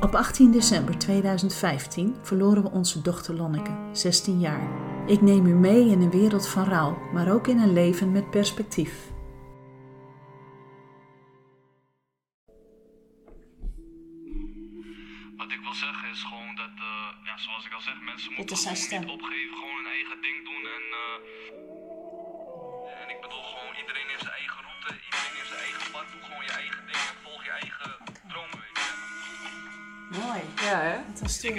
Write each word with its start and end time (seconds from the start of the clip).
Op 0.00 0.14
18 0.14 0.52
december 0.52 0.98
2015 0.98 2.16
verloren 2.22 2.62
we 2.62 2.70
onze 2.70 3.02
dochter 3.02 3.34
Lonneke, 3.34 3.88
16 3.92 4.40
jaar. 4.40 4.68
Ik 5.06 5.20
neem 5.20 5.46
u 5.46 5.54
mee 5.54 5.88
in 5.88 6.00
een 6.00 6.10
wereld 6.10 6.48
van 6.48 6.64
rouw, 6.64 6.98
maar 7.12 7.32
ook 7.32 7.46
in 7.46 7.58
een 7.58 7.72
leven 7.72 8.12
met 8.12 8.30
perspectief. 8.30 9.10
Wat 15.36 15.50
ik 15.50 15.60
wil 15.62 15.74
zeggen 15.74 16.10
is 16.10 16.22
gewoon 16.22 16.54
dat, 16.56 16.74
eh, 16.76 17.24
ja, 17.24 17.38
zoals 17.38 17.66
ik 17.66 17.72
al 17.72 17.80
zeg, 17.80 18.00
mensen 18.04 18.32
moeten 18.36 18.56
niet 19.00 19.10
opgeven. 19.10 19.29
Hè? 31.42 31.54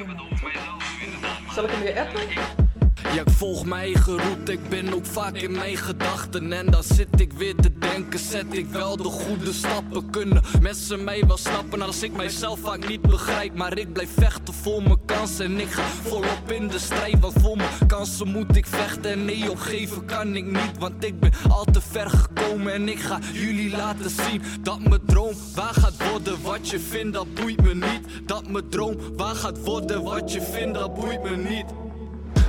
Dat 1.56 1.66
Ik 1.66 1.94
heb 1.94 2.71
Ja, 3.14 3.22
ik 3.22 3.30
volg 3.30 3.66
mijn 3.66 3.82
eigen 3.82 4.18
route, 4.18 4.52
ik 4.52 4.70
ben 4.70 4.94
ook 4.94 5.06
vaak 5.06 5.36
in 5.36 5.52
mijn 5.52 5.78
gedachten. 5.78 6.54
En 6.54 6.66
dan 6.66 6.84
zit 6.84 7.20
ik 7.22 7.34
weer 7.34 7.56
te 7.56 7.78
denken, 7.78 8.20
zet 8.20 8.46
ik 8.50 8.68
wel 8.68 8.98
de 8.98 9.04
goede 9.04 9.54
stappen. 9.54 10.10
Kunnen 10.10 10.44
mensen 10.62 11.04
mij 11.04 11.24
wel 11.28 11.38
snappen 11.38 11.82
als 11.82 12.04
ik 12.04 12.12
mijzelf 12.16 12.60
vaak 12.60 12.88
niet 12.88 13.02
begrijp. 13.02 13.56
Maar 13.56 13.78
ik 13.78 13.94
blijf 13.94 14.10
vechten 14.18 14.54
voor 14.54 14.84
mijn 14.84 15.06
kansen 15.06 15.46
en 15.46 15.60
ik 15.60 15.72
ga 15.72 15.84
volop 15.84 16.52
in 16.52 16.68
de 16.68 16.80
strijd. 16.80 17.20
Want 17.20 17.34
voor 17.42 17.58
mijn 17.58 17.88
kansen 17.88 18.28
moet 18.28 18.56
ik 18.56 18.66
vechten 18.66 19.12
en 19.12 19.26
nee, 19.26 19.52
opgeven 19.52 20.06
kan 20.06 20.36
ik 20.36 20.46
niet. 20.46 20.78
Want 20.80 21.04
ik 21.04 21.20
ben 21.20 21.32
al 21.50 21.66
te 21.66 21.82
ver 21.82 22.10
gekomen 22.10 22.74
en 22.74 22.90
ik 22.90 23.00
ga 23.00 23.20
jullie 23.34 23.76
laten 23.76 24.10
zien 24.10 24.42
dat 24.62 24.80
mijn 24.80 25.06
droom 25.06 25.34
waar 25.56 25.74
gaat 25.74 26.10
worden. 26.10 26.42
Wat 26.42 26.70
je 26.70 26.80
vindt, 26.80 27.14
dat 27.14 27.34
boeit 27.34 27.62
me 27.62 27.74
niet. 27.74 28.08
Dat 28.26 28.48
mijn 28.48 28.70
droom 28.70 28.98
waar 29.18 29.36
gaat 29.36 29.64
worden, 29.64 30.04
wat 30.04 30.32
je 30.34 30.42
vindt, 30.42 30.74
dat 30.74 30.94
boeit 30.94 31.24
me 31.24 31.38
niet. 31.38 31.81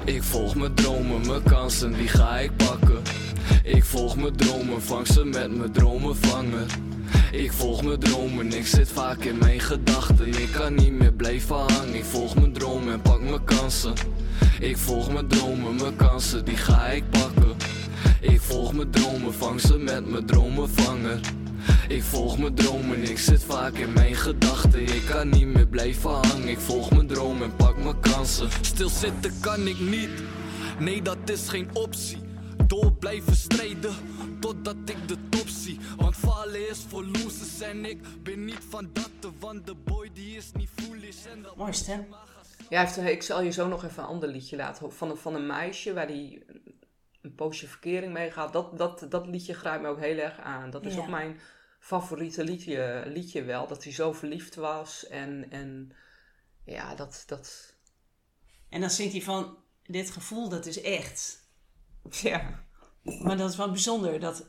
Ik 0.04 0.22
volg 0.22 0.54
mijn 0.54 0.74
dromen, 0.74 1.26
mijn 1.26 1.42
kansen, 1.42 1.92
die 1.92 2.08
ga 2.08 2.38
ik 2.38 2.56
pakken. 2.56 3.02
Ik 3.62 3.84
volg 3.84 4.16
mijn 4.16 4.36
dromen, 4.36 4.82
vang 4.82 5.06
ze 5.06 5.24
met 5.24 5.56
mijn 5.56 5.72
dromen 5.72 6.16
vangen. 6.16 6.66
Ik 7.32 7.52
volg 7.52 7.82
mijn 7.82 7.98
dromen, 7.98 8.52
ik 8.52 8.66
zit 8.66 8.88
vaak 8.88 9.24
in 9.24 9.38
mijn 9.38 9.60
gedachten. 9.60 10.28
Ik 10.28 10.48
kan 10.52 10.74
niet 10.74 10.92
meer 10.92 11.12
blijven 11.12 11.56
hangen. 11.56 11.94
Ik 11.94 12.04
volg 12.04 12.34
mijn 12.34 12.52
dromen 12.52 12.92
en 12.92 13.00
pak 13.00 13.20
mijn 13.20 13.44
kansen. 13.44 13.94
Ik 14.60 14.76
volg 14.76 15.12
mijn 15.12 15.28
dromen, 15.28 15.76
mijn 15.76 15.96
kansen, 15.96 16.44
die 16.44 16.56
ga 16.56 16.86
ik 16.86 17.10
pakken. 17.10 17.41
Ik 18.22 18.40
volg 18.40 18.72
mijn 18.72 18.90
dromen, 18.90 19.34
vang 19.34 19.60
ze 19.60 19.78
met 19.78 20.06
mijn 20.06 20.26
dromen 20.26 20.68
vangen. 20.68 21.20
Ik 21.88 22.02
volg 22.02 22.38
mijn 22.38 22.54
dromen, 22.54 23.02
ik 23.02 23.18
zit 23.18 23.44
vaak 23.44 23.74
in 23.74 23.92
mijn 23.92 24.14
gedachten. 24.14 24.82
Ik 24.82 25.02
kan 25.08 25.28
niet 25.28 25.46
meer 25.46 25.66
blijven 25.66 26.10
hangen. 26.10 26.48
Ik 26.48 26.58
volg 26.58 26.90
mijn 26.90 27.06
dromen 27.06 27.42
en 27.42 27.56
pak 27.56 27.76
mijn 27.76 28.00
kansen. 28.00 28.48
Stilzitten 28.60 29.32
kan 29.40 29.66
ik 29.66 29.80
niet, 29.80 30.10
nee, 30.78 31.02
dat 31.02 31.16
is 31.24 31.48
geen 31.48 31.68
optie. 31.72 32.18
Door 32.66 32.92
blijven 32.92 33.36
strijden, 33.36 33.94
totdat 34.40 34.76
ik 34.84 35.08
de 35.08 35.16
top 35.28 35.48
zie. 35.48 35.78
Want 35.96 36.16
falen 36.16 36.68
is 36.68 36.84
voor 36.88 37.04
losers 37.04 37.60
en 37.60 37.84
ik 37.84 37.98
ben 38.22 38.44
niet 38.44 38.60
van 38.68 38.90
dat. 38.92 39.32
Want 39.38 39.66
de 39.66 39.74
boy 39.74 40.10
die 40.12 40.36
is 40.36 40.50
niet 40.54 40.68
foolish 40.74 41.24
en 41.32 41.42
dat 41.42 41.56
Mooi 41.56 41.72
stem. 41.72 42.06
Ja, 42.68 42.96
ik 42.96 43.22
zal 43.22 43.42
je 43.42 43.50
zo 43.50 43.68
nog 43.68 43.84
even 43.84 44.02
een 44.02 44.08
ander 44.08 44.28
liedje 44.28 44.56
laten 44.56 44.80
horen. 44.80 44.96
Van 44.96 45.10
een, 45.10 45.16
van 45.16 45.34
een 45.34 45.46
meisje 45.46 45.92
waar 45.92 46.06
hij 46.06 46.42
een 47.22 47.34
poosje 47.34 47.66
verkering 47.68 48.12
mee 48.12 48.30
gaat. 48.30 48.52
Dat, 48.52 48.78
dat, 48.78 49.06
dat 49.08 49.26
liedje 49.26 49.54
grijpt 49.54 49.82
me 49.82 49.88
ook 49.88 49.98
heel 50.00 50.18
erg 50.18 50.38
aan. 50.38 50.70
Dat 50.70 50.86
is 50.86 50.94
Ja. 50.94 51.00
ook 51.00 51.08
mijn 51.08 51.40
favoriete 51.78 52.44
liedje, 52.44 53.02
liedje 53.06 53.42
wel. 53.42 53.66
Dat 53.66 53.84
hij 53.84 53.92
zo 53.92 54.12
verliefd 54.12 54.54
was. 54.54 55.06
En, 55.06 55.50
en 55.50 55.92
ja, 56.64 56.94
dat, 56.94 57.22
dat... 57.26 57.74
En 58.68 58.80
dan 58.80 58.90
zingt 58.90 59.12
hij 59.12 59.22
van, 59.22 59.56
dit 59.82 60.10
gevoel 60.10 60.48
dat 60.48 60.66
is 60.66 60.80
echt. 60.80 61.40
Ja, 62.10 62.64
Maar 63.02 63.36
dat 63.36 63.50
is 63.50 63.56
wel 63.56 63.70
bijzonder, 63.70 64.20
dat, 64.20 64.46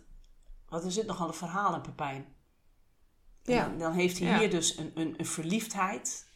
want 0.70 0.84
er 0.84 0.92
zit 0.92 1.06
nogal 1.06 1.28
een 1.28 1.34
verhaal 1.34 1.76
in 1.76 1.82
Pepijn. 1.82 2.36
Ja. 3.44 3.68
Dan, 3.68 3.78
dan 3.78 3.94
heeft 3.94 4.20
hij 4.20 4.28
Ja. 4.28 4.40
hier 4.40 4.50
dus 4.50 4.78
een, 4.78 4.92
een, 4.96 5.14
een 5.18 5.26
verliefdheid. 5.26 6.32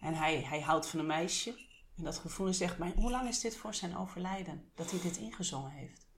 En 0.00 0.14
hij, 0.14 0.42
hij 0.42 0.60
houdt 0.60 0.86
van 0.86 0.98
een 1.00 1.06
meisje. 1.06 1.54
En 2.00 2.06
dat 2.06 2.18
gevoel 2.18 2.46
is 2.48 2.60
echt, 2.60 2.78
maar 2.78 2.92
hoe 2.96 3.10
lang 3.10 3.28
is 3.28 3.40
dit 3.40 3.56
voor 3.56 3.74
zijn 3.74 3.96
overlijden? 3.96 4.70
Dat 4.74 4.90
hij 4.90 5.00
dit 5.00 5.16
ingezongen 5.16 5.70
heeft? 5.70 6.08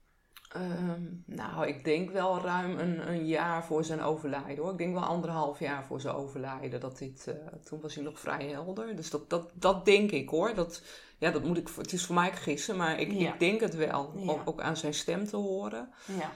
Ehm, 0.49 1.01
nou, 1.25 1.67
ik 1.67 1.83
denk 1.83 2.11
wel 2.11 2.41
ruim 2.41 2.79
een, 2.79 3.09
een 3.09 3.25
jaar 3.25 3.65
voor 3.65 3.83
zijn 3.83 4.01
overlijden 4.01 4.63
hoor. 4.63 4.71
Ik 4.71 4.77
denk 4.77 4.93
wel 4.93 5.03
anderhalf 5.03 5.59
jaar 5.59 5.85
voor 5.85 6.01
zijn 6.01 6.15
overlijden. 6.15 6.79
Dat 6.79 6.97
dit, 6.97 7.27
eh, 7.27 7.35
toen 7.63 7.81
was 7.81 7.95
hij 7.95 8.03
nog 8.03 8.19
vrij 8.19 8.47
helder. 8.47 8.95
Dus 8.95 9.09
dat, 9.09 9.29
dat, 9.29 9.51
dat 9.53 9.85
denk 9.85 10.11
ik 10.11 10.29
hoor. 10.29 10.53
Dat, 10.53 10.81
ja, 11.17 11.31
dat 11.31 11.43
moet 11.43 11.57
ik, 11.57 11.69
het 11.75 11.93
is 11.93 12.05
voor 12.05 12.15
mij 12.15 12.31
gissen, 12.31 12.75
maar 12.77 12.99
ik, 12.99 13.11
Ja. 13.11 13.33
ik 13.33 13.39
denk 13.39 13.61
het 13.61 13.75
wel. 13.75 14.13
Ja. 14.15 14.31
Ook, 14.31 14.41
ook 14.45 14.61
aan 14.61 14.77
zijn 14.77 14.93
stem 14.93 15.25
te 15.25 15.37
horen. 15.37 15.89
Ja. 16.05 16.31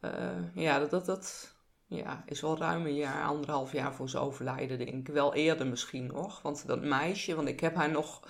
Eh, 0.00 0.54
ja, 0.54 0.78
dat, 0.78 0.90
dat, 0.90 1.06
dat 1.06 1.54
ja, 1.86 2.22
is 2.26 2.40
wel 2.40 2.58
ruim 2.58 2.86
een 2.86 2.94
jaar, 2.94 3.24
anderhalf 3.26 3.72
jaar 3.72 3.94
voor 3.94 4.08
zijn 4.08 4.22
overlijden, 4.22 4.78
denk 4.78 5.08
ik. 5.08 5.14
Wel 5.14 5.34
eerder 5.34 5.66
misschien 5.66 6.06
nog. 6.06 6.42
Want 6.42 6.66
dat 6.66 6.82
meisje, 6.82 7.34
want 7.34 7.48
ik 7.48 7.60
heb 7.60 7.74
haar 7.74 7.90
nog, 7.90 8.28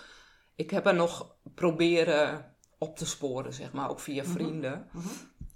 ik 0.57 0.71
heb 0.71 0.85
haar 0.85 0.95
nog 0.95 1.37
proberen 1.55 2.55
op 2.79 2.97
te 2.97 3.07
sporen, 3.07 3.53
zeg 3.53 3.73
maar, 3.73 3.91
ook 3.91 4.01
via 4.01 4.25
vrienden. 4.25 4.89
Mhm. 4.93 5.07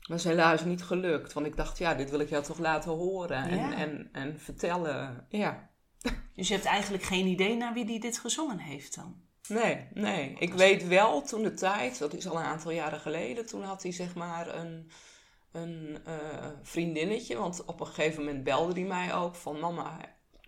Maar 0.09 0.19
is 0.19 0.25
helaas 0.25 0.65
niet 0.65 0.83
gelukt. 0.83 1.33
Want 1.33 1.47
ik 1.47 1.57
dacht, 1.57 1.79
ja, 1.79 1.95
dit 1.95 2.11
wil 2.11 2.21
ik 2.21 2.29
jou 2.29 2.45
toch 2.45 2.59
laten 2.59 2.91
horen 2.91 3.43
en, 3.43 3.57
Ja. 3.57 3.75
en, 3.75 4.09
en 4.13 4.41
vertellen. 4.41 5.27
Ja. 5.29 5.71
Dus 6.35 6.49
je 6.49 6.55
hebt 6.55 6.67
eigenlijk 6.67 7.03
geen 7.05 7.27
idee 7.27 7.57
naar 7.57 7.73
wie 7.73 7.85
die 7.85 8.01
dit 8.01 8.19
gezongen 8.19 8.59
heeft 8.59 8.95
dan? 8.95 9.23
Nee, 9.49 9.89
nee. 9.95 10.37
Ik 10.39 10.55
weet 10.55 10.87
wel 10.87 11.23
toen 11.23 11.43
de 11.43 11.55
tijd, 11.55 11.99
dat 11.99 12.15
is 12.15 12.29
al 12.29 12.37
een 12.37 12.45
aantal 12.45 12.71
jaren 12.71 13.01
geleden, 13.01 13.47
toen 13.47 13.63
had 13.63 13.83
hij 13.83 13.93
zeg 13.93 14.15
maar 14.15 14.55
een, 14.55 14.91
een 15.53 15.99
eh, 16.05 16.49
vriendinnetje. 16.63 17.37
Want 17.37 17.65
op 17.65 17.81
een 17.81 17.87
gegeven 17.87 18.25
moment 18.25 18.45
belde 18.45 18.73
hij 18.73 18.89
mij 18.89 19.15
ook 19.15 19.35
van 19.35 19.61
mama, 19.61 19.99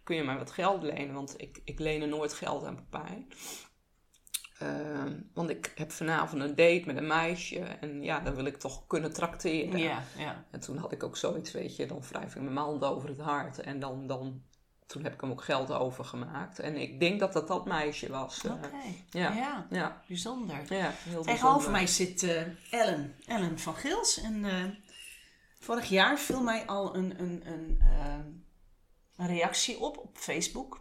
kun 0.05 0.17
je 0.17 0.23
mij 0.23 0.37
wat 0.37 0.51
geld 0.51 0.83
lenen? 0.83 1.15
Want 1.15 1.35
ik, 1.37 1.61
ik 1.65 1.79
lenen 1.79 2.09
nooit 2.09 2.33
geld 2.33 2.65
aan 2.65 2.77
Pepijn. 2.77 3.29
Ehm, 4.63 5.13
want 5.35 5.51
ik 5.51 5.73
heb 5.75 5.91
vanavond 5.93 6.43
een 6.43 6.55
date 6.55 6.83
met 6.87 6.97
een 6.97 7.07
meisje 7.07 7.59
en 7.59 8.03
ja, 8.03 8.21
dan 8.21 8.35
wil 8.35 8.45
ik 8.45 8.57
toch 8.57 8.87
kunnen 8.87 9.13
trakteren. 9.13 9.79
Ja, 9.79 10.03
ja. 10.17 10.45
En 10.51 10.61
toen 10.61 10.77
had 10.77 10.93
ik 10.93 11.03
ook 11.03 11.17
zoiets, 11.17 11.53
weet 11.53 11.77
je, 11.77 11.87
dan 11.87 12.03
wrijf 12.09 12.35
ik 12.35 12.43
mijn 12.43 12.57
hand 12.57 12.85
over 12.85 13.09
het 13.09 13.21
hart. 13.21 13.61
En 13.61 13.81
dan, 13.81 14.07
dan, 14.07 14.43
toen 14.87 15.03
heb 15.03 15.13
ik 15.15 15.21
hem 15.21 15.31
ook 15.31 15.43
geld 15.43 15.71
overgemaakt. 15.71 16.59
En 16.59 16.77
ik 16.77 17.01
denk 17.01 17.21
dat 17.21 17.33
dat 17.33 17.49
dat 17.49 17.67
meisje 17.67 18.09
was. 18.09 18.45
eh. 18.45 18.53
Oké. 18.53 18.69
ja. 19.11 19.33
ja. 19.33 19.67
Ja, 19.71 20.03
Bijzonder. 20.09 20.75
ja, 20.75 20.93
heel 20.99 21.23
Tegenover 21.23 21.71
mij 21.71 21.87
zit 21.87 22.23
eh, 22.23 22.43
Ellen, 22.71 23.15
Ellen 23.27 23.59
van 23.59 23.75
Gils. 23.75 24.21
En 24.21 24.45
eh, 24.45 24.65
vorig 25.59 25.89
jaar 25.89 26.19
viel 26.19 26.43
mij 26.43 26.67
al 26.67 26.97
een, 26.97 27.21
een, 27.21 27.43
een, 27.47 27.83
een 29.17 29.27
reactie 29.27 29.79
op 29.81 29.99
op 29.99 30.17
Facebook. 30.19 30.81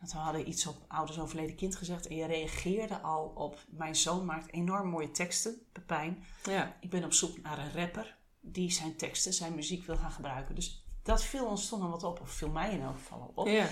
Dat 0.00 0.12
we 0.12 0.18
hadden 0.18 0.48
iets 0.48 0.66
op 0.66 0.76
Ouders 0.88 1.18
Overleden 1.20 1.56
Kind 1.56 1.76
gezegd. 1.76 2.06
En 2.06 2.16
je 2.16 2.26
reageerde 2.26 3.00
al 3.00 3.32
op 3.34 3.58
mijn 3.68 3.96
zoon 3.96 4.24
maakt 4.24 4.52
enorm 4.52 4.88
mooie 4.88 5.10
teksten, 5.10 5.56
Pepijn. 5.72 6.24
Ja, 6.44 6.76
Ik 6.80 6.90
ben 6.90 7.04
op 7.04 7.12
zoek 7.12 7.40
naar 7.42 7.58
een 7.58 7.72
rapper 7.72 8.16
die 8.40 8.70
zijn 8.72 8.96
teksten, 8.96 9.32
zijn 9.32 9.54
muziek 9.54 9.84
wil 9.86 9.96
gaan 9.96 10.10
gebruiken. 10.10 10.54
Dus 10.54 10.84
dat 11.02 11.22
viel 11.24 11.46
ons 11.46 11.68
toch 11.68 11.80
nog 11.80 11.90
wat 11.90 12.02
op, 12.02 12.20
of 12.20 12.30
viel 12.30 12.50
mij 12.50 12.72
in 12.72 12.80
elk 12.82 12.96
geval 12.96 13.20
al 13.20 13.32
op. 13.34 13.46
ja. 13.46 13.68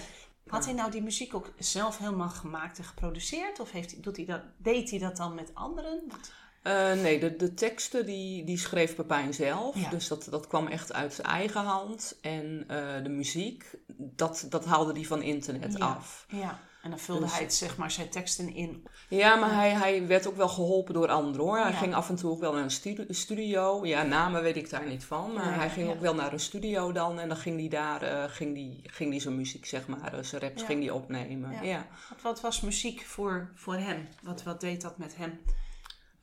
Had 0.46 0.64
hij 0.64 0.74
nou 0.74 0.90
die 0.90 1.02
muziek 1.02 1.34
ook 1.34 1.52
zelf 1.58 1.98
helemaal 1.98 2.28
gemaakt 2.28 2.78
en 2.78 2.84
geproduceerd? 2.84 3.60
Of 3.60 3.70
heeft 3.70 3.90
hij, 3.92 4.00
doet 4.00 4.16
hij 4.16 4.24
dat, 4.26 4.42
deed 4.56 4.90
hij 4.90 4.98
dat 4.98 5.16
dan 5.16 5.34
met 5.34 5.54
anderen? 5.54 6.02
Wat- 6.08 6.32
Eh, 6.66 6.92
nee, 6.92 7.20
de, 7.20 7.36
de 7.36 7.54
teksten 7.54 8.06
die, 8.06 8.44
die 8.44 8.58
schreef 8.58 8.94
Pepijn 8.94 9.34
zelf. 9.34 9.76
Ja. 9.80 9.90
Dus 9.90 10.08
dat, 10.08 10.26
dat 10.30 10.46
kwam 10.46 10.66
echt 10.66 10.92
uit 10.92 11.14
zijn 11.14 11.26
eigen 11.26 11.60
hand. 11.64 12.16
En 12.20 12.64
eh, 12.68 13.02
de 13.02 13.08
muziek, 13.08 13.64
dat, 13.96 14.46
dat 14.48 14.64
haalde 14.64 14.92
hij 14.92 15.04
van 15.04 15.22
internet 15.22 15.76
Ja. 15.78 15.86
af. 15.86 16.26
Ja, 16.28 16.58
En 16.82 16.90
dan 16.90 16.98
vulde 16.98 17.20
Dus- 17.20 17.32
hij 17.32 17.42
het, 17.42 17.54
zeg 17.54 17.76
maar, 17.76 17.90
zijn 17.90 18.08
teksten 18.08 18.54
in. 18.54 18.86
Ja, 19.08 19.34
maar 19.36 19.54
hij, 19.54 19.70
hij 19.70 20.06
werd 20.06 20.26
ook 20.26 20.36
wel 20.36 20.48
geholpen 20.48 20.94
door 20.94 21.08
anderen 21.08 21.46
hoor. 21.46 21.58
Hij 21.58 21.70
Ja. 21.70 21.76
ging 21.76 21.94
af 21.94 22.08
en 22.08 22.16
toe 22.16 22.30
ook 22.30 22.40
wel 22.40 22.52
naar 22.52 22.62
een 22.62 22.70
stu- 22.70 23.06
studio. 23.08 23.86
Ja, 23.86 24.02
namen 24.02 24.42
weet 24.42 24.56
ik 24.56 24.70
daar 24.70 24.86
niet 24.86 25.04
van. 25.04 25.32
Maar 25.32 25.54
hij 25.54 25.70
ging 25.70 25.88
ook 25.90 26.00
wel 26.00 26.14
naar 26.14 26.32
een 26.32 26.40
studio 26.40 26.92
dan. 26.92 27.18
En 27.20 27.28
dan 27.28 27.36
ging 27.36 27.58
hij 27.58 27.68
daar 27.68 28.02
eh, 28.02 28.24
ging 28.30 28.54
die, 28.54 28.80
ging 28.82 29.10
die 29.10 29.20
zijn 29.20 29.36
muziek, 29.36 29.66
zeg 29.66 29.86
maar, 29.86 30.14
zijn 30.24 30.42
raps 30.42 30.62
ging 30.62 30.80
die 30.80 30.94
opnemen. 30.94 31.50
Ja. 31.52 31.62
Ja. 31.62 31.86
Wat, 32.08 32.20
wat 32.22 32.40
was 32.40 32.60
muziek 32.60 33.00
voor, 33.06 33.50
voor 33.54 33.76
hem? 33.76 34.08
Wat, 34.22 34.42
wat 34.42 34.60
deed 34.60 34.80
dat 34.82 34.98
met 34.98 35.16
hem? 35.16 35.40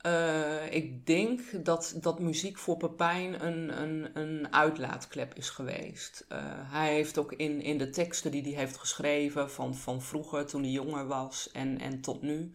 Eh, 0.04 0.72
ik 0.72 1.06
denk 1.06 1.40
dat, 1.64 1.94
dat 2.00 2.18
muziek 2.18 2.58
voor 2.58 2.76
Pepijn 2.76 3.44
een, 3.46 3.82
een, 3.82 4.10
een 4.18 4.52
uitlaatklep 4.52 5.34
is 5.34 5.50
geweest. 5.50 6.24
Eh, 6.28 6.38
hij 6.48 6.92
heeft 6.92 7.18
ook 7.18 7.32
in, 7.32 7.60
in 7.62 7.78
de 7.78 7.90
teksten 7.90 8.30
die 8.30 8.42
hij 8.42 8.52
heeft 8.52 8.76
geschreven 8.76 9.50
van, 9.50 9.74
van 9.74 10.02
vroeger, 10.02 10.46
toen 10.46 10.62
hij 10.62 10.70
jonger 10.70 11.06
was 11.06 11.50
en, 11.52 11.80
en 11.80 12.00
tot 12.00 12.22
nu. 12.22 12.52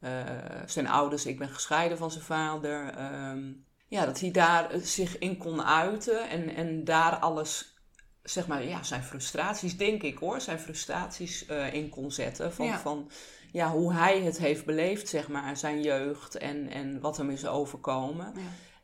eh, 0.00 0.22
zijn 0.66 0.86
ouders, 0.88 1.26
ik 1.26 1.38
ben 1.38 1.48
gescheiden 1.48 1.98
van 1.98 2.10
zijn 2.10 2.24
vader. 2.24 2.88
ehm, 2.94 3.52
ja, 3.88 4.04
dat 4.06 4.20
hij 4.20 4.30
daar 4.30 4.70
zich 4.82 5.18
in 5.18 5.36
kon 5.36 5.62
uiten 5.62 6.28
en, 6.28 6.54
en 6.54 6.84
daar 6.84 7.16
alles, 7.16 7.74
zeg 8.22 8.46
maar, 8.46 8.64
ja, 8.64 8.82
zijn 8.82 9.02
frustraties, 9.02 9.76
denk 9.76 10.02
ik 10.02 10.18
hoor, 10.18 10.40
zijn 10.40 10.60
frustraties 10.60 11.44
in 11.72 11.88
kon 11.88 12.12
zetten. 12.12 12.52
Van, 12.52 12.66
Ja. 12.66 12.78
van 12.78 13.10
ja, 13.52 13.70
hoe 13.70 13.92
hij 13.92 14.20
het 14.22 14.38
heeft 14.38 14.64
beleefd, 14.64 15.08
zeg 15.08 15.28
maar, 15.28 15.56
zijn 15.56 15.82
jeugd 15.82 16.34
en, 16.36 16.68
en 16.68 17.00
wat 17.00 17.16
hem 17.16 17.30
is 17.30 17.46
overkomen. 17.46 18.32
Ja. 18.34 18.40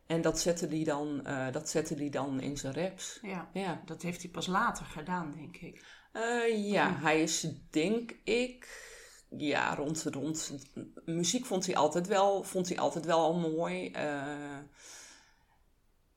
En 0.07 0.21
dat 0.23 0.41
zette 0.41 0.67
hij 0.67 0.85
dan, 0.85 1.27
eh, 1.27 1.53
dat 1.53 1.69
zette 1.69 1.95
hij 1.95 2.09
dan 2.09 2.41
in 2.41 2.57
zijn 2.57 2.75
raps. 2.75 3.19
Ja, 3.23 3.49
Ja, 3.53 3.83
dat 3.85 4.03
heeft 4.03 4.23
hij 4.23 4.31
pas 4.31 4.47
later 4.47 4.85
gedaan, 4.87 5.35
denk 5.37 5.57
ik. 5.57 5.85
Eh, 6.13 6.71
ja 6.71 6.97
hij 6.99 7.23
is, 7.23 7.47
denk 7.71 8.13
ik, 8.25 8.85
ja, 9.37 9.75
rond, 9.75 10.03
rond. 10.03 10.53
Muziek 11.05 11.45
vond 11.47 11.67
hij 11.67 11.77
altijd 11.77 12.07
wel, 12.07 12.43
vond 12.43 12.69
hij 12.69 12.79
altijd 12.79 13.05
wel 13.05 13.35
mooi. 13.35 13.91
eh, 13.91 14.59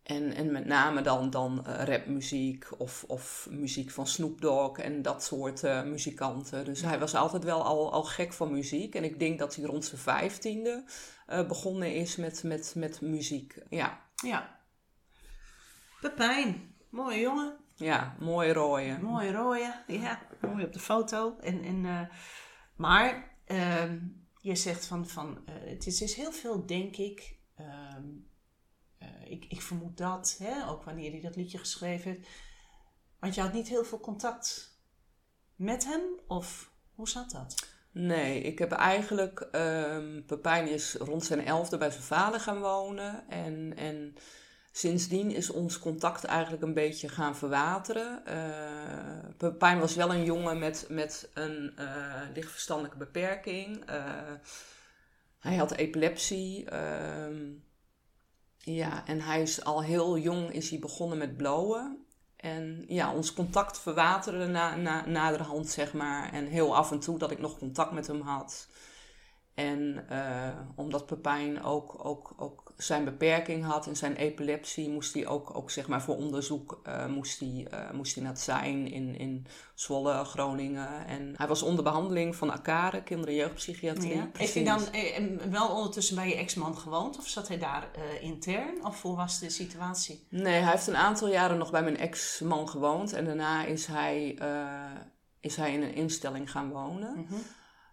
en, 0.09 0.33
en 0.33 0.51
met 0.51 0.65
name 0.65 1.01
dan, 1.01 1.29
dan 1.29 1.65
eh, 1.65 1.83
rapmuziek 1.83 2.67
of, 2.77 3.03
of 3.07 3.47
muziek 3.51 3.91
van 3.91 4.07
Snoop 4.07 4.41
Dogg 4.41 4.79
en 4.79 5.01
dat 5.01 5.23
soort 5.23 5.63
eh, 5.63 5.83
muzikanten. 5.83 6.65
Dus 6.65 6.81
hij 6.81 6.99
was 6.99 7.15
altijd 7.15 7.43
wel 7.43 7.63
al, 7.63 7.91
al 7.91 8.03
gek 8.03 8.33
van 8.33 8.51
muziek. 8.51 8.95
En 8.95 9.03
ik 9.03 9.19
denk 9.19 9.39
dat 9.39 9.55
hij 9.55 9.65
rond 9.65 9.85
zijn 9.85 10.01
vijftiende 10.01 10.83
eh, 11.27 11.47
begonnen 11.47 11.95
is 11.95 12.15
met, 12.15 12.43
met, 12.43 12.73
met 12.75 13.01
muziek. 13.01 13.57
Ja, 13.69 14.01
Ja. 14.15 14.57
Pepijn, 16.01 16.75
mooie 16.89 17.19
jongen. 17.19 17.57
ja 17.75 18.15
mooi 18.19 18.51
rooien. 18.51 19.01
Mooi 19.01 19.31
rooie, 19.31 19.73
ja, 19.87 20.21
mooi 20.41 20.63
op 20.63 20.73
de 20.73 20.79
foto. 20.79 21.37
En, 21.39 21.63
en, 21.63 22.09
maar 22.75 23.35
ehm, 23.45 23.99
je 24.41 24.55
zegt 24.55 24.85
van, 24.85 25.07
van 25.07 25.43
het 25.45 25.85
is, 25.85 26.01
is 26.01 26.13
heel 26.13 26.31
veel, 26.31 26.65
denk 26.65 26.95
ik. 26.97 27.37
ehm, 27.55 28.05
eh, 28.99 29.31
ik, 29.31 29.45
ik 29.45 29.61
vermoed 29.61 29.97
dat, 29.97 30.35
hè, 30.39 30.69
ook 30.69 30.83
wanneer 30.83 31.11
hij 31.11 31.21
dat 31.21 31.35
liedje 31.35 31.57
geschreven 31.57 32.11
heeft. 32.11 32.27
Want 33.19 33.35
je 33.35 33.41
had 33.41 33.53
niet 33.53 33.67
heel 33.67 33.85
veel 33.85 33.99
contact 33.99 34.77
met 35.55 35.85
hem, 35.85 36.01
of 36.27 36.71
hoe 36.93 37.09
zat 37.09 37.31
dat? 37.31 37.67
Nee, 37.91 38.41
ik 38.41 38.59
heb 38.59 38.71
eigenlijk. 38.71 39.39
ehm 39.39 40.21
Pepijn 40.25 40.67
is 40.67 40.93
rond 40.93 41.25
zijn 41.25 41.45
elfde 41.45 41.77
bij 41.77 41.91
zijn 41.91 42.03
vader 42.03 42.39
gaan 42.39 42.59
wonen. 42.59 43.29
En, 43.29 43.73
en 43.77 44.15
sindsdien 44.71 45.31
is 45.31 45.49
ons 45.49 45.79
contact 45.79 46.23
eigenlijk 46.23 46.63
een 46.63 46.73
beetje 46.73 47.09
gaan 47.09 47.35
verwateren. 47.35 48.25
Eh 48.25 49.29
Pepijn 49.37 49.79
was 49.79 49.95
wel 49.95 50.13
een 50.13 50.23
jongen 50.23 50.59
met, 50.59 50.85
met 50.89 51.29
een 51.33 51.77
eh 51.77 52.21
lichtverstandelijke 52.33 52.97
beperking. 52.97 53.83
Hij 55.39 55.55
had 55.55 55.71
epilepsie. 55.71 56.69
ehm, 56.69 57.51
ja, 58.63 59.05
en 59.05 59.21
hij 59.21 59.41
is 59.41 59.63
al 59.63 59.83
heel 59.83 60.17
jong 60.17 60.51
is 60.53 60.69
hij 60.69 60.79
begonnen 60.79 61.17
met 61.17 61.37
blowen. 61.37 62.05
En 62.35 62.85
ja, 62.87 63.13
ons 63.13 63.33
contact 63.33 63.79
verwaterde 63.79 64.45
na, 64.47 64.75
na, 64.75 65.05
naderhand, 65.05 65.69
zeg 65.69 65.93
maar. 65.93 66.33
En 66.33 66.45
heel 66.47 66.75
af 66.75 66.91
en 66.91 66.99
toe 66.99 67.17
dat 67.17 67.31
ik 67.31 67.39
nog 67.39 67.57
contact 67.57 67.91
met 67.91 68.07
hem 68.07 68.21
had. 68.21 68.67
En 69.53 70.05
eh, 70.09 70.59
omdat 70.75 71.05
Pepijn 71.05 71.63
ook, 71.63 72.05
ook, 72.05 72.33
ook 72.37 72.68
zijn 72.81 73.03
beperking 73.03 73.65
had 73.65 73.87
en 73.87 73.95
zijn 73.95 74.15
epilepsie, 74.15 74.89
moest 74.89 75.13
hij 75.13 75.27
ook, 75.27 75.55
ook 75.55 75.71
zeg 75.71 75.87
maar 75.87 76.01
voor 76.01 76.15
onderzoek 76.15 76.79
eh, 76.83 77.05
moest 77.05 77.39
hij, 77.39 77.67
eh, 77.71 77.91
moest 77.91 78.15
hij 78.15 78.23
naar 78.23 78.33
het 78.33 78.41
zijn 78.41 78.91
in, 78.91 79.17
in 79.17 79.45
Zwolle, 79.73 80.23
Groningen. 80.23 81.05
En 81.07 81.33
hij 81.37 81.47
was 81.47 81.61
onder 81.61 81.83
behandeling 81.83 82.35
van 82.35 82.51
ACARE, 82.51 83.03
kinder- 83.03 83.27
en 83.27 83.35
jeugdpsychiatrie. 83.35 84.15
Ja. 84.15 84.29
Heeft 84.33 84.53
hij 84.53 84.63
dan 84.63 84.91
eh, 84.91 85.23
wel 85.49 85.67
ondertussen 85.67 86.15
bij 86.15 86.27
je 86.27 86.35
ex-man 86.35 86.77
gewoond? 86.77 87.17
Of 87.17 87.27
zat 87.27 87.47
hij 87.47 87.57
daar 87.57 87.89
intern? 88.21 88.85
Of 88.85 89.01
hoe 89.01 89.15
was 89.15 89.39
de 89.39 89.49
situatie? 89.49 90.25
Nee, 90.29 90.61
hij 90.61 90.71
heeft 90.71 90.87
een 90.87 90.97
aantal 90.97 91.27
jaren 91.27 91.57
nog 91.57 91.71
bij 91.71 91.83
mijn 91.83 91.97
ex-man 91.97 92.69
gewoond. 92.69 93.13
En 93.13 93.25
daarna 93.25 93.65
is 93.65 93.85
hij, 93.85 94.37
is 95.39 95.55
hij 95.55 95.73
in 95.73 95.81
een 95.81 95.93
instelling 95.93 96.51
gaan 96.51 96.69
wonen. 96.69 97.13
Mhm. 97.13 97.35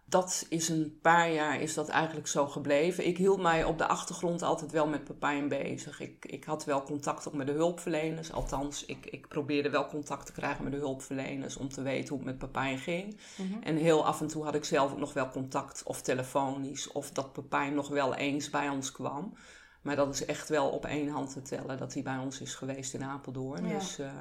Dat 0.09 0.45
is 0.49 0.69
een 0.69 0.99
paar 1.01 1.31
jaar 1.31 1.61
is 1.61 1.73
dat 1.73 1.89
eigenlijk 1.89 2.27
zo 2.27 2.47
gebleven. 2.47 3.07
Ik 3.07 3.17
hield 3.17 3.41
mij 3.41 3.63
op 3.63 3.77
de 3.77 3.87
achtergrond 3.87 4.41
altijd 4.41 4.71
wel 4.71 4.87
met 4.87 5.03
Pepijn 5.03 5.47
bezig. 5.47 5.99
Ik, 5.99 6.25
ik 6.25 6.43
had 6.43 6.65
wel 6.65 6.83
contact 6.83 7.27
ook 7.27 7.33
met 7.33 7.47
de 7.47 7.53
hulpverleners. 7.53 8.31
Althans, 8.31 8.85
ik, 8.85 9.05
ik 9.05 9.27
probeerde 9.27 9.69
wel 9.69 9.87
contact 9.87 10.25
te 10.25 10.31
krijgen 10.31 10.63
met 10.63 10.73
de 10.73 10.79
hulpverleners 10.79 11.57
om 11.57 11.69
te 11.69 11.81
weten 11.81 12.09
hoe 12.09 12.17
het 12.17 12.25
met 12.25 12.37
Pepijn 12.37 12.77
ging. 12.77 13.19
Mhm. 13.37 13.63
En 13.63 13.75
heel 13.75 14.05
af 14.05 14.21
en 14.21 14.27
toe 14.27 14.43
had 14.43 14.55
ik 14.55 14.65
zelf 14.65 14.91
ook 14.91 14.97
nog 14.97 15.13
wel 15.13 15.29
contact, 15.29 15.83
of 15.83 16.01
telefonisch, 16.01 16.91
of 16.91 17.11
dat 17.11 17.33
Pepijn 17.33 17.73
nog 17.73 17.87
wel 17.87 18.15
eens 18.15 18.49
bij 18.49 18.69
ons 18.69 18.91
kwam. 18.91 19.37
Maar 19.81 19.95
dat 19.95 20.13
is 20.13 20.25
echt 20.25 20.49
wel 20.49 20.69
op 20.69 20.85
één 20.85 21.09
hand 21.09 21.33
te 21.33 21.41
tellen 21.41 21.77
dat 21.77 21.93
hij 21.93 22.03
bij 22.03 22.17
ons 22.17 22.41
is 22.41 22.55
geweest 22.55 22.93
in 22.93 23.03
Apeldoorn. 23.03 23.67
Ja. 23.67 23.77
Dus 23.79 23.99
eh, 23.99 24.11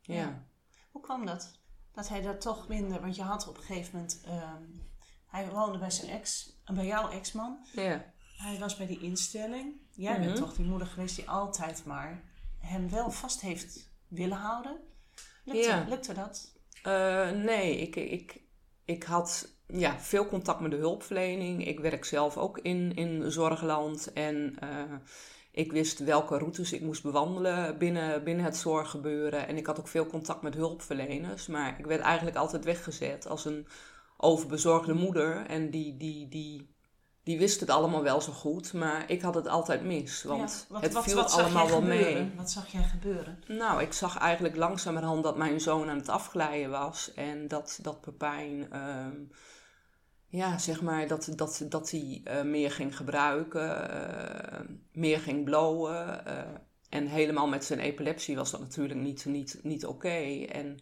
ja. 0.00 0.14
Ja. 0.14 0.44
Hoe 0.90 1.02
kwam 1.02 1.26
dat? 1.26 1.58
Dat 1.92 2.08
hij 2.08 2.22
daar 2.22 2.38
toch 2.38 2.68
minder, 2.68 3.00
want 3.00 3.16
je 3.16 3.22
had 3.22 3.48
op 3.48 3.56
een 3.56 3.62
gegeven 3.62 3.94
moment, 3.94 4.20
ehm, 4.24 4.62
hij 5.34 5.48
woonde 5.50 5.78
bij 5.78 5.90
zijn 5.90 6.10
ex, 6.10 6.52
bij 6.74 6.86
jouw 6.86 7.10
ex-man. 7.10 7.58
Ja. 7.72 8.12
Hij 8.36 8.58
was 8.58 8.76
bij 8.76 8.86
die 8.86 9.00
instelling. 9.00 9.72
Jij 9.90 10.12
Mhm. 10.18 10.24
bent 10.24 10.36
toch 10.36 10.54
die 10.54 10.64
moeder 10.64 10.86
geweest 10.86 11.16
die 11.16 11.28
altijd 11.28 11.84
maar 11.84 12.22
hem 12.58 12.90
wel 12.90 13.10
vast 13.10 13.40
heeft 13.40 13.90
willen 14.08 14.36
houden. 14.36 14.76
Lukte, 15.44 15.62
Ja. 15.68 15.84
lukte 15.88 16.14
dat? 16.14 16.52
Eh, 16.82 17.30
nee, 17.30 17.76
ik, 17.80 17.96
ik, 17.96 18.40
ik 18.84 19.02
had 19.02 19.48
ja, 19.66 19.98
veel 20.00 20.26
contact 20.26 20.60
met 20.60 20.70
de 20.70 20.76
hulpverlening. 20.76 21.66
Ik 21.66 21.80
werk 21.80 22.04
zelf 22.04 22.36
ook 22.36 22.58
in, 22.58 22.94
in 22.94 23.30
zorgland. 23.32 24.12
En 24.12 24.56
eh, 24.60 24.92
ik 25.50 25.72
wist 25.72 25.98
welke 25.98 26.38
routes 26.38 26.72
ik 26.72 26.80
moest 26.80 27.02
bewandelen 27.02 27.78
binnen, 27.78 28.24
binnen 28.24 28.44
het 28.44 28.56
zorggebeuren. 28.56 29.46
En 29.48 29.56
ik 29.56 29.66
had 29.66 29.78
ook 29.78 29.88
veel 29.88 30.06
contact 30.06 30.42
met 30.42 30.54
hulpverleners. 30.54 31.46
Maar 31.46 31.78
ik 31.78 31.86
werd 31.86 32.00
eigenlijk 32.00 32.36
altijd 32.36 32.64
weggezet 32.64 33.26
als 33.26 33.44
een 33.44 33.66
overbezorgde 34.24 34.92
moeder. 34.94 35.46
En 35.46 35.70
die, 35.70 35.96
die, 35.96 36.28
die, 36.28 36.74
die 37.22 37.38
wist 37.38 37.60
het 37.60 37.70
allemaal 37.70 38.02
wel 38.02 38.20
zo 38.20 38.32
goed. 38.32 38.72
Maar 38.72 39.10
ik 39.10 39.22
had 39.22 39.34
het 39.34 39.48
altijd 39.48 39.84
mis. 39.84 40.22
Want 40.22 40.66
Ja, 40.68 40.74
wat- 40.74 40.82
het 40.82 40.92
wat- 40.92 41.04
viel 41.04 41.14
wat 41.14 41.32
allemaal 41.32 41.68
wel 41.68 41.82
mee. 41.82 42.32
Wat 42.36 42.50
zag 42.50 42.66
jij 42.72 42.82
gebeuren? 42.82 43.38
Nou, 43.46 43.82
ik 43.82 43.92
zag 43.92 44.18
eigenlijk 44.18 44.56
langzamerhand 44.56 45.22
dat 45.24 45.36
mijn 45.36 45.60
zoon 45.60 45.88
aan 45.88 45.96
het 45.98 46.08
afglijden 46.08 46.70
was. 46.70 47.14
En 47.14 47.48
dat, 47.48 47.78
dat 47.82 48.00
Pepijn, 48.00 48.70
ehm, 48.72 49.16
ja, 50.28 50.58
zeg 50.58 50.82
maar, 50.82 51.06
dat, 51.08 51.32
dat, 51.36 51.64
dat 51.68 51.90
hij 51.90 52.20
eh, 52.24 52.42
meer 52.42 52.70
ging 52.70 52.96
gebruiken, 52.96 53.90
eh, 53.90 54.60
meer 54.92 55.18
ging 55.20 55.44
blowen. 55.44 56.26
eh, 56.26 56.38
en 56.88 57.06
helemaal 57.06 57.46
met 57.48 57.64
zijn 57.64 57.78
epilepsie 57.80 58.36
was 58.36 58.50
dat 58.50 58.60
natuurlijk 58.60 59.00
niet, 59.00 59.24
niet, 59.24 59.60
niet 59.62 59.86
oké. 59.86 60.44
En 60.44 60.78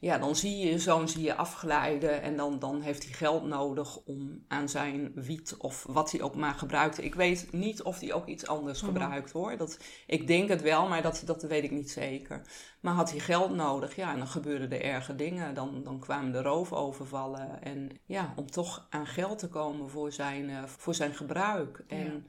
ja, 0.00 0.18
dan 0.18 0.36
zie 0.36 0.58
je 0.58 0.66
je 0.70 0.78
zoon 0.78 1.08
zie 1.08 1.22
je 1.22 1.34
afglijden 1.34 2.22
en 2.22 2.36
dan, 2.36 2.58
dan 2.58 2.80
heeft 2.80 3.04
hij 3.04 3.12
geld 3.12 3.44
nodig 3.44 3.96
om 3.96 4.44
aan 4.48 4.68
zijn 4.68 5.12
wiet 5.14 5.56
of 5.58 5.84
wat 5.88 6.10
hij 6.10 6.22
ook 6.22 6.34
maar 6.36 6.54
gebruikte. 6.54 7.02
Ik 7.04 7.14
weet 7.14 7.48
niet 7.52 7.82
of 7.82 8.00
hij 8.00 8.12
ook 8.12 8.26
iets 8.26 8.46
anders 8.46 8.82
Mhm. 8.82 8.90
gebruikt 8.90 9.32
hoor. 9.32 9.56
Dat, 9.56 9.78
ik 10.06 10.26
denk 10.26 10.48
het 10.48 10.62
wel, 10.62 10.88
maar 10.88 11.02
dat, 11.02 11.22
dat 11.26 11.42
weet 11.42 11.64
ik 11.64 11.70
niet 11.70 11.90
zeker. 11.90 12.42
Maar 12.80 12.94
had 12.94 13.10
hij 13.10 13.20
geld 13.20 13.54
nodig, 13.54 13.96
ja, 13.96 14.12
en 14.12 14.18
dan 14.18 14.26
gebeurden 14.28 14.70
er 14.70 14.82
erge 14.82 15.14
dingen. 15.14 15.54
Dan, 15.54 15.82
dan 15.84 15.98
kwamen 16.00 16.32
de 16.32 16.42
roofovervallen. 16.42 17.62
En 17.62 17.90
ja, 18.06 18.32
om 18.36 18.50
toch 18.50 18.86
aan 18.90 19.06
geld 19.06 19.38
te 19.38 19.48
komen 19.48 19.90
voor 19.90 20.12
zijn, 20.12 20.50
eh, 20.50 20.64
voor 20.64 20.94
zijn 20.94 21.14
gebruik. 21.14 21.84
En 21.88 22.26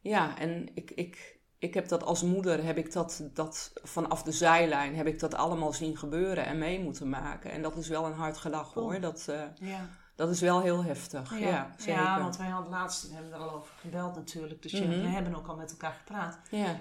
ja, 0.00 0.38
en 0.38 0.68
ik, 0.74 0.90
ik, 0.90 1.39
ik 1.60 1.74
heb 1.74 1.88
dat 1.88 2.02
als 2.04 2.22
moeder, 2.22 2.64
heb 2.64 2.76
ik 2.76 2.92
dat, 2.92 3.22
dat 3.34 3.72
vanaf 3.82 4.22
de 4.22 4.32
zijlijn, 4.32 4.96
heb 4.96 5.06
ik 5.06 5.18
dat 5.20 5.34
allemaal 5.34 5.72
zien 5.72 5.96
gebeuren 5.96 6.46
en 6.46 6.58
mee 6.58 6.80
moeten 6.82 7.08
maken. 7.08 7.50
En 7.50 7.62
dat 7.62 7.76
is 7.76 7.88
wel 7.88 8.04
een 8.06 8.12
hard 8.12 8.36
gelach 8.38 8.74
hoor. 8.74 9.00
Dat, 9.00 9.26
eh, 9.28 9.42
Ja. 9.68 9.88
dat 10.16 10.30
is 10.30 10.40
wel 10.40 10.60
heel 10.60 10.84
heftig. 10.84 11.38
Ja, 11.38 11.74
zeker. 11.76 12.02
ja, 12.02 12.20
want 12.20 12.36
wij 12.36 12.48
hadden 12.48 12.70
laatst, 12.70 13.08
we 13.08 13.14
hebben 13.14 13.32
er 13.32 13.38
al 13.38 13.50
over 13.52 13.74
gebeld 13.80 14.14
natuurlijk. 14.14 14.62
Dus 14.62 14.72
Mhm. 14.72 14.88
we 14.88 14.94
hebben 15.08 15.34
ook 15.34 15.46
al 15.46 15.56
met 15.56 15.70
elkaar 15.70 15.92
gepraat. 15.92 16.38
ja. 16.50 16.78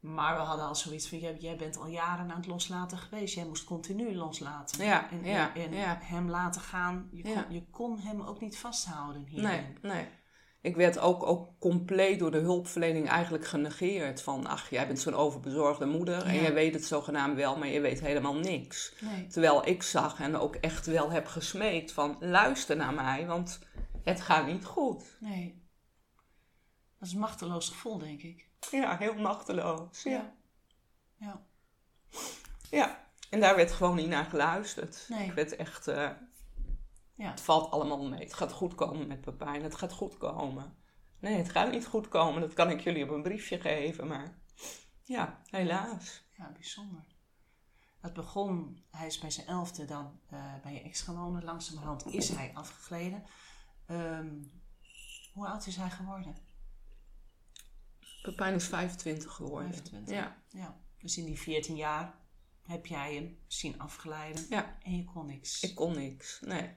Maar 0.00 0.34
we 0.36 0.42
hadden 0.42 0.66
al 0.66 0.74
zoiets 0.74 1.08
van, 1.08 1.18
jij, 1.18 1.36
jij 1.38 1.56
bent 1.56 1.76
al 1.78 1.86
jaren 1.86 2.30
aan 2.30 2.36
het 2.36 2.46
loslaten 2.46 2.98
geweest. 2.98 3.34
Jij 3.34 3.44
moest 3.46 3.64
continu 3.64 4.14
loslaten. 4.16 4.84
Ja, 4.84 5.10
en, 5.10 5.24
ja, 5.24 5.54
en, 5.54 5.62
en 5.62 5.72
ja. 5.74 5.98
hem 6.00 6.30
laten 6.30 6.60
gaan. 6.60 7.08
Je 7.12 7.22
kon, 7.22 7.32
Ja. 7.32 7.46
je 7.48 7.70
kon 7.70 7.98
hem 7.98 8.20
ook 8.22 8.40
niet 8.40 8.58
vasthouden 8.58 9.24
hierin. 9.24 9.48
Nee, 9.48 9.66
nee. 9.82 10.08
Ik 10.62 10.76
werd 10.76 10.98
ook, 10.98 11.22
ook 11.22 11.48
compleet 11.58 12.18
door 12.18 12.30
de 12.30 12.38
hulpverlening 12.38 13.08
eigenlijk 13.08 13.46
genegeerd. 13.46 14.22
Van, 14.22 14.46
ach, 14.46 14.70
jij 14.70 14.86
bent 14.86 15.00
zo'n 15.00 15.14
overbezorgde 15.14 15.86
moeder 15.86 16.22
en 16.24 16.34
Ja. 16.34 16.40
jij 16.40 16.52
weet 16.52 16.74
het 16.74 16.84
zogenaamd 16.84 17.36
wel, 17.36 17.56
maar 17.58 17.68
je 17.68 17.80
weet 17.80 18.00
helemaal 18.00 18.34
niks. 18.34 18.92
Nee. 19.00 19.26
Terwijl 19.26 19.66
ik 19.66 19.82
zag 19.82 20.20
en 20.20 20.36
ook 20.36 20.54
echt 20.54 20.86
wel 20.86 21.10
heb 21.10 21.26
gesmeekt 21.26 21.92
van, 21.92 22.16
luister 22.20 22.76
naar 22.76 22.94
mij, 22.94 23.26
want 23.26 23.58
het 24.04 24.20
gaat 24.20 24.46
niet 24.46 24.64
goed. 24.64 25.16
nee. 25.20 25.58
Dat 26.98 27.08
is 27.08 27.14
een 27.14 27.20
machteloos 27.20 27.68
gevoel, 27.68 27.98
denk 27.98 28.22
ik. 28.22 28.48
Ja, 28.70 28.96
heel 28.96 29.14
machteloos. 29.14 30.02
Ja. 30.02 30.34
Ja. 31.16 31.42
ja. 32.70 33.08
En 33.30 33.40
daar 33.40 33.56
werd 33.56 33.72
gewoon 33.72 33.96
niet 33.96 34.08
naar 34.08 34.24
geluisterd. 34.24 35.06
Nee. 35.08 35.26
Ik 35.28 35.32
werd 35.32 35.56
echt, 35.56 35.88
eh, 35.88 36.10
Ja. 37.20 37.30
het 37.30 37.40
valt 37.40 37.70
allemaal 37.70 38.08
mee. 38.08 38.20
Het 38.20 38.34
gaat 38.34 38.52
goed 38.52 38.74
komen 38.74 39.06
met 39.06 39.20
Pepijn, 39.20 39.62
het 39.62 39.74
gaat 39.74 39.92
goed 39.92 40.16
komen. 40.18 40.76
Nee, 41.18 41.36
het 41.36 41.50
gaat 41.50 41.70
niet 41.70 41.86
goed 41.86 42.08
komen, 42.08 42.40
dat 42.40 42.52
kan 42.52 42.70
ik 42.70 42.80
jullie 42.80 43.04
op 43.04 43.10
een 43.10 43.22
briefje 43.22 43.60
geven, 43.60 44.06
maar 44.06 44.38
ja, 45.02 45.40
helaas. 45.44 46.22
Ja, 46.36 46.52
bijzonder. 46.52 47.04
Het 48.00 48.12
begon, 48.12 48.82
hij 48.90 49.06
is 49.06 49.18
bij 49.18 49.30
zijn 49.30 49.46
elfde 49.46 49.84
dan 49.84 50.20
eh, 50.28 50.54
bij 50.62 50.72
je 50.72 50.80
ex 50.80 51.00
gaan 51.00 51.16
wonen. 51.16 51.44
Langzamerhand 51.44 52.06
is 52.06 52.28
hij 52.28 52.50
afgegleden. 52.54 53.24
Ehm, 53.86 54.42
hoe 55.32 55.46
oud 55.46 55.66
is 55.66 55.76
hij 55.76 55.90
geworden? 55.90 56.36
Pepijn 58.22 58.54
is 58.54 58.66
25 58.66 59.32
geworden. 59.32 59.72
25. 59.72 60.14
Ja, 60.14 60.36
Ja. 60.48 60.80
Dus 60.98 61.16
in 61.18 61.24
die 61.24 61.40
14 61.40 61.76
jaar 61.76 62.14
heb 62.62 62.86
jij 62.86 63.14
hem 63.14 63.38
zien 63.46 63.78
afgeleiden 63.80 64.46
ja, 64.48 64.76
en 64.82 64.96
je 64.96 65.04
kon 65.04 65.26
niks. 65.26 65.62
ik 65.62 65.74
kon 65.74 65.94
niks. 65.94 66.40
Nee. 66.40 66.74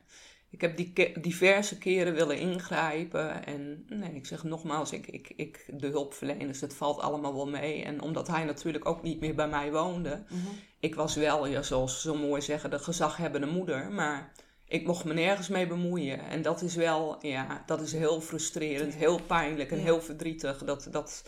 Ik 0.54 0.62
heb 0.62 0.78
die 0.78 0.94
ke- 0.94 1.14
diverse 1.22 1.78
keren 1.78 2.14
willen 2.14 2.38
ingrijpen. 2.40 3.46
En 3.46 3.86
nee, 3.90 4.16
ik 4.16 4.26
zeg 4.26 4.44
nogmaals, 4.44 4.92
ik, 4.92 5.08
ik, 5.08 5.34
ik, 5.36 5.66
de 5.74 5.88
hulpverleners, 5.88 6.62
het 6.62 6.74
valt 6.76 7.00
allemaal 7.00 7.36
wel 7.36 7.48
mee. 7.50 7.84
En 7.84 8.02
omdat 8.02 8.28
hij 8.28 8.44
natuurlijk 8.44 8.86
ook 8.86 9.04
niet 9.04 9.20
meer 9.20 9.36
bij 9.36 9.48
mij 9.48 9.72
woonde. 9.72 10.24
Mhm. 10.30 10.40
Ik 10.80 10.96
was 10.96 11.16
wel, 11.16 11.46
ja, 11.48 11.62
zoals 11.62 11.94
ze 11.94 12.00
zo 12.00 12.16
mooi 12.16 12.42
zeggen, 12.42 12.70
de 12.70 12.80
gezaghebbende 12.80 13.48
moeder. 13.48 13.92
Maar 13.92 14.32
ik 14.68 14.86
mocht 14.86 15.06
me 15.06 15.14
nergens 15.14 15.48
mee 15.48 15.68
bemoeien. 15.68 16.20
En 16.20 16.42
dat 16.42 16.62
is 16.62 16.76
wel, 16.76 17.26
ja, 17.26 17.64
dat 17.66 17.82
is 17.82 17.92
heel 17.92 18.22
frustrerend, 18.22 18.96
heel 18.96 19.22
pijnlijk 19.22 19.72
en 19.72 19.78
Ja. 19.78 19.84
heel 19.84 20.02
verdrietig. 20.02 20.58
Dat, 20.58 20.88
dat, 20.92 21.26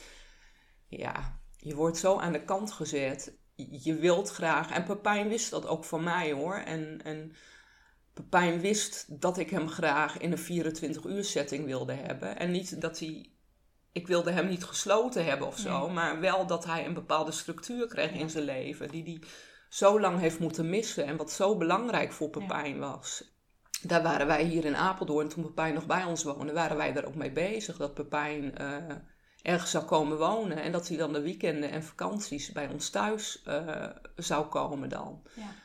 ja, 0.87 1.39
je 1.57 1.75
wordt 1.75 1.97
zo 1.97 2.17
aan 2.19 2.31
de 2.33 2.43
kant 2.43 2.71
gezet. 2.71 3.37
Je 3.55 3.95
wilt 3.95 4.29
graag. 4.29 4.71
En 4.71 4.83
Pepijn 4.83 5.27
wist 5.27 5.49
dat 5.51 5.67
ook 5.67 5.83
van 5.83 6.03
mij 6.03 6.31
hoor. 6.31 6.55
En, 6.55 7.01
en 7.03 7.33
Pepijn 8.15 8.59
wist 8.59 9.21
dat 9.21 9.37
ik 9.37 9.49
hem 9.49 9.69
graag 9.69 10.17
in 10.17 10.31
een 10.31 10.65
24-uur 10.65 11.23
setting 11.23 11.65
wilde 11.65 11.93
hebben. 11.93 12.37
En 12.37 12.51
niet 12.51 12.81
dat 12.81 12.99
hij. 12.99 13.29
Ik 13.91 14.07
wilde 14.07 14.31
hem 14.31 14.47
niet 14.47 14.63
gesloten 14.63 15.25
hebben 15.25 15.47
of 15.47 15.57
zo. 15.57 15.85
Nee. 15.85 15.93
Maar 15.93 16.19
wel 16.19 16.47
dat 16.47 16.65
hij 16.65 16.85
een 16.85 16.93
bepaalde 16.93 17.31
structuur 17.31 17.87
kreeg 17.87 18.11
in 18.11 18.29
zijn 18.29 18.43
leven. 18.43 18.89
Die 18.89 19.03
hij 19.03 19.21
zo 19.69 19.99
lang 19.99 20.19
heeft 20.19 20.39
moeten 20.39 20.69
missen. 20.69 21.05
En 21.05 21.17
wat 21.17 21.31
zo 21.31 21.57
belangrijk 21.57 22.11
voor 22.11 22.29
Pepijn 22.29 22.79
was. 22.79 23.33
Daar 23.81 24.03
waren 24.03 24.27
wij 24.27 24.43
hier 24.43 24.65
in 24.65 24.75
Apeldoorn, 24.75 25.29
toen 25.29 25.43
Pepijn 25.43 25.73
nog 25.73 25.85
bij 25.85 26.03
ons 26.03 26.23
woonde, 26.23 26.53
waren 26.53 26.77
wij 26.77 26.93
daar 26.93 27.05
ook 27.05 27.15
mee 27.15 27.31
bezig. 27.31 27.77
Dat 27.77 27.93
Pepijn 27.93 28.57
eh, 28.57 28.95
ergens 29.41 29.71
zou 29.71 29.85
komen 29.85 30.17
wonen. 30.17 30.57
En 30.57 30.71
dat 30.71 30.87
hij 30.87 30.97
dan 30.97 31.13
de 31.13 31.21
weekenden 31.21 31.71
en 31.71 31.83
vakanties 31.83 32.51
bij 32.51 32.69
ons 32.69 32.89
thuis 32.89 33.41
eh, 33.43 33.89
zou 34.15 34.45
komen 34.45 34.89
dan. 34.89 35.21
Ja. 35.33 35.63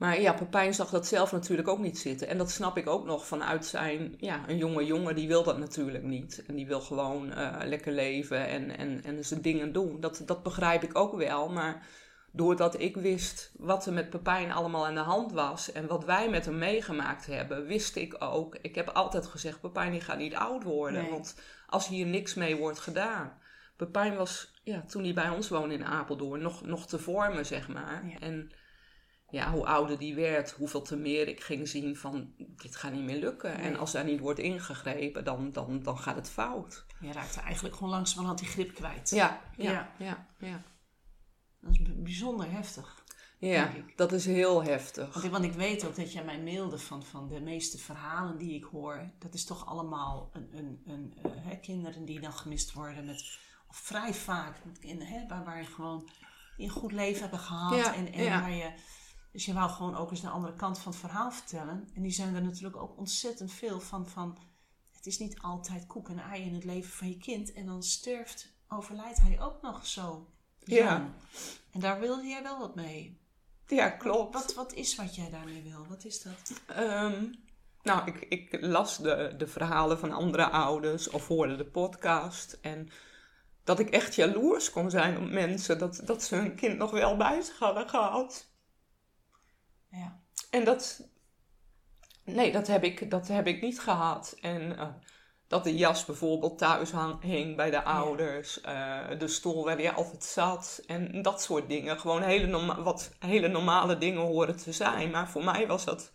Maar 0.00 0.20
ja, 0.20 0.32
Pepijn 0.32 0.74
zag 0.74 0.90
dat 0.90 1.06
zelf 1.06 1.32
natuurlijk 1.32 1.68
ook 1.68 1.78
niet 1.78 1.98
zitten. 1.98 2.28
En 2.28 2.38
dat 2.38 2.50
snap 2.50 2.76
ik 2.76 2.86
ook 2.86 3.04
nog 3.04 3.26
vanuit 3.26 3.66
zijn... 3.66 4.14
Ja, 4.18 4.48
een 4.48 4.56
jonge 4.56 4.86
jongen 4.86 5.14
die 5.14 5.28
wil 5.28 5.42
dat 5.42 5.58
natuurlijk 5.58 6.04
niet. 6.04 6.42
En 6.46 6.54
die 6.54 6.66
wil 6.66 6.80
gewoon 6.80 7.32
eh, 7.32 7.56
lekker 7.64 7.92
leven 7.92 8.46
en, 8.46 8.76
en, 8.76 9.04
en 9.04 9.24
zijn 9.24 9.40
dingen 9.40 9.72
doen. 9.72 10.00
Dat, 10.00 10.22
dat 10.26 10.42
begrijp 10.42 10.82
ik 10.82 10.98
ook 10.98 11.16
wel. 11.16 11.48
Maar 11.48 11.86
doordat 12.32 12.80
ik 12.80 12.96
wist 12.96 13.52
wat 13.56 13.86
er 13.86 13.92
met 13.92 14.10
Pepijn 14.10 14.52
allemaal 14.52 14.86
aan 14.86 14.94
de 14.94 15.00
hand 15.00 15.32
was... 15.32 15.72
en 15.72 15.86
wat 15.86 16.04
wij 16.04 16.30
met 16.30 16.44
hem 16.44 16.58
meegemaakt 16.58 17.26
hebben, 17.26 17.66
wist 17.66 17.96
ik 17.96 18.16
ook... 18.18 18.56
Ik 18.62 18.74
heb 18.74 18.88
altijd 18.88 19.26
gezegd, 19.26 19.60
Pepijn 19.60 19.92
die 19.92 20.00
gaat 20.00 20.18
niet 20.18 20.34
oud 20.34 20.62
worden. 20.62 21.02
Nee. 21.02 21.10
Want 21.10 21.40
als 21.66 21.88
hier 21.88 22.06
niks 22.06 22.34
mee 22.34 22.56
wordt 22.56 22.78
gedaan... 22.78 23.38
Pepijn 23.76 24.16
was, 24.16 24.52
ja, 24.62 24.82
toen 24.82 25.02
hij 25.04 25.14
bij 25.14 25.28
ons 25.28 25.48
woonde 25.48 25.74
in 25.74 25.84
Apeldoorn, 25.84 26.42
nog, 26.42 26.66
nog 26.66 26.86
te 26.86 26.98
vormen, 26.98 27.46
zeg 27.46 27.68
maar. 27.68 28.06
Ja. 28.08 28.18
En 28.18 28.50
ja, 29.30 29.50
hoe 29.52 29.66
ouder 29.66 29.98
die 29.98 30.14
werd, 30.14 30.50
hoeveel 30.50 30.82
te 30.82 30.96
meer 30.96 31.28
ik 31.28 31.40
ging 31.40 31.68
zien 31.68 31.96
van 31.96 32.32
dit 32.36 32.76
gaat 32.76 32.92
niet 32.92 33.04
meer 33.04 33.18
lukken. 33.18 33.54
En 33.54 33.76
als 33.76 33.92
daar 33.92 34.04
niet 34.04 34.20
wordt 34.20 34.38
ingegrepen, 34.38 35.24
dan, 35.24 35.52
dan, 35.52 35.82
dan 35.82 35.98
gaat 35.98 36.16
het 36.16 36.30
fout. 36.30 36.84
Je 37.00 37.12
raakte 37.12 37.40
eigenlijk 37.40 37.74
gewoon 37.74 37.90
langzamerhand 37.90 38.38
die 38.38 38.48
grip 38.48 38.74
kwijt. 38.74 39.10
Ja, 39.10 39.40
ja, 39.56 39.70
Ja. 39.70 39.94
ja, 39.98 40.26
ja. 40.38 40.62
Dat 41.60 41.72
is 41.72 41.80
bijzonder 41.96 42.50
heftig. 42.50 43.04
Ja, 43.38 43.72
dat 43.96 44.12
is 44.12 44.26
heel 44.26 44.62
heftig. 44.62 45.12
Want 45.12 45.24
ik, 45.24 45.30
want 45.30 45.44
ik 45.44 45.52
weet 45.52 45.86
ook 45.86 45.96
dat 45.96 46.12
jij 46.12 46.24
mij 46.24 46.40
mailde 46.40 46.78
van, 46.78 47.04
van 47.04 47.28
de 47.28 47.40
meeste 47.40 47.78
verhalen 47.78 48.38
die 48.38 48.54
ik 48.54 48.64
hoor. 48.64 49.10
Dat 49.18 49.34
is 49.34 49.44
toch 49.44 49.66
allemaal 49.66 50.30
een, 50.32 50.48
een, 50.52 50.82
een, 50.86 51.14
eh, 51.22 51.30
hè, 51.34 51.56
kinderen 51.56 52.04
die 52.04 52.20
dan 52.20 52.32
gemist 52.32 52.72
worden. 52.72 53.04
Met, 53.04 53.38
of 53.68 53.76
vrij 53.76 54.14
vaak 54.14 54.56
kinderen 54.80 55.12
hè, 55.12 55.26
waar, 55.28 55.44
waar 55.44 55.58
je 55.58 55.66
gewoon 55.66 56.08
een 56.56 56.68
goed 56.68 56.92
leven 56.92 57.20
hebben 57.20 57.38
gehad. 57.38 57.76
Ja, 57.76 57.94
en, 57.94 58.12
en 58.12 58.24
ja. 58.24 58.40
waar 58.40 58.50
je, 58.50 58.72
dus 59.32 59.44
je 59.44 59.52
wou 59.52 59.70
gewoon 59.70 59.96
ook 59.96 60.10
eens 60.10 60.20
de 60.20 60.28
andere 60.28 60.54
kant 60.54 60.78
van 60.78 60.92
het 60.92 61.00
verhaal 61.00 61.30
vertellen. 61.30 61.88
En 61.94 62.02
die 62.02 62.12
zijn 62.12 62.34
er 62.34 62.42
natuurlijk 62.42 62.76
ook 62.76 62.98
ontzettend 62.98 63.52
veel 63.52 63.80
van. 63.80 64.08
van 64.08 64.38
het 64.92 65.06
is 65.06 65.18
niet 65.18 65.40
altijd 65.40 65.86
koek 65.86 66.08
en 66.08 66.18
ei 66.18 66.42
in 66.42 66.54
het 66.54 66.64
leven 66.64 66.90
van 66.90 67.08
je 67.08 67.16
kind. 67.16 67.52
En 67.52 67.66
dan 67.66 67.82
sterft, 67.82 68.52
overlijdt 68.68 69.20
hij 69.20 69.40
ook 69.40 69.62
nog 69.62 69.86
zo. 69.86 70.26
Ja. 70.58 71.14
En 71.70 71.80
daar 71.80 72.00
wilde 72.00 72.26
jij 72.26 72.42
wel 72.42 72.58
wat 72.58 72.74
mee. 72.74 73.20
Ja, 73.66 73.90
klopt. 73.90 74.34
Wat, 74.34 74.54
wat 74.54 74.72
is 74.72 74.96
wat 74.96 75.14
jij 75.14 75.30
daarmee 75.30 75.62
wil? 75.62 75.86
Wat 75.88 76.04
is 76.04 76.22
dat? 76.22 76.60
Ehm, 76.66 77.24
nou, 77.82 78.06
ik, 78.06 78.20
ik 78.20 78.60
las 78.60 78.98
de, 78.98 79.34
de 79.38 79.46
verhalen 79.46 79.98
van 79.98 80.12
andere 80.12 80.48
ouders 80.48 81.10
of 81.10 81.26
hoorde 81.26 81.56
de 81.56 81.66
podcast. 81.66 82.58
En 82.60 82.88
dat 83.64 83.78
ik 83.78 83.90
echt 83.90 84.14
jaloers 84.14 84.70
kon 84.70 84.90
zijn 84.90 85.16
op 85.16 85.30
mensen 85.30 85.78
dat, 85.78 86.00
dat 86.04 86.22
ze 86.22 86.34
hun 86.34 86.54
kind 86.54 86.78
nog 86.78 86.90
wel 86.90 87.16
bij 87.16 87.40
zich 87.40 87.58
hadden 87.58 87.88
gehad. 87.88 88.49
Ja. 89.90 90.20
En 90.50 90.64
dat, 90.64 91.08
nee, 92.24 92.52
dat 92.52 92.66
heb 92.66 92.84
ik, 92.84 93.10
dat 93.10 93.28
heb 93.28 93.46
ik 93.46 93.60
niet 93.60 93.80
gehad. 93.80 94.36
En 94.40 94.78
eh, 94.78 94.88
dat 95.46 95.64
de 95.64 95.76
jas 95.76 96.04
bijvoorbeeld 96.04 96.58
thuis 96.58 96.90
hang, 96.90 97.22
hing 97.22 97.56
bij 97.56 97.70
de 97.70 97.82
ouders, 97.82 98.60
eh, 98.60 99.18
de 99.18 99.28
stoel 99.28 99.64
waar 99.64 99.80
je 99.80 99.92
altijd 99.92 100.24
zat 100.24 100.82
en 100.86 101.22
dat 101.22 101.42
soort 101.42 101.68
dingen. 101.68 102.00
Gewoon 102.00 102.22
hele 102.22 102.46
norma- 102.46 102.82
wat 102.82 103.16
hele 103.18 103.48
normale 103.48 103.98
dingen 103.98 104.22
horen 104.22 104.56
te 104.56 104.72
zijn. 104.72 105.10
Maar 105.10 105.28
voor 105.28 105.44
mij 105.44 105.66
was 105.66 105.84
dat 105.84 106.12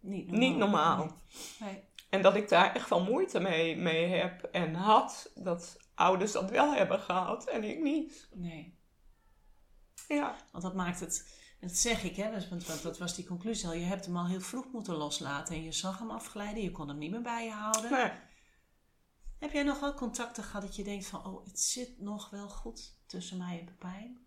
Niet 0.00 0.30
niet 0.30 0.56
normaal. 0.56 1.22
Nee. 1.58 1.72
Nee. 1.72 1.84
En 2.10 2.22
dat 2.22 2.36
ik 2.36 2.48
daar 2.48 2.74
echt 2.74 2.88
wel 2.88 3.04
moeite 3.04 3.40
mee, 3.40 3.76
mee 3.76 4.06
heb 4.06 4.42
en 4.42 4.74
had, 4.74 5.30
dat 5.34 5.76
ouders 5.94 6.32
dat 6.32 6.50
wel 6.50 6.74
hebben 6.74 7.00
gehad 7.00 7.48
en 7.48 7.64
ik 7.64 7.82
niet. 7.82 8.28
nee. 8.34 8.74
Ja, 10.08 10.36
Want 10.52 10.64
dat 10.64 10.74
maakt 10.74 11.00
het... 11.00 11.44
Dat 11.60 11.76
zeg 11.76 12.02
ik, 12.02 12.16
hè, 12.16 12.30
want, 12.48 12.66
want 12.66 12.82
dat 12.82 12.98
was 12.98 13.14
die 13.14 13.26
conclusie 13.26 13.66
al. 13.66 13.74
Je 13.74 13.84
hebt 13.84 14.04
hem 14.04 14.16
al 14.16 14.26
heel 14.26 14.40
vroeg 14.40 14.72
moeten 14.72 14.94
loslaten. 14.94 15.54
En 15.54 15.62
je 15.62 15.72
zag 15.72 15.98
hem 15.98 16.10
afglijden. 16.10 16.62
Je 16.62 16.70
kon 16.70 16.88
hem 16.88 16.98
niet 16.98 17.10
meer 17.10 17.22
bij 17.22 17.44
je 17.44 17.50
houden. 17.50 18.12
Heb 19.38 19.52
jij 19.52 19.62
nog 19.62 19.80
wel 19.80 19.94
contacten 19.94 20.42
gehad 20.44 20.62
dat 20.62 20.76
je 20.76 20.84
denkt 20.84 21.06
van... 21.06 21.26
Oh, 21.26 21.44
het 21.44 21.60
zit 21.60 22.00
nog 22.00 22.30
wel 22.30 22.48
goed 22.48 22.96
tussen 23.06 23.38
mij 23.38 23.58
en 23.58 23.64
Pepijn? 23.64 24.26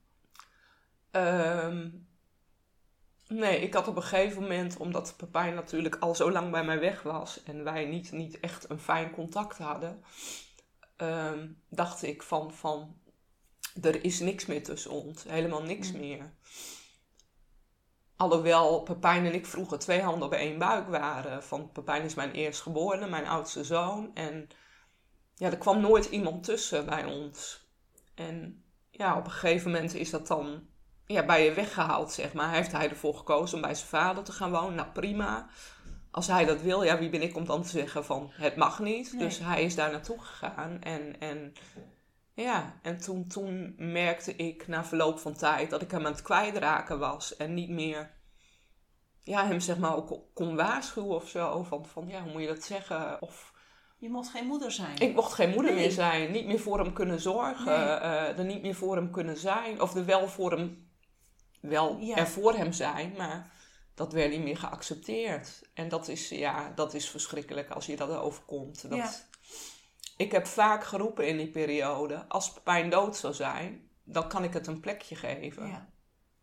Ehm, 1.12 1.90
nee, 3.28 3.60
ik 3.62 3.74
had 3.74 3.88
op 3.88 3.96
een 3.96 4.04
gegeven 4.04 4.42
moment, 4.42 4.78
omdat 4.78 5.14
Pepijn 5.18 5.54
natuurlijk 5.54 5.96
al 5.96 6.16
zo 6.16 6.32
lang 6.32 6.52
bij 6.52 6.64
mij 6.64 6.80
weg 6.80 7.02
was 7.02 7.44
en 7.44 7.64
wij 7.64 7.86
niet, 7.86 8.12
niet 8.12 8.40
echt 8.40 8.70
een 8.70 8.80
fijn 8.80 9.12
contact 9.12 9.58
hadden, 9.58 10.04
ehm, 10.96 11.48
dacht 11.70 12.04
ik 12.04 12.24
van, 12.24 12.54
van, 12.54 13.02
er 13.82 14.04
is 14.04 14.20
niks 14.20 14.46
meer 14.46 14.64
tussen 14.64 14.92
ons, 14.92 15.24
helemaal 15.24 15.64
niks 15.64 15.92
meer. 15.92 16.34
Alhoewel 18.20 18.82
Pepijn 18.82 19.26
en 19.26 19.34
ik 19.34 19.46
vroeger 19.46 19.80
twee 19.80 20.02
handen 20.02 20.28
op 20.28 20.34
één 20.34 20.58
buik 20.58 20.88
waren. 20.88 21.44
Van 21.44 21.72
Pepijn 21.72 22.04
is 22.04 22.14
mijn 22.14 22.32
eerstgeborene, 22.32 23.08
mijn 23.08 23.28
oudste 23.28 23.64
zoon. 23.64 24.12
En 24.14 24.48
ja, 25.36 25.50
er 25.50 25.58
kwam 25.58 25.82
nooit 25.82 26.06
iemand 26.06 26.44
tussen 26.44 26.86
bij 26.86 27.06
ons. 27.06 27.68
En 28.16 28.64
ja, 28.90 29.18
op 29.18 29.26
een 29.26 29.32
gegeven 29.32 29.72
moment 29.72 29.94
is 29.94 30.10
dat 30.10 30.28
dan 30.28 30.68
ja, 31.06 31.26
bij 31.26 31.44
je 31.46 31.54
weggehaald, 31.54 32.12
zeg 32.12 32.34
maar. 32.34 32.54
Heeft 32.54 32.72
hij 32.72 32.90
ervoor 32.90 33.16
gekozen 33.16 33.56
om 33.56 33.62
bij 33.62 33.76
zijn 33.76 33.88
vader 33.90 34.24
te 34.24 34.32
gaan 34.32 34.52
wonen? 34.52 34.76
Nou, 34.76 34.90
prima. 34.90 35.50
Als 36.12 36.28
hij 36.28 36.46
dat 36.46 36.62
wil, 36.62 36.84
ja, 36.84 36.98
wie 36.98 37.10
ben 37.10 37.22
ik 37.22 37.36
om 37.36 37.46
dan 37.46 37.62
te 37.62 37.70
zeggen 37.70 38.06
van 38.06 38.32
het 38.34 38.56
mag 38.56 38.80
niet. 38.80 39.14
Nee. 39.14 39.24
Dus 39.24 39.40
hij 39.40 39.64
is 39.64 39.76
daar 39.76 39.92
naartoe 39.92 40.22
gegaan. 40.22 40.82
En, 40.82 41.20
en 41.20 41.54
Ja, 42.42 42.80
en 42.82 42.98
toen, 43.02 43.28
toen 43.28 43.76
merkte 43.78 44.36
ik 44.36 44.68
na 44.68 44.86
verloop 44.86 45.20
van 45.20 45.34
tijd 45.34 45.70
dat 45.70 45.82
ik 45.82 45.92
hem 45.92 46.06
aan 46.06 46.12
het 46.12 46.22
kwijtraken 46.22 47.00
was. 47.00 47.36
En 47.36 47.54
niet 47.54 47.70
meer 47.70 48.12
ja, 49.24 49.48
hem 49.48 49.60
zeg 49.60 49.78
maar 49.78 49.96
ook 49.96 50.22
kon 50.34 50.56
waarschuwen 50.56 51.16
of 51.16 51.30
zo. 51.30 51.64
Van, 51.64 51.86
van 51.86 52.08
ja, 52.08 52.22
hoe 52.24 52.32
moet 52.32 52.42
je 52.42 52.48
dat 52.48 52.64
zeggen? 52.64 53.22
Of 53.22 53.54
Je 53.98 54.10
mocht 54.10 54.30
geen 54.30 54.46
moeder 54.46 54.72
zijn. 54.72 54.98
ik 55.00 55.14
mocht 55.16 55.34
geen 55.34 55.50
moeder 55.50 55.72
Nee. 55.74 55.82
meer 55.82 55.92
zijn. 55.92 56.32
Niet 56.32 56.46
meer 56.46 56.60
voor 56.60 56.80
hem 56.80 56.94
kunnen 56.94 57.20
zorgen. 57.20 57.66
Nee. 57.66 57.76
eh, 57.98 58.38
er 58.40 58.46
niet 58.46 58.62
meer 58.62 58.76
voor 58.76 58.96
hem 58.96 59.12
kunnen 59.12 59.38
zijn. 59.38 59.82
Of 59.82 59.96
er 59.96 60.06
wel 60.06 60.28
voor 60.28 60.52
hem, 60.52 60.90
wel 61.62 61.98
Ja. 62.00 62.16
er 62.16 62.28
voor 62.28 62.54
hem 62.54 62.72
zijn. 62.72 63.14
Maar 63.18 63.52
dat 63.96 64.14
werd 64.14 64.30
niet 64.32 64.44
meer 64.44 64.58
geaccepteerd. 64.58 65.62
En 65.74 65.90
dat 65.90 66.08
is, 66.08 66.30
ja, 66.30 66.72
dat 66.76 66.94
is 66.94 67.10
verschrikkelijk 67.10 67.70
als 67.70 67.86
je 67.86 67.96
dat 67.96 68.10
overkomt. 68.10 68.90
Dat, 68.90 68.98
Ja. 68.98 69.12
Ik 70.20 70.32
heb 70.32 70.48
vaak 70.48 70.84
geroepen 70.84 71.28
in 71.28 71.38
die 71.38 71.48
periode. 71.50 72.26
Als 72.28 72.54
Pepijn 72.54 72.90
dood 72.90 73.16
zou 73.18 73.34
zijn, 73.34 73.82
dan 74.04 74.28
kan 74.28 74.44
ik 74.44 74.54
het 74.54 74.68
een 74.68 74.80
plekje 74.80 75.16
geven. 75.16 75.68
Ja, 75.68 75.88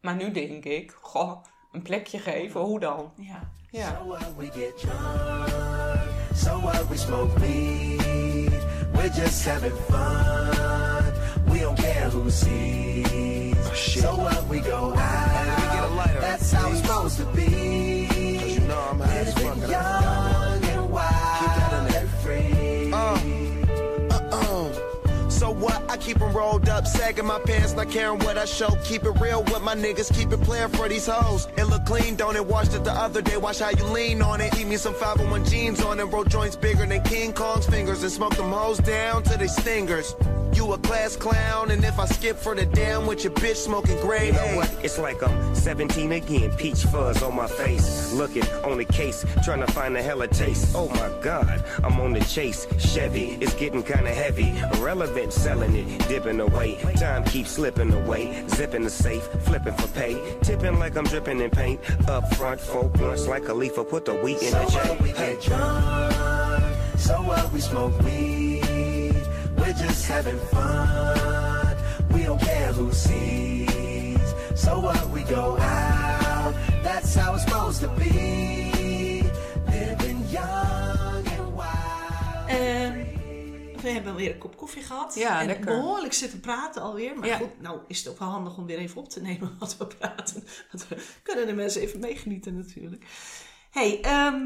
Maar 0.01 0.17
nu 0.17 0.31
denk 0.31 0.65
ik, 0.65 0.97
goh, 1.01 1.45
een 1.73 1.83
plekje 1.83 2.19
geven, 2.19 2.61
hoe 2.61 2.81
dan? 2.81 3.13
ja. 3.17 3.55
Ja. 3.71 3.89
So 4.01 4.07
what 4.07 4.37
we 4.37 4.45
get 4.51 4.79
drunk, 4.79 6.03
so 6.35 6.61
what 6.61 6.89
we 6.89 6.97
smoke 6.97 7.41
weed. 7.41 8.65
We're 8.95 9.11
just 9.15 9.45
having 9.45 9.75
fun. 9.89 11.13
We 11.53 11.59
don't 11.61 11.79
care 11.81 12.09
who 12.11 12.31
sees. 12.31 13.57
So 13.93 14.17
what 14.17 14.47
we 14.49 14.61
go 14.61 14.93
out. 14.95 16.21
That's 16.21 16.53
how 16.53 16.71
it's 16.71 16.81
supposed 16.81 17.17
to 17.17 17.25
be. 17.35 18.09
you 18.55 18.61
know 18.61 18.89
I'm 18.91 19.01
high 19.01 19.19
as 19.19 19.35
fuck, 19.35 19.57
I 25.97 25.99
keep 25.99 26.21
'em 26.21 26.35
rolled 26.35 26.69
up, 26.69 26.87
sagging 26.87 27.25
my 27.25 27.39
pants, 27.39 27.73
not 27.73 27.91
caring 27.91 28.19
what 28.19 28.37
I 28.37 28.45
show. 28.45 28.69
Keep 28.85 29.05
it 29.05 29.19
real 29.19 29.43
with 29.45 29.63
my 29.63 29.75
niggas, 29.75 30.13
keep 30.13 30.31
it 30.31 30.43
playing 30.43 30.69
for 30.69 30.91
these 30.91 31.07
hoes. 31.07 31.49
It 31.57 31.65
look 31.65 31.87
clean, 31.87 32.17
don't 32.17 32.37
it? 32.37 32.45
Washed 32.45 32.75
it 32.75 32.85
the 32.85 32.93
other 32.93 33.23
day, 33.23 33.39
watch 33.39 33.61
how 33.61 33.71
you 33.71 33.85
lean 33.85 34.21
on 34.21 34.43
it. 34.43 34.53
Keep 34.53 34.67
me 34.67 34.77
some 34.77 34.93
501 34.93 35.47
jeans 35.47 35.81
on 35.81 35.99
and 35.99 36.13
roll 36.13 36.25
joints 36.25 36.55
bigger 36.55 36.85
than 36.85 37.01
King 37.01 37.33
Kong's 37.33 37.65
fingers 37.65 38.03
and 38.03 38.13
smoke 38.13 38.37
them 38.37 38.53
hoes 38.53 38.77
down 38.77 39.23
to 39.23 39.39
they 39.39 39.47
stingers. 39.47 40.15
You 40.57 40.73
a 40.73 40.79
class 40.79 41.17
clown, 41.17 41.71
and 41.71 41.85
if 41.85 41.99
I 41.99 42.07
skip 42.07 42.39
for 42.39 42.55
the 42.55 42.65
damn 42.65 43.07
with 43.07 43.25
your 43.25 43.33
bitch 43.35 43.57
smoking 43.57 44.01
gray 44.01 44.29
You 44.29 44.33
know 44.33 44.57
what? 44.57 44.75
It's 44.83 44.99
like 44.99 45.23
I'm 45.23 45.55
17 45.55 46.13
again, 46.13 46.51
peach 46.57 46.85
fuzz 46.85 47.23
on 47.23 47.37
my 47.37 47.47
face. 47.47 48.11
Looking 48.15 48.43
on 48.65 48.79
the 48.79 48.87
case, 48.87 49.23
trying 49.45 49.61
to 49.61 49.71
find 49.71 49.95
a 49.99 50.03
hella 50.03 50.29
taste. 50.29 50.75
Oh 50.75 50.89
my 50.89 51.11
god, 51.21 51.63
I'm 51.85 52.01
on 52.01 52.15
the 52.15 52.21
chase. 52.21 52.67
Chevy, 52.79 53.37
it's 53.39 53.53
getting 53.53 53.83
kinda 53.83 54.11
heavy. 54.11 54.49
Irrelevant, 54.79 55.35
selling 55.35 55.77
it, 55.77 56.09
dipping 56.09 56.41
away. 56.41 56.77
Time 56.97 57.23
keeps 57.25 57.51
slipping 57.51 57.93
away. 57.93 58.43
Zipping 58.49 58.85
the 58.85 58.91
safe, 58.91 59.25
flipping 59.43 59.75
for 59.75 59.89
pay. 59.89 60.17
Tipping 60.41 60.79
like 60.79 60.97
I'm 60.97 61.05
dripping 61.05 61.39
in 61.41 61.51
paint. 61.51 61.81
Up 62.09 62.35
front, 62.35 62.61
four 62.61 62.89
blunts 62.89 63.27
like 63.27 63.47
a 63.49 63.53
leaf, 63.53 63.75
put 63.91 64.07
the 64.07 64.15
wheat 64.15 64.41
in 64.41 64.53
So 64.53 64.59
the 64.61 64.89
what 64.89 65.03
we 65.03 65.13
J. 65.13 65.17
Hey. 65.19 65.33
get 65.35 65.43
drunk, 65.43 66.75
so 66.97 67.15
what 67.21 67.53
we 67.53 67.61
smoke 67.61 67.99
weed. 68.01 68.36
We're 69.77 69.87
just 69.87 70.07
having 70.09 70.39
fun. 70.39 71.77
We 72.13 72.25
don't 72.25 72.41
care 72.41 72.73
who 72.73 72.93
sees. 72.93 74.35
So 74.55 74.81
what 74.81 75.11
we 75.11 75.23
go 75.23 75.57
out. 75.59 76.55
That's 76.83 77.15
how 77.15 77.35
it's 77.35 77.43
supposed 77.45 77.81
to 77.83 77.89
be. 77.89 79.23
Living 79.67 80.25
young 80.31 81.27
and 81.27 81.55
wild. 81.55 82.49
Ehm, 82.49 83.05
we 83.83 83.89
hebben 83.91 84.15
weer 84.15 84.31
een 84.33 84.39
kop 84.39 84.57
koffie 84.57 84.83
gehad. 84.83 85.15
Ja, 85.15 85.41
en 85.41 85.47
lekker. 85.47 85.65
behoorlijk 85.65 86.13
zitten 86.13 86.41
praten 86.41 86.83
alweer. 86.83 87.19
Maar 87.19 87.29
Ja. 87.29 87.37
goed, 87.37 87.61
nou 87.61 87.81
is 87.89 87.99
het 87.99 88.09
ook 88.09 88.19
wel 88.19 88.29
handig 88.29 88.57
om 88.57 88.67
weer 88.67 88.79
even 88.79 88.97
op 89.01 89.09
te 89.09 89.21
nemen 89.21 89.57
wat 89.59 89.77
we 89.77 89.87
praten. 89.87 90.45
Want 90.71 90.89
we 90.89 90.97
kunnen 91.23 91.47
de 91.47 91.53
mensen 91.55 91.81
even 91.83 92.01
meegenieten 92.01 92.57
natuurlijk. 92.57 93.05
hey, 93.71 94.01
ehm 94.03 94.43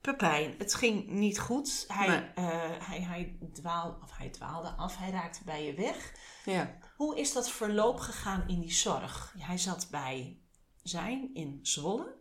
Pepijn, 0.00 0.54
het 0.58 0.74
ging 0.74 1.06
niet 1.08 1.38
goed. 1.38 1.84
Hij, 1.88 2.06
Nee. 2.08 2.18
eh, 2.34 2.70
hij, 2.78 3.00
hij, 3.00 3.38
dwaal, 3.52 3.98
of 4.02 4.16
hij 4.16 4.28
dwaalde 4.30 4.68
af, 4.68 4.96
hij 4.96 5.10
raakte 5.10 5.44
bij 5.44 5.64
je 5.66 5.74
weg. 5.74 6.12
Ja. 6.44 6.78
Hoe 6.96 7.18
is 7.18 7.32
dat 7.32 7.50
verloop 7.50 7.98
gegaan 7.98 8.44
in 8.48 8.60
die 8.60 8.72
zorg? 8.72 9.34
Hij 9.38 9.58
zat 9.58 9.88
bij 9.90 10.38
zijn 10.82 11.30
in 11.34 11.58
Zwolle. 11.62 12.16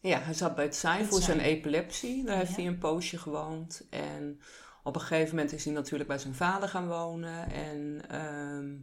Ja, 0.00 0.18
hij 0.18 0.34
zat 0.34 0.54
bij 0.54 0.64
het 0.64 0.76
zijn 0.76 1.06
voor 1.06 1.20
zijn 1.20 1.40
epilepsie. 1.40 2.24
Daar 2.24 2.36
heeft 2.36 2.48
Ja. 2.50 2.56
hij 2.56 2.66
een 2.66 2.78
poosje 2.78 3.18
gewoond. 3.18 3.86
En 3.90 4.40
op 4.82 4.94
een 4.94 5.00
gegeven 5.00 5.34
moment 5.34 5.52
is 5.52 5.64
hij 5.64 5.74
natuurlijk 5.74 6.08
bij 6.08 6.18
zijn 6.18 6.34
vader 6.34 6.68
gaan 6.68 6.88
wonen. 6.88 7.50
En 7.50 8.02
ehm, 8.08 8.76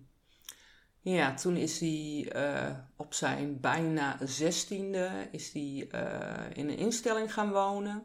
ja, 1.14 1.34
toen 1.34 1.56
is 1.56 1.80
hij 1.80 2.30
eh, 2.32 2.76
op 2.96 3.14
zijn 3.14 3.60
bijna 3.60 4.18
zestiende 4.24 5.28
is 5.32 5.52
hij, 5.54 5.88
eh, 5.92 6.58
in 6.58 6.70
een 6.70 6.78
instelling 6.78 7.34
gaan 7.34 7.52
wonen. 7.52 8.04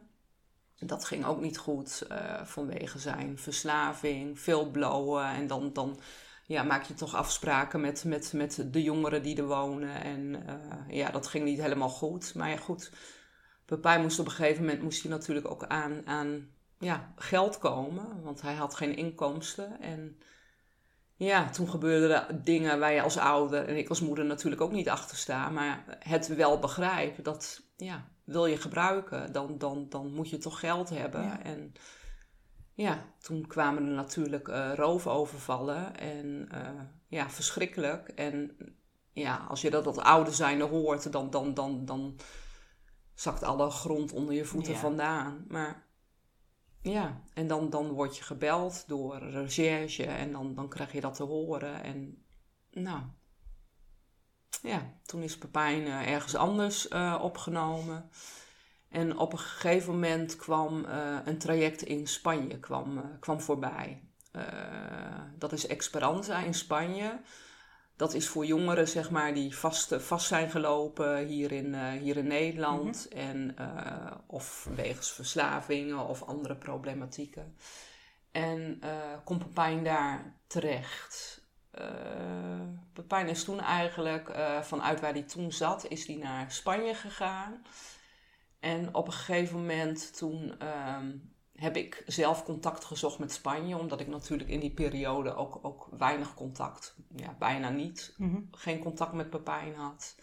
Dat 0.79 1.05
ging 1.05 1.25
ook 1.25 1.41
niet 1.41 1.57
goed 1.57 2.01
eh, 2.09 2.45
vanwege 2.45 2.99
zijn 2.99 3.37
verslaving, 3.39 4.39
veel 4.39 4.71
blowen. 4.71 5.25
En 5.25 5.47
dan, 5.47 5.73
dan 5.73 5.99
ja, 6.45 6.63
maak 6.63 6.83
je 6.83 6.93
toch 6.93 7.15
afspraken 7.15 7.81
met, 7.81 8.03
met, 8.03 8.33
met 8.33 8.67
de 8.71 8.83
jongeren 8.83 9.23
die 9.23 9.37
er 9.37 9.47
wonen. 9.47 10.03
En 10.03 10.45
ja, 10.89 11.11
dat 11.11 11.27
ging 11.27 11.43
niet 11.43 11.61
helemaal 11.61 11.89
goed. 11.89 12.35
Maar 12.35 12.49
ja, 12.49 12.57
goed, 12.57 12.91
Pepijn 13.65 14.01
moest 14.01 14.19
op 14.19 14.25
een 14.25 14.31
gegeven 14.31 14.63
moment 14.63 14.81
moest 14.81 15.01
hij 15.01 15.11
natuurlijk 15.11 15.51
ook 15.51 15.65
aan, 15.65 16.01
aan 16.05 16.49
ja, 16.77 17.13
geld 17.15 17.57
komen. 17.57 18.23
Want 18.23 18.41
hij 18.41 18.55
had 18.55 18.75
geen 18.75 18.95
inkomsten. 18.95 19.81
En 19.81 20.17
ja, 21.25 21.49
toen 21.49 21.69
gebeurden 21.69 22.27
er 22.27 22.43
dingen 22.43 22.79
waar 22.79 22.93
je 22.93 23.01
als 23.01 23.17
ouder 23.17 23.67
en 23.67 23.77
ik 23.77 23.89
als 23.89 24.01
moeder 24.01 24.25
natuurlijk 24.25 24.61
ook 24.61 24.71
niet 24.71 24.89
achter 24.89 25.17
sta. 25.17 25.49
Maar 25.49 25.97
het 25.99 26.27
wel 26.27 26.59
begrijpen 26.59 27.23
dat, 27.23 27.61
ja, 27.77 28.07
wil 28.23 28.45
je 28.45 28.57
gebruiken, 28.57 29.31
dan, 29.31 29.57
dan, 29.57 29.85
dan 29.89 30.13
moet 30.13 30.29
je 30.29 30.37
toch 30.37 30.59
geld 30.59 30.89
hebben. 30.89 31.23
Ja. 31.23 31.43
En 31.43 31.73
ja, 32.73 33.05
toen 33.19 33.47
kwamen 33.47 33.85
er 33.87 33.93
natuurlijk 33.93 34.47
eh 34.47 34.71
roofovervallen. 34.75 35.97
En 35.97 36.47
eh, 36.51 36.81
ja, 37.07 37.29
verschrikkelijk. 37.29 38.07
En 38.07 38.57
ja, 39.11 39.45
als 39.49 39.61
je 39.61 39.69
dat 39.69 39.87
als 39.87 39.97
ouder 39.97 40.33
zijnde 40.33 40.63
hoort, 40.63 41.11
dan, 41.11 41.29
dan, 41.29 41.53
dan, 41.53 41.85
dan 41.85 42.19
zakt 43.13 43.43
alle 43.43 43.69
grond 43.69 44.11
onder 44.11 44.35
je 44.35 44.45
voeten 44.45 44.73
Ja. 44.73 44.79
vandaan. 44.79 45.45
Maar 45.47 45.89
ja, 46.81 47.21
en 47.33 47.47
dan, 47.47 47.69
dan 47.69 47.89
word 47.89 48.17
je 48.17 48.23
gebeld 48.23 48.83
door 48.87 49.17
recherche 49.17 50.05
en 50.05 50.31
dan, 50.31 50.55
dan 50.55 50.69
krijg 50.69 50.91
je 50.91 51.01
dat 51.01 51.15
te 51.15 51.23
horen. 51.23 51.83
En 51.83 52.23
nou, 52.71 53.01
ja, 54.61 54.93
toen 55.05 55.21
is 55.21 55.37
Pepijn 55.37 55.85
eh, 55.85 56.11
ergens 56.11 56.35
anders 56.35 56.87
eh, 56.87 57.19
opgenomen. 57.21 58.09
En 58.89 59.17
op 59.17 59.31
een 59.31 59.39
gegeven 59.39 59.93
moment 59.93 60.35
kwam 60.35 60.85
eh, 60.85 61.17
een 61.25 61.37
traject 61.37 61.81
in 61.81 62.07
Spanje 62.07 62.59
kwam, 62.59 63.19
kwam 63.19 63.41
voorbij. 63.41 64.03
Dat 65.37 65.51
is 65.51 65.67
Esperanza 65.67 66.39
in 66.39 66.53
Spanje. 66.53 67.19
Dat 68.01 68.13
is 68.13 68.27
voor 68.27 68.45
jongeren 68.45 68.87
zeg 68.87 69.09
maar, 69.09 69.33
die 69.33 69.57
vast, 69.57 69.95
vast 69.97 70.27
zijn 70.27 70.49
gelopen 70.49 71.25
hier 71.27 71.51
in, 71.51 71.75
eh, 71.75 71.89
hier 71.91 72.17
in 72.17 72.27
Nederland. 72.27 73.07
en, 73.07 73.57
eh, 73.57 74.11
of 74.27 74.69
wegens 74.75 75.11
verslavingen 75.11 76.07
of 76.07 76.23
andere 76.23 76.55
problematieken. 76.55 77.55
En 78.31 78.77
eh 78.81 78.89
komt 79.23 79.43
Pepijn 79.43 79.83
daar 79.83 80.39
terecht. 80.47 81.45
Eh 81.71 82.61
Pepijn 82.93 83.27
is 83.27 83.43
toen 83.43 83.59
eigenlijk, 83.59 84.29
eh, 84.29 84.61
vanuit 84.61 84.99
waar 84.99 85.13
hij 85.13 85.23
toen 85.23 85.51
zat, 85.51 85.87
is 85.87 86.07
hij 86.07 86.15
naar 86.15 86.51
Spanje 86.51 86.93
gegaan. 86.93 87.61
En 88.59 88.95
op 88.95 89.07
een 89.07 89.13
gegeven 89.13 89.57
moment 89.57 90.17
toen 90.17 90.59
ehm, 90.59 91.09
heb 91.61 91.77
ik 91.77 92.03
zelf 92.05 92.43
contact 92.43 92.85
gezocht 92.85 93.19
met 93.19 93.31
Spanje. 93.31 93.77
Omdat 93.77 93.99
ik 93.99 94.07
natuurlijk 94.07 94.49
in 94.49 94.59
die 94.59 94.73
periode 94.73 95.35
ook, 95.35 95.59
ook 95.61 95.87
weinig 95.97 96.33
contact, 96.33 96.95
ja, 97.15 97.35
bijna 97.39 97.69
niet, 97.69 98.15
geen 98.51 98.79
contact 98.79 99.13
met 99.13 99.29
Pepijn 99.29 99.75
had. 99.75 100.15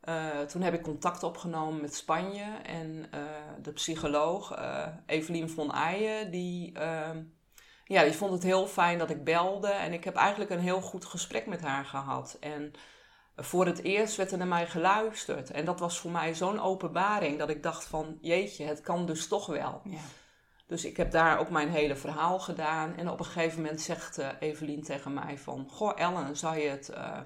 Eh, 0.00 0.40
toen 0.40 0.62
heb 0.62 0.74
ik 0.74 0.82
contact 0.82 1.22
opgenomen 1.22 1.80
met 1.80 1.94
Spanje. 1.94 2.44
En 2.62 3.06
eh, 3.10 3.20
de 3.62 3.72
psycholoog, 3.72 4.52
eh 4.52 4.86
Evelien 5.06 5.50
von 5.50 5.72
Eijen, 5.72 6.30
die, 6.30 6.72
ehm, 6.72 7.22
ja, 7.84 8.02
die 8.02 8.12
vond 8.12 8.32
het 8.32 8.42
heel 8.42 8.66
fijn 8.66 8.98
dat 8.98 9.10
ik 9.10 9.24
belde. 9.24 9.68
En 9.68 9.92
ik 9.92 10.04
heb 10.04 10.14
eigenlijk 10.14 10.50
een 10.50 10.60
heel 10.60 10.80
goed 10.80 11.04
gesprek 11.04 11.46
met 11.46 11.60
haar 11.60 11.84
gehad. 11.84 12.36
En 12.40 12.72
voor 13.36 13.66
het 13.66 13.82
eerst 13.82 14.16
werd 14.16 14.32
er 14.32 14.38
naar 14.38 14.46
mij 14.46 14.66
geluisterd. 14.66 15.50
En 15.50 15.64
dat 15.64 15.80
was 15.80 15.98
voor 15.98 16.10
mij 16.10 16.34
zo'n 16.34 16.60
openbaring 16.60 17.38
dat 17.38 17.48
ik 17.48 17.62
dacht 17.62 17.84
van... 17.84 18.18
jeetje, 18.20 18.64
het 18.64 18.80
kan 18.80 19.06
dus 19.06 19.28
toch 19.28 19.46
wel. 19.46 19.80
Ja. 19.84 19.98
Dus 20.68 20.84
ik 20.84 20.96
heb 20.96 21.10
daar 21.10 21.38
ook 21.38 21.50
mijn 21.50 21.68
hele 21.68 21.96
verhaal 21.96 22.38
gedaan. 22.38 22.96
En 22.96 23.10
op 23.10 23.18
een 23.18 23.24
gegeven 23.24 23.62
moment 23.62 23.80
zegt 23.80 24.18
eh, 24.18 24.28
Evelien 24.40 24.82
tegen 24.82 25.14
mij 25.14 25.38
van... 25.38 25.68
Goh 25.70 25.92
Ellen, 26.00 26.36
zou 26.36 26.58
je 26.58 26.68
het 26.68 26.88
eh, 26.88 27.20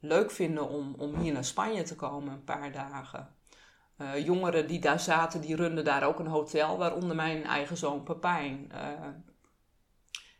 leuk 0.00 0.30
vinden 0.30 0.68
om, 0.68 0.94
om 0.98 1.14
hier 1.14 1.32
naar 1.32 1.44
Spanje 1.44 1.82
te 1.82 1.96
komen 1.96 2.32
een 2.32 2.44
paar 2.44 2.72
dagen? 2.72 3.34
Eh, 3.96 4.24
jongeren 4.24 4.66
die 4.66 4.80
daar 4.80 5.00
zaten, 5.00 5.40
die 5.40 5.56
runden 5.56 5.84
daar 5.84 6.02
ook 6.02 6.18
een 6.18 6.26
hotel. 6.26 6.78
Waaronder 6.78 7.16
mijn 7.16 7.44
eigen 7.44 7.76
zoon 7.76 8.02
Pepijn. 8.02 8.72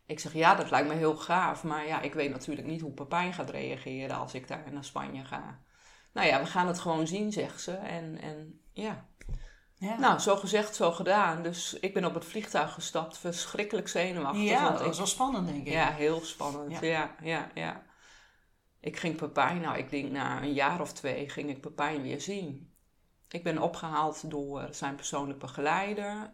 Ik 0.05 0.19
zeg, 0.19 0.33
ja, 0.33 0.55
dat 0.55 0.69
lijkt 0.69 0.87
me 0.87 0.93
heel 0.93 1.15
gaaf. 1.15 1.63
Maar 1.63 1.87
ja, 1.87 2.01
ik 2.01 2.13
weet 2.13 2.31
natuurlijk 2.31 2.67
niet 2.67 2.81
hoe 2.81 2.93
Pepijn 2.93 3.33
gaat 3.33 3.49
reageren 3.49 4.17
als 4.17 4.33
ik 4.33 4.47
daar 4.47 4.63
naar 4.71 4.83
Spanje 4.83 5.25
ga. 5.25 5.59
Nou 6.13 6.27
ja, 6.27 6.39
we 6.39 6.45
gaan 6.45 6.67
het 6.67 6.79
gewoon 6.79 7.07
zien, 7.07 7.31
zegt 7.31 7.61
ze. 7.61 7.71
En, 7.71 8.21
en 8.21 8.61
ja, 8.73 9.05
Ja. 9.81 9.99
nou, 9.99 10.19
zo 10.19 10.35
gezegd, 10.35 10.75
zo 10.75 10.91
gedaan. 10.91 11.43
Dus 11.43 11.73
ik 11.79 11.93
ben 11.93 12.05
op 12.05 12.13
het 12.13 12.25
vliegtuig 12.25 12.73
gestapt, 12.73 13.17
verschrikkelijk 13.17 13.87
zenuwachtig. 13.87 14.43
ja, 14.43 14.61
want 14.63 14.71
dat 14.71 14.79
ik- 14.81 14.87
was 14.87 14.97
wel 14.97 15.07
spannend, 15.07 15.47
denk 15.47 15.65
ik. 15.67 15.73
Ja, 15.73 15.91
heel 15.91 16.21
spannend. 16.21 16.71
Ja. 16.71 16.81
Ja, 16.81 17.15
ja, 17.21 17.49
ja. 17.53 17.83
Ik 18.79 18.97
ging 18.97 19.15
Pepijn, 19.15 19.61
nou, 19.61 19.77
ik 19.77 19.89
denk 19.89 20.11
na 20.11 20.41
een 20.41 20.53
jaar 20.53 20.81
of 20.81 20.93
twee 20.93 21.29
ging 21.29 21.49
ik 21.49 21.61
Pepijn 21.61 22.01
weer 22.01 22.21
zien. 22.21 22.73
Ik 23.29 23.43
ben 23.43 23.57
opgehaald 23.61 24.29
door 24.29 24.67
zijn 24.71 24.95
persoonlijk 24.95 25.39
begeleider. 25.39 26.33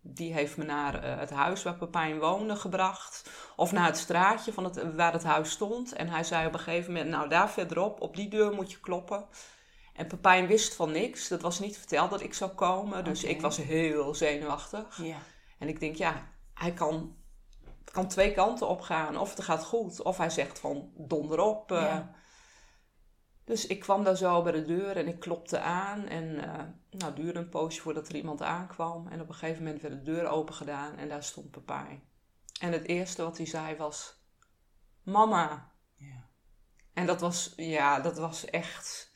Die 0.00 0.32
heeft 0.32 0.56
me 0.56 0.64
naar 0.64 1.02
eh, 1.02 1.18
het 1.18 1.30
huis 1.30 1.62
waar 1.62 1.74
Pepijn 1.76 2.18
woonde 2.18 2.56
gebracht. 2.56 3.30
Of 3.56 3.72
naar 3.72 3.86
het 3.86 3.96
straatje 3.98 4.52
van 4.52 4.64
het, 4.64 4.94
waar 4.94 5.12
het 5.12 5.24
huis 5.24 5.50
stond. 5.50 5.92
En 5.92 6.08
hij 6.08 6.24
zei 6.24 6.46
op 6.46 6.52
een 6.52 6.58
gegeven 6.58 6.92
moment, 6.92 7.10
nou 7.10 7.28
daar 7.28 7.50
verderop, 7.50 8.00
op 8.00 8.16
die 8.16 8.28
deur 8.28 8.52
moet 8.54 8.70
je 8.72 8.80
kloppen. 8.80 9.26
En 9.98 10.06
Pepijn 10.06 10.46
wist 10.46 10.74
van 10.74 10.92
niks. 10.92 11.28
Dat 11.28 11.42
was 11.42 11.58
niet 11.58 11.78
verteld 11.78 12.10
dat 12.10 12.20
ik 12.20 12.34
zou 12.34 12.50
komen. 12.50 13.04
Dus 13.04 13.24
ik 13.24 13.40
was 13.40 13.56
heel 13.56 14.14
zenuwachtig. 14.14 15.02
Ja. 15.02 15.18
En 15.58 15.68
ik 15.68 15.80
denk, 15.80 15.96
ja, 15.96 16.32
hij 16.54 16.72
kan, 16.72 17.16
kan 17.84 18.08
twee 18.08 18.32
kanten 18.32 18.68
op 18.68 18.80
gaan. 18.80 19.16
Of 19.16 19.30
het 19.30 19.44
gaat 19.44 19.64
goed, 19.64 20.02
of 20.02 20.16
hij 20.16 20.30
zegt 20.30 20.58
van 20.58 20.92
donder 20.96 21.40
op. 21.40 21.72
eh. 21.72 21.98
Dus 23.44 23.66
ik 23.66 23.80
kwam 23.80 24.04
daar 24.04 24.16
zo 24.16 24.42
bij 24.42 24.52
de 24.52 24.64
deur 24.64 24.96
en 24.96 25.08
ik 25.08 25.20
klopte 25.20 25.60
aan. 25.60 26.06
En 26.06 26.38
eh 26.44 26.64
nou, 26.90 27.04
het 27.04 27.16
duurde 27.16 27.38
een 27.38 27.48
poosje 27.48 27.80
voordat 27.80 28.08
er 28.08 28.14
iemand 28.16 28.42
aankwam. 28.42 29.08
En 29.08 29.20
op 29.20 29.28
een 29.28 29.34
gegeven 29.34 29.62
moment 29.64 29.82
werd 29.82 29.94
de 29.94 30.12
deur 30.12 30.26
open 30.26 30.54
gedaan 30.54 30.96
en 30.96 31.08
daar 31.08 31.22
stond 31.22 31.50
Pepijn. 31.50 32.02
En 32.60 32.72
het 32.72 32.86
eerste 32.86 33.22
wat 33.22 33.36
hij 33.36 33.46
zei 33.46 33.76
was, 33.76 34.22
mama. 35.02 35.72
Ja. 35.94 36.28
En 36.92 37.06
dat 37.06 37.20
was, 37.20 37.52
ja, 37.56 38.00
dat 38.00 38.18
was 38.18 38.44
echt, 38.44 39.07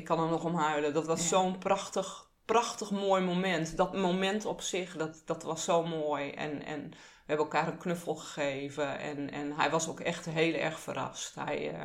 ik 0.00 0.06
kan 0.06 0.20
er 0.20 0.28
nog 0.30 0.44
om 0.44 0.54
huilen. 0.54 0.94
Dat 0.94 1.06
was 1.06 1.20
Ja. 1.22 1.26
zo'n 1.28 1.58
prachtig, 1.58 2.30
prachtig 2.44 2.90
mooi 2.90 3.22
moment. 3.22 3.76
Dat 3.76 3.96
moment 3.96 4.44
op 4.44 4.60
zich, 4.60 4.96
dat, 4.96 5.22
dat 5.24 5.42
was 5.42 5.64
zo 5.64 5.82
mooi. 5.86 6.30
En, 6.30 6.62
en 6.64 6.90
we 6.90 7.36
hebben 7.36 7.46
elkaar 7.46 7.68
een 7.68 7.78
knuffel 7.78 8.14
gegeven. 8.14 8.98
En, 8.98 9.30
en 9.30 9.52
hij 9.52 9.70
was 9.70 9.88
ook 9.88 10.00
echt 10.00 10.24
heel 10.26 10.54
erg 10.54 10.80
verrast. 10.80 11.34
Hij, 11.34 11.74
eh, 11.74 11.82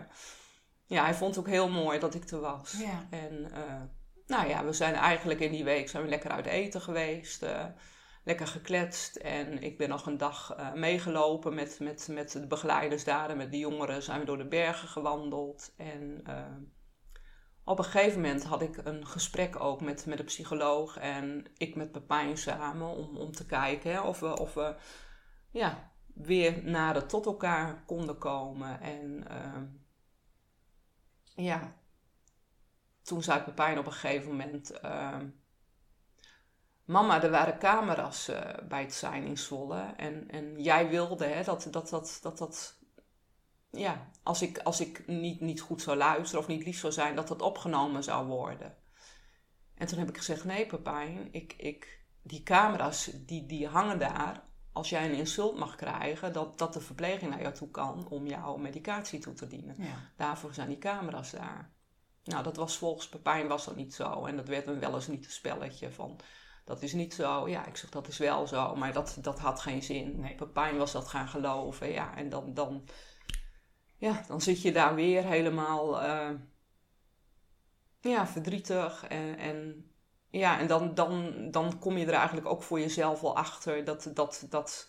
ja, 0.85 1.03
hij 1.03 1.13
vond 1.13 1.35
het 1.35 1.45
ook 1.45 1.51
heel 1.51 1.69
mooi 1.69 1.99
dat 1.99 2.13
ik 2.15 2.29
er 2.29 2.39
was. 2.39 2.75
Ja. 2.79 3.07
En 3.09 3.51
eh, 3.53 3.81
nou 4.27 4.47
ja, 4.47 4.65
we 4.65 4.73
zijn 4.73 4.93
eigenlijk 4.93 5.39
in 5.39 5.51
die 5.51 5.63
week 5.63 5.89
zijn 5.89 6.03
we 6.03 6.09
lekker 6.09 6.31
uit 6.31 6.45
eten 6.45 6.81
geweest. 6.81 7.41
eh, 7.43 7.65
lekker 8.23 8.47
gekletst. 8.47 9.15
En 9.15 9.63
ik 9.63 9.77
ben 9.77 9.89
nog 9.89 10.05
een 10.05 10.17
dag 10.17 10.55
meegelopen 10.73 11.53
met, 11.55 11.79
met, 11.79 12.07
met 12.11 12.31
de 12.31 12.47
begeleiders 12.47 13.03
daar. 13.03 13.29
En 13.29 13.37
met 13.37 13.51
de 13.51 13.57
jongeren 13.57 14.03
zijn 14.03 14.19
we 14.19 14.25
door 14.25 14.37
de 14.37 14.47
bergen 14.47 14.87
gewandeld. 14.87 15.73
En 15.77 16.21
op 17.65 17.77
een 17.77 17.83
gegeven 17.83 18.21
moment 18.21 18.43
had 18.43 18.61
ik 18.61 18.77
een 18.83 19.07
gesprek 19.07 19.59
ook 19.59 19.81
met, 19.81 20.05
met 20.05 20.19
een 20.19 20.25
psycholoog. 20.25 20.97
En 20.97 21.45
ik 21.57 21.75
met 21.75 21.91
Pepijn 21.91 22.37
samen. 22.37 22.87
Om, 22.87 23.17
om 23.17 23.31
te 23.31 23.45
kijken 23.45 23.91
hè, 23.91 24.01
of 24.01 24.19
we, 24.19 24.39
of 24.39 24.53
we 24.53 24.75
ja, 25.51 25.91
weer 26.13 26.63
nader 26.63 27.05
tot 27.05 27.25
elkaar 27.25 27.83
konden 27.85 28.17
komen. 28.17 28.81
En 28.81 29.27
eh, 29.27 29.61
ja, 31.45 31.75
toen 33.01 33.23
zei 33.23 33.41
Pepijn 33.41 33.79
op 33.79 33.85
een 33.85 33.91
gegeven 33.91 34.29
moment... 34.29 34.71
eh, 34.71 35.19
Mama, 36.85 37.23
er 37.23 37.31
waren 37.31 37.59
camera's 37.59 38.27
eh, 38.27 38.67
bij 38.67 38.81
het 38.81 38.93
zijn 38.93 39.23
in 39.23 39.37
Zwolle. 39.37 39.93
En, 39.97 40.29
en 40.29 40.61
jij 40.61 40.89
wilde 40.89 41.25
hè, 41.25 41.43
dat, 41.43 41.67
dat, 41.71 41.89
dat, 41.89 42.19
dat, 42.21 42.37
dat 42.37 42.79
ja, 43.75 44.09
als 44.23 44.41
ik, 44.41 44.57
als 44.57 44.79
ik 44.79 45.07
niet, 45.07 45.39
niet 45.39 45.61
goed 45.61 45.81
zou 45.81 45.97
luisteren 45.97 46.41
of 46.41 46.47
niet 46.47 46.65
lief 46.65 46.79
zou 46.79 46.93
zijn, 46.93 47.15
dat 47.15 47.27
dat 47.27 47.41
opgenomen 47.41 48.03
zou 48.03 48.27
worden. 48.27 48.75
En 49.75 49.87
toen 49.87 49.99
heb 49.99 50.09
ik 50.09 50.17
gezegd, 50.17 50.43
nee 50.43 50.65
Pepijn, 50.65 51.27
ik, 51.31 51.53
ik, 51.57 51.99
die 52.21 52.43
camera's 52.43 53.09
die, 53.13 53.45
die 53.45 53.67
hangen 53.67 53.99
daar. 53.99 54.43
Als 54.73 54.89
jij 54.89 55.05
een 55.05 55.17
insult 55.17 55.57
mag 55.57 55.75
krijgen, 55.75 56.33
dat, 56.33 56.57
dat 56.57 56.73
de 56.73 56.81
verpleging 56.81 57.31
naar 57.31 57.41
jou 57.41 57.53
toe 57.53 57.69
kan 57.69 58.07
om 58.07 58.27
jouw 58.27 58.57
medicatie 58.57 59.19
toe 59.19 59.33
te 59.33 59.47
dienen. 59.47 59.75
Ja. 59.77 60.11
Daarvoor 60.17 60.53
zijn 60.53 60.67
die 60.67 60.77
camera's 60.77 61.31
daar. 61.31 61.73
Nou, 62.23 62.43
dat 62.43 62.55
was 62.55 62.77
volgens 62.77 63.09
Pepijn 63.09 63.47
was 63.47 63.65
dat 63.65 63.75
niet 63.75 63.93
zo. 63.93 64.25
En 64.25 64.35
dat 64.35 64.47
werd 64.47 64.65
hem 64.65 64.79
wel 64.79 64.93
eens 64.93 65.07
niet 65.07 65.25
een 65.25 65.31
spelletje 65.31 65.91
van... 65.91 66.19
Dat 66.63 66.81
is 66.81 66.93
niet 66.93 67.13
zo. 67.13 67.47
Ja, 67.49 67.65
ik 67.65 67.77
zeg 67.77 67.89
dat 67.89 68.07
is 68.07 68.17
wel 68.17 68.47
zo. 68.47 68.75
Maar 68.75 68.93
dat, 68.93 69.17
dat 69.21 69.39
had 69.39 69.59
geen 69.59 69.83
zin. 69.83 70.19
Nee. 70.19 70.35
Pepijn 70.35 70.77
was 70.77 70.91
dat 70.91 71.07
gaan 71.07 71.27
geloven. 71.27 71.91
Ja, 71.91 72.15
en 72.15 72.29
dan, 72.29 72.53
dan, 72.53 72.83
ja, 73.97 74.23
dan 74.27 74.41
zit 74.41 74.61
je 74.61 74.71
daar 74.71 74.95
weer 74.95 75.23
helemaal 75.23 76.01
eh, 76.01 76.29
ja, 77.99 78.27
verdrietig. 78.27 79.05
En, 79.07 79.37
en, 79.37 79.89
ja, 80.29 80.59
en 80.59 80.67
dan, 80.67 80.93
dan, 80.93 81.33
dan 81.51 81.79
kom 81.79 81.97
je 81.97 82.05
er 82.05 82.13
eigenlijk 82.13 82.47
ook 82.47 82.63
voor 82.63 82.79
jezelf 82.79 83.21
wel 83.21 83.35
achter. 83.35 83.83
Dat, 83.83 84.11
dat, 84.13 84.45
dat, 84.49 84.87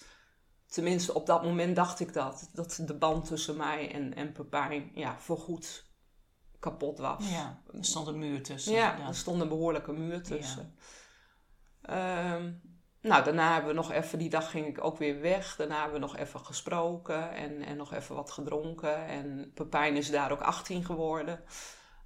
tenminste 0.66 1.14
op 1.14 1.26
dat 1.26 1.42
moment 1.42 1.76
dacht 1.76 2.00
ik 2.00 2.12
dat. 2.12 2.50
Dat 2.52 2.80
de 2.86 2.94
band 2.94 3.26
tussen 3.26 3.56
mij 3.56 3.92
en, 3.92 4.14
en 4.14 4.32
Pepijn 4.32 4.90
ja, 4.94 5.18
voorgoed 5.18 5.84
kapot 6.58 6.98
was. 6.98 7.30
ja, 7.30 7.62
er 7.72 7.84
stond 7.84 8.06
een 8.06 8.18
muur 8.18 8.42
tussen. 8.42 8.72
Ja, 8.72 9.06
er 9.06 9.14
stond 9.14 9.40
een 9.40 9.48
behoorlijke 9.48 9.92
muur 9.92 10.22
tussen. 10.22 10.74
Ehm, 11.82 12.52
nou, 13.06 13.24
daarna 13.24 13.52
hebben 13.52 13.70
we 13.70 13.76
nog 13.76 13.92
even, 13.92 14.18
die 14.18 14.30
dag 14.30 14.50
ging 14.50 14.66
ik 14.66 14.84
ook 14.84 14.98
weer 14.98 15.20
weg. 15.20 15.56
Daarna 15.56 15.80
hebben 15.80 16.00
we 16.00 16.06
nog 16.06 16.16
even 16.16 16.40
gesproken 16.40 17.34
en, 17.34 17.62
en 17.62 17.76
nog 17.76 17.94
even 17.94 18.14
wat 18.14 18.30
gedronken. 18.30 19.06
En 19.06 19.50
Pepijn 19.54 19.96
is 19.96 20.10
daar 20.10 20.32
ook 20.32 20.40
18 20.40 20.84
geworden. 20.84 21.44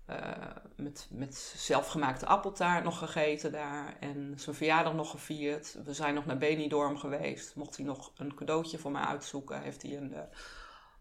Eh, 0.06 0.32
met, 0.76 1.08
met 1.10 1.34
zelfgemaakte 1.56 2.26
appeltaart 2.26 2.84
nog 2.84 2.98
gegeten 2.98 3.52
daar. 3.52 3.96
En 4.00 4.32
zijn 4.36 4.56
verjaardag 4.56 4.94
nog 4.94 5.10
gevierd. 5.10 5.78
We 5.84 5.94
zijn 5.94 6.14
nog 6.14 6.26
naar 6.26 6.38
Benidorm 6.38 6.98
geweest. 6.98 7.56
Mocht 7.56 7.76
hij 7.76 7.86
nog 7.86 8.12
een 8.16 8.34
cadeautje 8.34 8.78
voor 8.78 8.90
mij 8.90 9.02
uitzoeken, 9.02 9.62
heeft 9.62 9.82
hij 9.82 9.96
een 9.96 10.14
eh, 10.14 10.22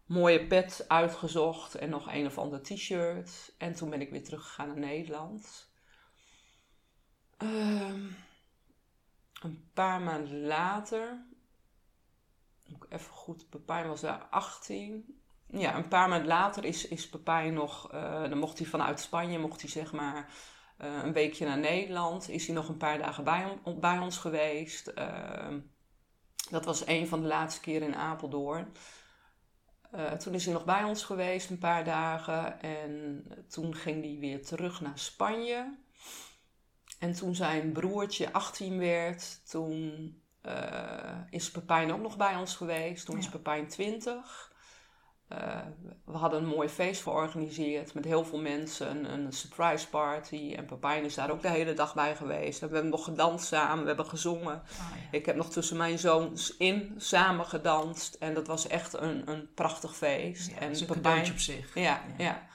mooie 0.06 0.46
pet 0.46 0.84
uitgezocht. 0.88 1.74
En 1.74 1.90
nog 1.90 2.12
een 2.12 2.26
of 2.26 2.38
ander 2.38 2.62
t-shirt. 2.62 3.52
En 3.58 3.74
toen 3.74 3.90
ben 3.90 4.00
ik 4.00 4.10
weer 4.10 4.24
teruggegaan 4.24 4.66
naar 4.66 4.78
Nederland. 4.78 5.68
Ehm, 7.36 8.06
een 9.44 9.70
paar 9.74 10.00
maanden 10.00 10.46
later, 10.46 11.24
even 12.88 13.12
goed, 13.12 13.48
Pepijn 13.48 13.88
was 13.88 14.00
daar 14.00 14.26
18. 14.30 15.20
Ja, 15.46 15.76
een 15.76 15.88
paar 15.88 16.08
maanden 16.08 16.28
later 16.28 16.64
is, 16.64 16.88
is 16.88 17.08
Pepijn 17.08 17.54
nog, 17.54 17.92
eh, 17.92 18.22
dan 18.22 18.38
mocht 18.38 18.58
hij 18.58 18.66
vanuit 18.66 19.00
Spanje, 19.00 19.38
mocht 19.38 19.60
hij 19.60 19.70
zeg 19.70 19.92
maar 19.92 20.32
eh, 20.76 21.02
een 21.02 21.12
weekje 21.12 21.46
naar 21.46 21.58
Nederland. 21.58 22.28
Is 22.28 22.46
hij 22.46 22.54
nog 22.54 22.68
een 22.68 22.76
paar 22.76 22.98
dagen 22.98 23.24
bij 23.80 23.98
ons 23.98 24.18
geweest. 24.18 24.86
Ehm, 24.86 25.60
dat 26.50 26.64
was 26.64 26.86
een 26.86 27.08
van 27.08 27.20
de 27.20 27.26
laatste 27.26 27.60
keren 27.60 27.88
in 27.88 27.96
Apeldoorn. 27.96 28.72
Eh, 29.90 30.12
toen 30.12 30.34
is 30.34 30.44
hij 30.44 30.54
nog 30.54 30.64
bij 30.64 30.84
ons 30.84 31.04
geweest, 31.04 31.50
een 31.50 31.58
paar 31.58 31.84
dagen. 31.84 32.60
En 32.60 33.24
toen 33.48 33.74
ging 33.74 34.04
hij 34.04 34.16
weer 34.18 34.44
terug 34.44 34.80
naar 34.80 34.98
Spanje. 34.98 35.78
En 37.00 37.12
toen 37.12 37.34
zijn 37.34 37.72
broertje 37.72 38.32
18 38.32 38.78
werd, 38.78 39.50
toen 39.50 40.14
eh, 40.40 40.54
is 41.30 41.50
Pepijn 41.50 41.92
ook 41.92 42.00
nog 42.00 42.16
bij 42.16 42.36
ons 42.36 42.56
geweest. 42.56 43.06
Toen 43.06 43.18
is. 43.18 43.28
Pepijn 43.28 43.68
20. 43.68 44.52
Eh, 45.28 45.58
we 46.04 46.16
hadden 46.16 46.42
een 46.42 46.48
mooi 46.48 46.68
feest 46.68 47.02
georganiseerd 47.02 47.94
met 47.94 48.04
heel 48.04 48.24
veel 48.24 48.40
mensen, 48.40 48.90
een, 48.90 49.12
een 49.12 49.32
surprise 49.32 49.88
party. 49.88 50.54
En 50.56 50.66
Pepijn 50.66 51.04
is 51.04 51.14
daar 51.14 51.30
ook 51.30 51.42
de 51.42 51.50
hele 51.50 51.74
dag 51.74 51.94
bij 51.94 52.16
geweest. 52.16 52.62
En 52.62 52.68
we 52.68 52.74
hebben 52.74 52.92
nog 52.92 53.04
gedanst 53.04 53.46
samen, 53.46 53.80
we 53.80 53.86
hebben 53.86 54.06
gezongen. 54.06 54.62
Ah, 54.62 54.96
ja. 55.00 55.18
Ik 55.18 55.26
heb 55.26 55.36
nog 55.36 55.50
tussen 55.50 55.76
mijn 55.76 55.98
zoons 55.98 56.56
in 56.56 56.94
samen 56.96 57.46
gedanst. 57.46 58.14
En 58.14 58.34
dat 58.34 58.46
was 58.46 58.66
echt 58.66 58.92
een, 58.92 59.30
een 59.30 59.54
prachtig 59.54 59.96
feest. 59.96 60.50
Ja, 60.50 60.56
en 60.58 60.80
een 60.80 60.86
Pepijn- 60.86 61.30
op 61.30 61.38
zich. 61.38 61.74
ja, 61.74 62.02
ja. 62.18 62.48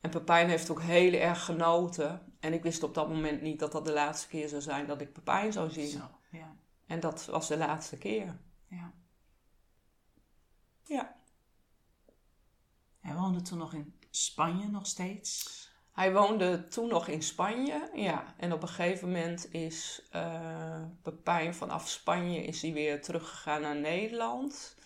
En 0.00 0.10
Pepijn 0.10 0.48
heeft 0.48 0.70
ook 0.70 0.82
heel 0.82 1.12
erg 1.12 1.44
genoten. 1.44 2.31
En 2.42 2.52
ik 2.52 2.62
wist 2.62 2.82
op 2.82 2.94
dat 2.94 3.08
moment 3.08 3.42
niet 3.42 3.58
dat 3.58 3.72
dat 3.72 3.84
de 3.84 3.92
laatste 3.92 4.28
keer 4.28 4.48
zou 4.48 4.62
zijn 4.62 4.86
dat 4.86 5.00
ik 5.00 5.12
Pepijn 5.12 5.52
zou 5.52 5.70
zien. 5.70 5.88
Zo, 5.88 6.10
ja. 6.30 6.56
En 6.86 7.00
dat 7.00 7.24
was 7.24 7.48
de 7.48 7.56
laatste 7.56 7.98
keer. 7.98 8.38
ja. 8.68 8.92
Ja. 10.84 11.16
Hij 13.00 13.14
woonde 13.14 13.42
toen 13.42 13.58
nog 13.58 13.74
in 13.74 13.94
Spanje 14.10 14.68
nog 14.68 14.86
steeds. 14.86 15.70
Hij 15.92 16.12
woonde 16.12 16.66
toen 16.68 16.88
nog 16.88 17.08
in 17.08 17.22
Spanje, 17.22 17.90
ja. 17.94 18.34
En 18.36 18.52
op 18.52 18.62
een 18.62 18.68
gegeven 18.68 19.08
moment 19.08 19.52
is 19.52 20.02
eh 20.10 20.82
Pepijn 21.02 21.54
vanaf 21.54 21.88
Spanje 21.88 22.44
is 22.44 22.62
hij 22.62 22.72
weer 22.72 23.02
teruggegaan 23.02 23.60
naar 23.60 23.76
Nederland. 23.76 24.76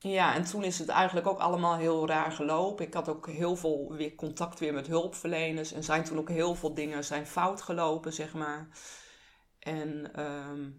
Ja, 0.00 0.34
en 0.34 0.44
toen 0.44 0.64
is 0.64 0.78
het 0.78 0.88
eigenlijk 0.88 1.26
ook 1.26 1.38
allemaal 1.38 1.76
heel 1.76 2.06
raar 2.06 2.32
gelopen. 2.32 2.86
Ik 2.86 2.94
had 2.94 3.08
ook 3.08 3.26
heel 3.28 3.56
veel 3.56 3.92
weer 3.92 4.14
contact 4.14 4.58
weer 4.58 4.74
met 4.74 4.86
hulpverleners. 4.86 5.72
En 5.72 5.84
zijn 5.84 6.04
toen 6.04 6.18
ook 6.18 6.28
heel 6.28 6.54
veel 6.54 6.74
dingen 6.74 7.04
zijn 7.04 7.26
fout 7.26 7.62
gelopen, 7.62 8.12
zeg 8.12 8.34
maar. 8.34 8.68
En 9.58 10.14
ehm, 10.14 10.70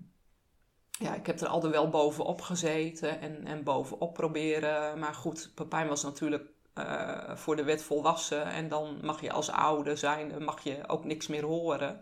ja, 0.91 1.15
ik 1.15 1.25
heb 1.25 1.39
er 1.39 1.47
altijd 1.47 1.73
wel 1.73 1.89
bovenop 1.89 2.41
gezeten 2.41 3.19
en, 3.19 3.45
en 3.45 3.63
bovenop 3.63 4.13
proberen. 4.13 4.99
Maar 4.99 5.13
goed, 5.13 5.51
Pepijn 5.55 5.87
was 5.87 6.03
natuurlijk 6.03 6.49
eh, 6.73 7.35
voor 7.35 7.55
de 7.55 7.63
wet 7.63 7.83
volwassen. 7.83 8.45
En 8.45 8.67
dan 8.67 8.99
mag 9.01 9.21
je 9.21 9.31
als 9.31 9.49
ouder 9.49 9.97
zijn, 9.97 10.43
mag 10.43 10.63
je 10.63 10.87
ook 10.87 11.03
niks 11.03 11.27
meer 11.27 11.43
horen. 11.43 12.01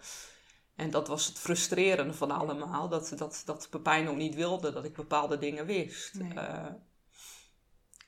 En 0.76 0.90
dat 0.90 1.08
was 1.08 1.26
het 1.26 1.40
frustrerende 1.40 2.14
van 2.14 2.32
allemaal. 2.32 2.90
Dat, 2.90 3.14
dat, 3.16 3.42
dat 3.46 3.68
Pepijn 3.70 4.10
ook 4.10 4.16
niet 4.16 4.36
wilde 4.36 4.72
dat 4.72 4.86
ik 4.86 4.96
bepaalde 4.96 5.38
dingen 5.38 5.66
wist. 5.66 6.14
Nee. 6.14 6.34
Eh, 6.34 6.66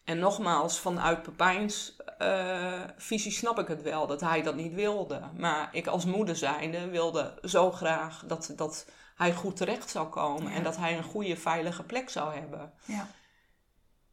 en 0.10 0.20
nogmaals, 0.20 0.80
vanuit 0.80 1.22
Pepijns 1.24 1.96
eh, 2.18 2.84
visie 2.98 3.32
snap 3.32 3.60
ik 3.60 3.68
het 3.68 3.82
wel 3.82 4.08
dat 4.08 4.22
hij 4.22 4.42
dat 4.42 4.56
niet 4.56 4.74
wilde. 4.74 5.22
Maar 5.38 5.70
ik 5.72 5.88
als 5.88 6.06
moeder 6.06 6.36
zijnde 6.36 6.90
wilde 6.90 7.40
zo 7.44 7.72
graag 7.72 8.24
dat, 8.28 8.54
dat 8.56 8.90
hij 9.16 9.34
goed 9.34 9.56
terecht 9.56 9.90
zou 9.90 10.08
komen. 10.08 10.52
Ja. 10.52 10.58
En 10.58 10.64
dat 10.64 10.78
hij 10.78 10.98
een 10.98 11.04
goede, 11.04 11.38
veilige 11.38 11.84
plek 11.84 12.10
zou 12.10 12.34
hebben. 12.34 12.74
Ja. 12.86 13.08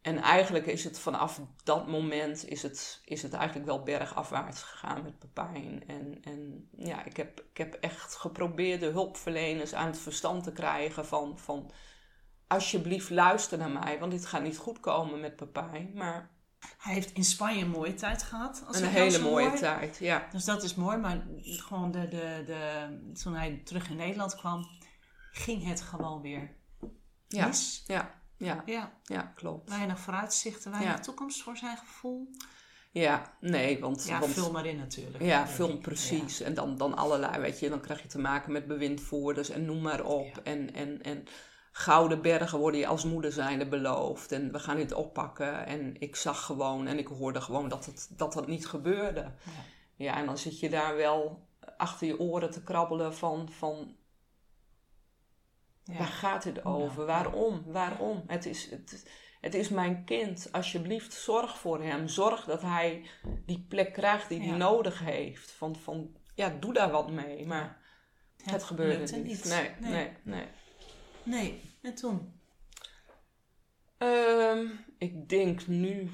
En 0.02 0.18
eigenlijk 0.18 0.66
is 0.66 0.84
het 0.84 0.98
vanaf 0.98 1.40
dat 1.64 1.86
moment 1.86 2.48
is 2.48 2.62
het, 2.62 3.00
is 3.04 3.22
het 3.22 3.32
eigenlijk 3.32 3.66
wel 3.66 3.82
bergafwaarts 3.82 4.62
gegaan 4.62 5.02
met 5.02 5.18
Pepijn. 5.18 5.84
En, 5.86 6.18
en 6.22 6.68
ja, 6.76 7.04
ik 7.04 7.16
heb, 7.16 7.44
ik 7.50 7.56
heb 7.56 7.74
echt 7.74 8.14
geprobeerd 8.14 8.80
de 8.80 8.86
hulpverleners 8.86 9.74
aan 9.74 9.86
het 9.86 9.98
verstand 9.98 10.44
te 10.44 10.52
krijgen 10.52 11.06
van, 11.06 11.38
van 11.38 11.70
alsjeblieft 12.48 13.10
luister 13.10 13.58
naar 13.58 13.70
mij, 13.70 13.98
want 13.98 14.12
dit 14.12 14.26
gaat 14.26 14.42
niet 14.42 14.56
goed 14.56 14.80
komen 14.80 15.20
met 15.20 15.36
Pepijn. 15.36 15.90
Maar 15.94 16.30
Hij 16.78 16.94
heeft 16.94 17.12
in 17.12 17.24
Spanje 17.24 17.60
een 17.62 17.70
mooie 17.70 17.94
tijd 17.94 18.22
gehad. 18.22 18.62
Als 18.66 18.80
een 18.80 18.88
hele 18.88 19.18
mooie 19.18 19.52
tijd, 19.52 19.96
ja. 19.98 20.28
Dus 20.32 20.44
dat 20.44 20.62
is 20.62 20.74
mooi, 20.74 20.96
maar 20.98 21.26
gewoon 21.42 21.90
de, 21.90 22.08
de, 22.08 22.42
de, 22.46 23.12
toen 23.22 23.34
hij 23.34 23.60
terug 23.64 23.90
in 23.90 23.96
Nederland 23.96 24.34
kwam, 24.36 24.66
ging 25.32 25.64
het 25.64 25.80
gewoon 25.80 26.20
weer 26.22 26.56
Ja, 27.28 27.46
mis. 27.46 27.84
ja, 27.86 28.14
ja, 28.36 28.62
Ja, 28.66 28.92
ja, 29.02 29.32
klopt. 29.34 29.70
weinig 29.70 29.98
vooruitzichten, 30.00 30.70
weinig 30.70 30.92
Ja. 30.94 31.00
toekomst 31.00 31.42
voor 31.42 31.56
zijn 31.56 31.76
gevoel. 31.76 32.30
Ja, 32.92 33.36
nee, 33.40 33.80
want... 33.80 34.04
Ja, 34.06 34.18
want 34.20 34.32
vul 34.32 34.52
maar 34.52 34.66
in 34.66 34.76
natuurlijk. 34.76 35.24
Ja, 35.24 35.46
film 35.46 35.80
precies. 35.80 36.40
En 36.40 36.54
dan, 36.54 36.76
dan 36.76 36.96
allerlei, 36.96 37.38
weet 37.40 37.58
je, 37.60 37.68
dan 37.68 37.80
krijg 37.80 38.02
je 38.02 38.08
te 38.08 38.18
maken 38.18 38.52
met 38.52 38.66
bewindvoerders 38.66 39.50
en 39.50 39.64
noem 39.64 39.82
maar 39.82 40.04
op. 40.04 40.26
Ja. 40.34 40.42
En, 40.42 40.74
en, 40.74 41.02
en 41.02 41.24
gouden 41.78 42.22
bergen 42.22 42.58
worden 42.58 42.80
je 42.80 42.86
als 42.86 43.04
moeder 43.04 43.32
zijnde 43.32 43.66
beloofd. 43.68 44.32
En 44.32 44.52
we 44.52 44.58
gaan 44.58 44.76
dit 44.76 44.92
oppakken. 44.92 45.66
En 45.66 46.00
ik 46.00 46.16
zag 46.16 46.44
gewoon 46.44 46.86
en 46.86 46.98
ik 46.98 47.06
hoorde 47.06 47.40
gewoon 47.40 47.68
dat 47.68 47.86
het, 47.86 48.12
dat, 48.16 48.32
dat 48.32 48.46
niet 48.46 48.66
gebeurde. 48.66 49.20
Ja. 49.20 49.50
Ja, 49.94 50.16
en 50.16 50.26
dan 50.26 50.38
zit 50.38 50.60
je 50.60 50.70
daar 50.70 50.96
wel 50.96 51.48
achter 51.76 52.06
je 52.06 52.18
oren 52.20 52.50
te 52.50 52.62
krabbelen 52.62 53.14
van, 53.14 53.52
van 53.52 53.96
Ja. 55.84 55.98
waar 55.98 56.06
gaat 56.06 56.42
dit 56.42 56.58
Hoe 56.60 56.72
over? 56.82 57.06
Waarom? 57.06 57.62
Waarom? 57.66 58.22
Het 58.26 58.46
is, 58.46 58.70
het, 58.70 59.10
het 59.40 59.54
is 59.54 59.68
mijn 59.68 60.04
kind. 60.04 60.48
Alsjeblieft, 60.52 61.12
zorg 61.12 61.58
voor 61.58 61.82
hem. 61.82 62.08
Zorg 62.08 62.44
dat 62.44 62.62
hij 62.62 63.06
die 63.46 63.66
plek 63.68 63.92
krijgt 63.92 64.28
die 64.28 64.40
hij 64.40 64.56
nodig 64.56 64.98
heeft. 64.98 65.50
Van, 65.50 65.76
van, 65.76 66.16
ja, 66.34 66.48
doe 66.60 66.72
daar 66.72 66.90
wat 66.90 67.10
mee. 67.10 67.46
Maar 67.46 67.78
het, 68.36 68.50
Het 68.50 68.62
gebeurde 68.62 69.16
niet. 69.16 69.24
niet. 69.24 69.44
Nee, 69.44 69.70
Nee. 69.80 69.90
nee, 69.92 70.12
nee. 70.22 70.46
Nee, 71.26 71.62
en 71.82 71.94
toen? 71.94 72.40
Ehm, 73.98 74.66
ik 74.98 75.28
denk 75.28 75.66
nu, 75.66 76.10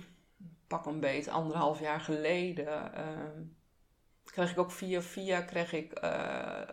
pak 0.66 0.86
een 0.86 1.00
beet, 1.00 1.28
anderhalf 1.28 1.80
jaar 1.80 2.00
geleden, 2.00 2.94
ehm, 2.94 3.42
kreeg 4.24 4.50
ik 4.50 4.58
ook 4.58 4.70
via 4.70 5.02
via 5.02 5.42
kreeg 5.42 5.72
ik 5.72 5.92
eh, 5.92 6.68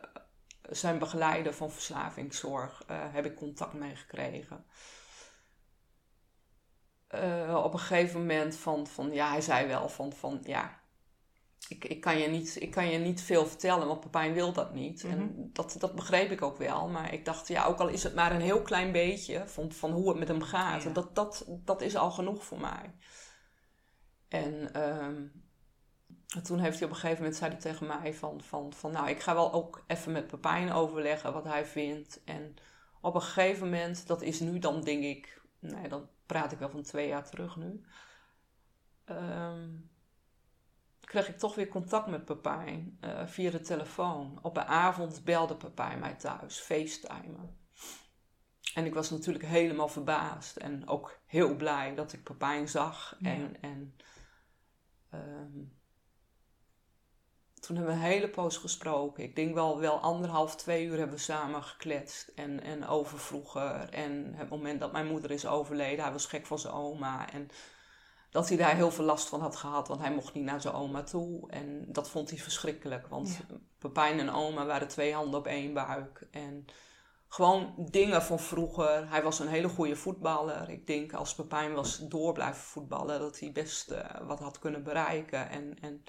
zijn 0.70 1.00
begeleider 1.00 1.54
van 1.54 1.72
verslavingszorg, 1.72 2.84
eh, 2.88 3.14
heb 3.14 3.26
ik 3.26 3.36
contact 3.36 3.74
mee 3.74 3.96
gekregen. 3.96 4.66
Eh, 7.08 7.62
op 7.64 7.74
een 7.74 7.80
gegeven 7.80 8.20
moment 8.20 8.56
van, 8.56 8.88
van, 8.88 9.14
ja, 9.14 9.30
hij 9.30 9.42
zei 9.42 9.68
wel 9.68 9.90
van, 9.90 10.14
van 10.14 10.40
ja, 10.44 10.79
ik, 11.68 11.86
ik, 11.86 12.02
kan 12.02 12.18
je 12.18 12.28
niet, 12.28 12.62
ik 12.62 12.72
kan 12.72 12.90
je 12.90 12.98
niet 12.98 13.22
veel 13.22 13.46
vertellen, 13.46 13.88
want 13.88 14.00
Pepijn 14.00 14.34
wil 14.34 14.54
dat 14.54 14.74
niet. 14.74 15.04
En 15.04 15.50
dat, 15.54 15.76
dat 15.80 15.96
begreep 15.96 16.32
ik 16.32 16.42
ook 16.42 16.58
wel. 16.58 16.88
Maar 16.88 17.14
ik 17.14 17.26
dacht, 17.26 17.48
ja, 17.48 17.66
ook 17.66 17.80
al 17.80 17.88
is 17.88 18.04
het 18.04 18.16
maar 18.16 18.32
een 18.32 18.42
heel 18.42 18.62
klein 18.62 18.92
beetje 18.92 19.48
van, 19.48 19.72
van 19.72 19.92
hoe 19.92 20.10
het 20.10 20.20
met 20.20 20.28
hem 20.28 20.42
gaat. 20.42 20.84
Ja. 20.84 20.90
Dat, 20.90 21.16
dat, 21.16 21.46
dat 21.48 21.82
is 21.82 21.96
al 21.96 22.12
genoeg 22.12 22.46
voor 22.46 22.60
mij. 22.60 22.94
En 24.28 24.74
ehm, 24.74 25.28
toen 26.44 26.60
heeft 26.60 26.80
hij 26.80 26.88
op 26.88 26.94
een 26.94 27.00
gegeven 27.00 27.18
moment 27.18 27.36
zei 27.36 27.52
hij 27.52 27.60
tegen 27.60 27.88
mij 27.88 28.14
van, 28.14 28.42
van, 28.42 28.74
van 28.74 28.92
nou, 28.92 29.10
ik 29.10 29.20
ga 29.20 29.34
wel 29.34 29.54
ook 29.54 29.84
even 29.88 30.12
met 30.12 30.28
Pepijn 30.28 30.72
overleggen 30.72 31.34
wat 31.34 31.44
hij 31.44 31.66
vindt. 31.66 32.22
En 32.24 32.56
op 33.02 33.16
een 33.16 33.22
gegeven 33.22 33.70
moment, 33.70 34.08
dat 34.08 34.22
is 34.22 34.40
nu 34.40 34.60
dan 34.60 34.82
denk 34.82 35.04
ik, 35.04 35.42
nee, 35.60 35.88
dan 35.88 36.10
praat 36.26 36.52
ik 36.52 36.60
wel 36.60 36.70
van 36.70 36.84
twee 36.84 37.08
jaar 37.08 37.30
terug 37.30 37.56
nu. 37.56 37.86
Ehm, 39.06 39.70
kreeg 41.10 41.28
ik 41.28 41.38
toch 41.38 41.56
weer 41.56 41.68
contact 41.68 42.08
met 42.08 42.26
Pepijn 42.26 42.98
eh, 43.00 43.28
via 43.28 43.52
de 43.52 43.60
telefoon. 43.60 44.40
Op 44.42 44.58
een 44.58 44.64
avond 44.64 45.24
belde 45.24 45.56
Pepijn 45.56 46.00
mij 46.00 46.14
thuis, 46.14 46.60
facetimen. 46.60 47.58
En 48.74 48.86
ik 48.86 48.94
was 48.94 49.10
natuurlijk 49.10 49.46
helemaal 49.46 49.88
verbaasd 49.88 50.58
en 50.58 50.88
ook 50.88 51.20
heel 51.26 51.56
blij 51.56 51.96
dat 51.96 52.14
ik 52.14 52.24
Pepijn 52.24 52.68
zag. 52.68 53.16
Ja. 53.20 53.30
En, 53.30 53.62
en 53.62 53.96
ehm, 55.10 55.60
toen 57.60 57.76
hebben 57.76 57.96
we 57.96 58.02
een 58.02 58.12
hele 58.12 58.30
poos 58.30 58.58
gesproken. 58.58 59.24
Ik 59.24 59.36
denk 59.36 59.54
wel, 59.54 59.80
wel 59.80 60.00
anderhalf, 60.00 60.56
twee 60.56 60.86
uur 60.86 60.98
hebben 60.98 61.16
we 61.16 61.22
samen 61.22 61.64
gekletst. 61.64 62.28
En, 62.28 62.64
en 62.64 62.88
over 62.88 63.20
vroeger. 63.20 63.90
En 63.90 64.34
het 64.34 64.50
moment 64.50 64.80
dat 64.80 64.92
mijn 64.92 65.08
moeder 65.08 65.32
is 65.32 65.46
overleden. 65.46 66.04
Hij 66.04 66.14
was 66.14 66.26
gek 66.26 66.46
van 66.46 66.60
zijn 66.60 66.74
oma. 66.74 67.32
En 67.32 67.50
dat 68.30 68.48
hij 68.48 68.58
daar 68.58 68.76
heel 68.76 68.92
veel 68.92 69.06
last 69.06 69.28
van 69.28 69.42
had 69.42 69.56
gehad. 69.56 69.88
Want 69.88 70.02
hij 70.02 70.14
mocht 70.14 70.34
niet 70.34 70.44
naar 70.44 70.62
zijn 70.62 70.74
oma 70.74 71.04
toe. 71.04 71.52
En 71.52 71.86
dat 71.88 72.10
vond 72.10 72.30
hij 72.30 72.40
verschrikkelijk. 72.40 73.08
Want 73.08 73.40
Pepijn 73.78 74.20
en 74.20 74.30
oma 74.30 74.66
waren 74.66 74.88
twee 74.88 75.14
handen 75.14 75.40
op 75.40 75.48
één 75.48 75.74
buik. 75.74 76.28
En 76.32 76.66
gewoon 77.30 77.74
dingen 77.78 78.22
van 78.22 78.40
vroeger. 78.40 79.10
Hij 79.10 79.24
was 79.24 79.40
een 79.40 79.48
hele 79.48 79.70
goede 79.70 79.96
voetballer. 79.96 80.70
Ik 80.70 80.88
denk 80.88 81.14
als 81.14 81.36
Pepijn 81.36 81.74
was 81.74 81.98
door 81.98 82.34
blijven 82.34 82.62
voetballen, 82.62 83.20
dat 83.20 83.40
hij 83.40 83.52
best 83.52 83.92
eh, 83.92 84.28
wat 84.28 84.40
had 84.40 84.60
kunnen 84.60 84.84
bereiken. 84.84 85.50
En, 85.50 85.78
en 85.82 86.04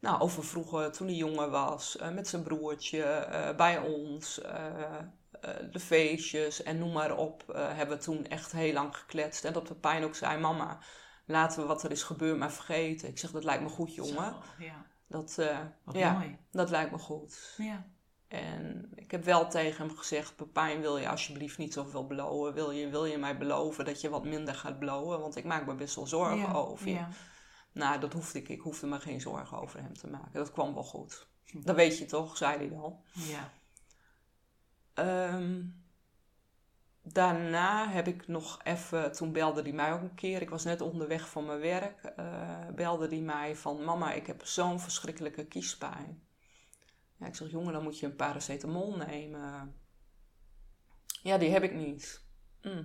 nou, 0.00 0.20
over 0.20 0.44
vroeger, 0.44 0.92
toen 0.92 1.06
hij 1.06 1.16
jonger 1.16 1.50
was, 1.50 1.96
eh, 1.96 2.10
met 2.10 2.28
zijn 2.28 2.42
broertje, 2.42 3.02
eh, 3.02 3.56
bij 3.56 3.78
ons, 3.78 4.40
de 5.70 5.80
feestjes 5.80 6.62
en 6.62 6.78
noem 6.78 6.92
maar 6.92 7.16
op, 7.16 7.44
hebben 7.54 7.96
we 7.96 8.02
toen 8.02 8.26
echt 8.26 8.52
heel 8.52 8.72
lang 8.72 8.96
gekletst. 8.96 9.44
En 9.44 9.52
dat 9.52 9.64
Pepijn 9.64 10.04
ook 10.04 10.14
zei, 10.14 10.40
mama, 10.40 10.78
laten 11.26 11.60
we 11.60 11.66
wat 11.66 11.82
er 11.82 11.90
is 11.90 12.02
gebeurd 12.02 12.38
maar 12.38 12.52
vergeten. 12.52 13.08
Ik 13.08 13.18
zeg, 13.18 13.30
dat 13.30 13.44
lijkt 13.44 13.62
me 13.62 13.68
goed, 13.68 13.94
jongen. 13.94 14.14
Zo, 14.14 14.64
ja. 14.64 14.86
Dat, 15.08 15.40
Wat 15.84 15.94
ja, 15.94 16.12
mooi. 16.12 16.38
dat 16.50 16.70
lijkt 16.70 16.90
me 16.90 16.98
goed. 16.98 17.54
Ja. 17.56 17.86
En 18.28 18.90
ik 18.94 19.10
heb 19.10 19.24
wel 19.24 19.48
tegen 19.48 19.86
hem 19.86 19.96
gezegd: 19.96 20.36
Pepijn, 20.36 20.80
wil 20.80 20.98
je 20.98 21.08
alsjeblieft 21.08 21.58
niet 21.58 21.72
zoveel 21.72 22.06
blowen? 22.06 22.54
Wil 22.54 22.70
je, 22.70 22.88
wil 22.88 23.04
je 23.04 23.18
mij 23.18 23.38
beloven 23.38 23.84
dat 23.84 24.00
je 24.00 24.08
wat 24.08 24.24
minder 24.24 24.54
gaat 24.54 24.78
blowen? 24.78 25.20
Want 25.20 25.36
ik 25.36 25.44
maak 25.44 25.66
me 25.66 25.74
best 25.74 25.94
wel 25.94 26.06
zorgen 26.06 26.36
ja. 26.36 26.52
over 26.52 26.88
je. 26.88 26.94
Ja. 26.94 27.08
Nou, 27.72 28.00
dat 28.00 28.12
hoefde 28.12 28.38
ik. 28.38 28.48
Ik 28.48 28.60
hoefde 28.60 28.86
me 28.86 29.00
geen 29.00 29.20
zorgen 29.20 29.60
over 29.60 29.80
hem 29.80 29.94
te 29.94 30.06
maken. 30.06 30.32
Dat 30.32 30.52
kwam 30.52 30.74
wel 30.74 30.84
goed. 30.84 31.26
Dat 31.52 31.76
weet 31.76 31.98
je 31.98 32.04
toch, 32.04 32.36
zei 32.36 32.56
hij 32.56 32.68
dan. 32.68 33.00
Ja. 33.12 33.50
Ehm, 34.94 35.62
daarna 37.12 37.88
heb 37.88 38.06
ik 38.06 38.28
nog 38.28 38.60
even, 38.64 39.12
toen 39.12 39.32
belde 39.32 39.62
hij 39.62 39.72
mij 39.72 39.92
ook 39.92 40.00
een 40.02 40.14
keer. 40.14 40.42
Ik 40.42 40.50
was 40.50 40.64
net 40.64 40.80
onderweg 40.80 41.28
van 41.28 41.46
mijn 41.46 41.60
werk. 41.60 42.02
eh, 42.04 42.68
belde 42.74 43.08
hij 43.08 43.20
mij 43.20 43.56
van: 43.56 43.84
Mama, 43.84 44.12
ik 44.12 44.26
heb 44.26 44.44
zo'n 44.44 44.80
verschrikkelijke 44.80 45.46
kiespijn. 45.46 46.22
Ja, 47.16 47.26
ik 47.26 47.34
zeg: 47.34 47.50
Jongen, 47.50 47.72
dan 47.72 47.82
moet 47.82 47.98
je 47.98 48.06
een 48.06 48.16
paracetamol 48.16 48.96
nemen. 48.96 49.74
Ja, 51.22 51.38
die 51.38 51.50
heb 51.50 51.62
ik 51.62 51.74
niet. 51.74 52.24
Hm. 52.60 52.84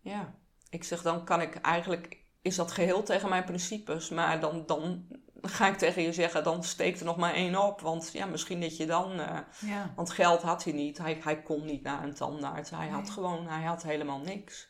Ja, 0.00 0.38
ik 0.70 0.84
zeg: 0.84 1.02
Dan 1.02 1.24
kan 1.24 1.40
ik 1.40 1.54
eigenlijk. 1.54 2.22
Is 2.42 2.56
dat 2.56 2.72
geheel 2.72 3.02
tegen 3.02 3.28
mijn 3.28 3.44
principes, 3.44 4.08
maar 4.10 4.40
dan, 4.40 4.66
dan 4.66 5.08
ga 5.48 5.66
ik 5.68 5.76
tegen 5.76 6.02
je 6.02 6.12
zeggen: 6.12 6.44
dan 6.44 6.64
steekt 6.64 6.98
er 7.00 7.06
nog 7.06 7.16
maar 7.16 7.34
één 7.34 7.62
op. 7.62 7.80
Want 7.80 8.10
ja, 8.12 8.26
misschien 8.26 8.60
dat 8.60 8.76
je 8.76 8.86
dan. 8.86 9.20
eh, 9.20 9.38
Ja. 9.60 9.92
want 9.96 10.10
geld 10.10 10.42
had 10.42 10.64
hij 10.64 10.72
niet. 10.72 10.98
Hij, 10.98 11.18
hij 11.22 11.42
kon 11.42 11.64
niet 11.64 11.82
naar 11.82 12.02
een 12.02 12.14
tandarts. 12.14 12.70
Hij 12.70 12.88
had 12.88 13.10
gewoon, 13.10 13.46
hij 13.48 13.62
had 13.62 13.82
helemaal 13.82 14.18
niks. 14.20 14.68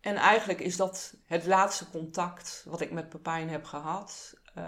En 0.00 0.16
eigenlijk 0.16 0.60
is 0.60 0.76
dat 0.76 1.14
het 1.26 1.46
laatste 1.46 1.90
contact 1.90 2.64
wat 2.68 2.80
ik 2.80 2.90
met 2.90 3.08
Pepijn 3.08 3.48
heb 3.48 3.64
gehad. 3.64 4.34
Eh, 4.54 4.64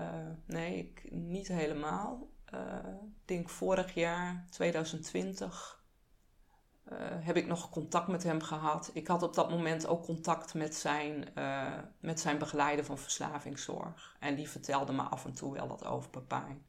nee, 0.46 0.76
ik, 0.78 1.10
niet 1.10 1.48
helemaal. 1.48 2.28
Eh, 2.44 2.60
ik 3.02 3.26
denk 3.28 3.48
vorig 3.50 3.94
jaar, 3.94 4.46
2020, 4.50 5.79
eh, 6.90 6.96
heb 7.20 7.36
ik 7.36 7.46
nog 7.46 7.70
contact 7.70 8.08
met 8.08 8.22
hem 8.22 8.42
gehad. 8.42 8.90
Ik 8.92 9.06
had 9.06 9.22
op 9.22 9.34
dat 9.34 9.50
moment 9.50 9.86
ook 9.86 10.04
contact 10.04 10.54
met 10.54 10.74
zijn, 10.74 11.34
eh, 11.34 11.78
met 12.00 12.20
zijn 12.20 12.38
begeleider 12.38 12.84
van 12.84 12.98
verslavingszorg. 12.98 14.16
En 14.20 14.34
die 14.34 14.48
vertelde 14.48 14.92
me 14.92 15.02
af 15.02 15.24
en 15.24 15.34
toe 15.34 15.52
wel 15.52 15.68
wat 15.68 15.84
over 15.84 16.10
Pepijn. 16.10 16.66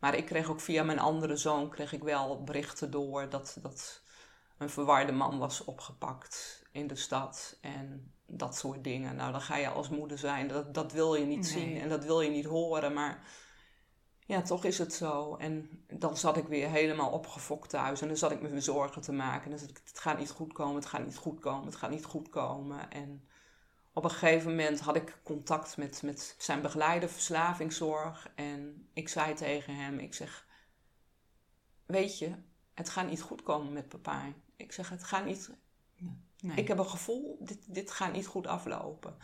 Maar 0.00 0.14
ik 0.14 0.26
kreeg 0.26 0.50
ook 0.50 0.60
via 0.60 0.82
mijn 0.82 0.98
andere 0.98 1.36
zoon 1.36 1.70
kreeg 1.70 1.92
ik 1.92 2.02
wel 2.02 2.42
berichten 2.44 2.90
door 2.90 3.28
dat, 3.28 3.58
dat 3.62 4.02
een 4.58 4.70
verwarde 4.70 5.12
man 5.12 5.38
was 5.38 5.64
opgepakt 5.64 6.62
in 6.72 6.86
de 6.86 6.94
stad 6.96 7.58
en 7.60 8.12
dat 8.26 8.56
soort 8.56 8.84
dingen. 8.84 9.16
Nou, 9.16 9.32
dan 9.32 9.40
ga 9.40 9.56
je 9.56 9.68
als 9.68 9.88
moeder 9.88 10.18
zijn, 10.18 10.48
dat, 10.48 10.74
dat 10.74 10.92
wil 10.92 11.14
je 11.14 11.24
niet 11.24 11.40
Nee. 11.40 11.50
zien 11.50 11.80
en 11.80 11.88
dat 11.88 12.04
wil 12.04 12.20
je 12.20 12.30
niet 12.30 12.44
horen, 12.44 12.92
maar 12.92 13.22
ja, 14.30 14.42
toch 14.42 14.64
is 14.64 14.78
het 14.78 14.94
zo. 14.94 15.36
En 15.36 15.84
dan 15.88 16.16
zat 16.16 16.36
ik 16.36 16.46
weer 16.46 16.68
helemaal 16.68 17.10
opgefokt 17.10 17.70
thuis 17.70 18.00
en 18.00 18.08
dan 18.08 18.16
zat 18.16 18.30
ik 18.30 18.40
me 18.42 18.48
weer 18.48 18.62
zorgen 18.62 19.02
te 19.02 19.12
maken. 19.12 19.44
En 19.44 19.50
dan 19.50 19.58
zat 19.58 19.70
ik, 19.70 19.80
het 19.84 19.98
gaat 19.98 20.18
niet 20.18 20.30
goed 20.30 20.52
komen, 20.52 20.74
het 20.74 20.86
gaat 20.86 21.04
niet 21.04 21.16
goed 21.16 21.40
komen, 21.40 21.66
het 21.66 21.76
gaat 21.76 21.90
niet 21.90 22.04
goed 22.04 22.28
komen. 22.28 22.90
En 22.90 23.28
op 23.92 24.04
een 24.04 24.10
gegeven 24.10 24.50
moment 24.50 24.80
had 24.80 24.96
ik 24.96 25.18
contact 25.22 25.76
met, 25.76 26.02
met 26.02 26.34
zijn 26.38 26.62
begeleider 26.62 27.08
verslavingszorg. 27.08 28.32
En 28.34 28.88
ik 28.92 29.08
zei 29.08 29.34
tegen 29.34 29.76
hem, 29.76 29.98
ik 29.98 30.14
zeg, 30.14 30.46
weet 31.86 32.18
je, 32.18 32.34
het 32.74 32.88
gaat 32.88 33.08
niet 33.08 33.22
goed 33.22 33.42
komen 33.42 33.72
met 33.72 33.88
Pepijn. 33.88 34.34
Ik 34.56 34.72
zeg, 34.72 34.88
het 34.88 35.04
gaat 35.04 35.24
niet... 35.24 35.50
Nee. 36.40 36.56
Ik 36.56 36.68
heb 36.68 36.78
een 36.78 36.88
gevoel, 36.88 37.36
dit, 37.40 37.74
dit 37.74 37.90
gaat 37.90 38.12
niet 38.12 38.26
goed 38.26 38.46
aflopen. 38.46 39.16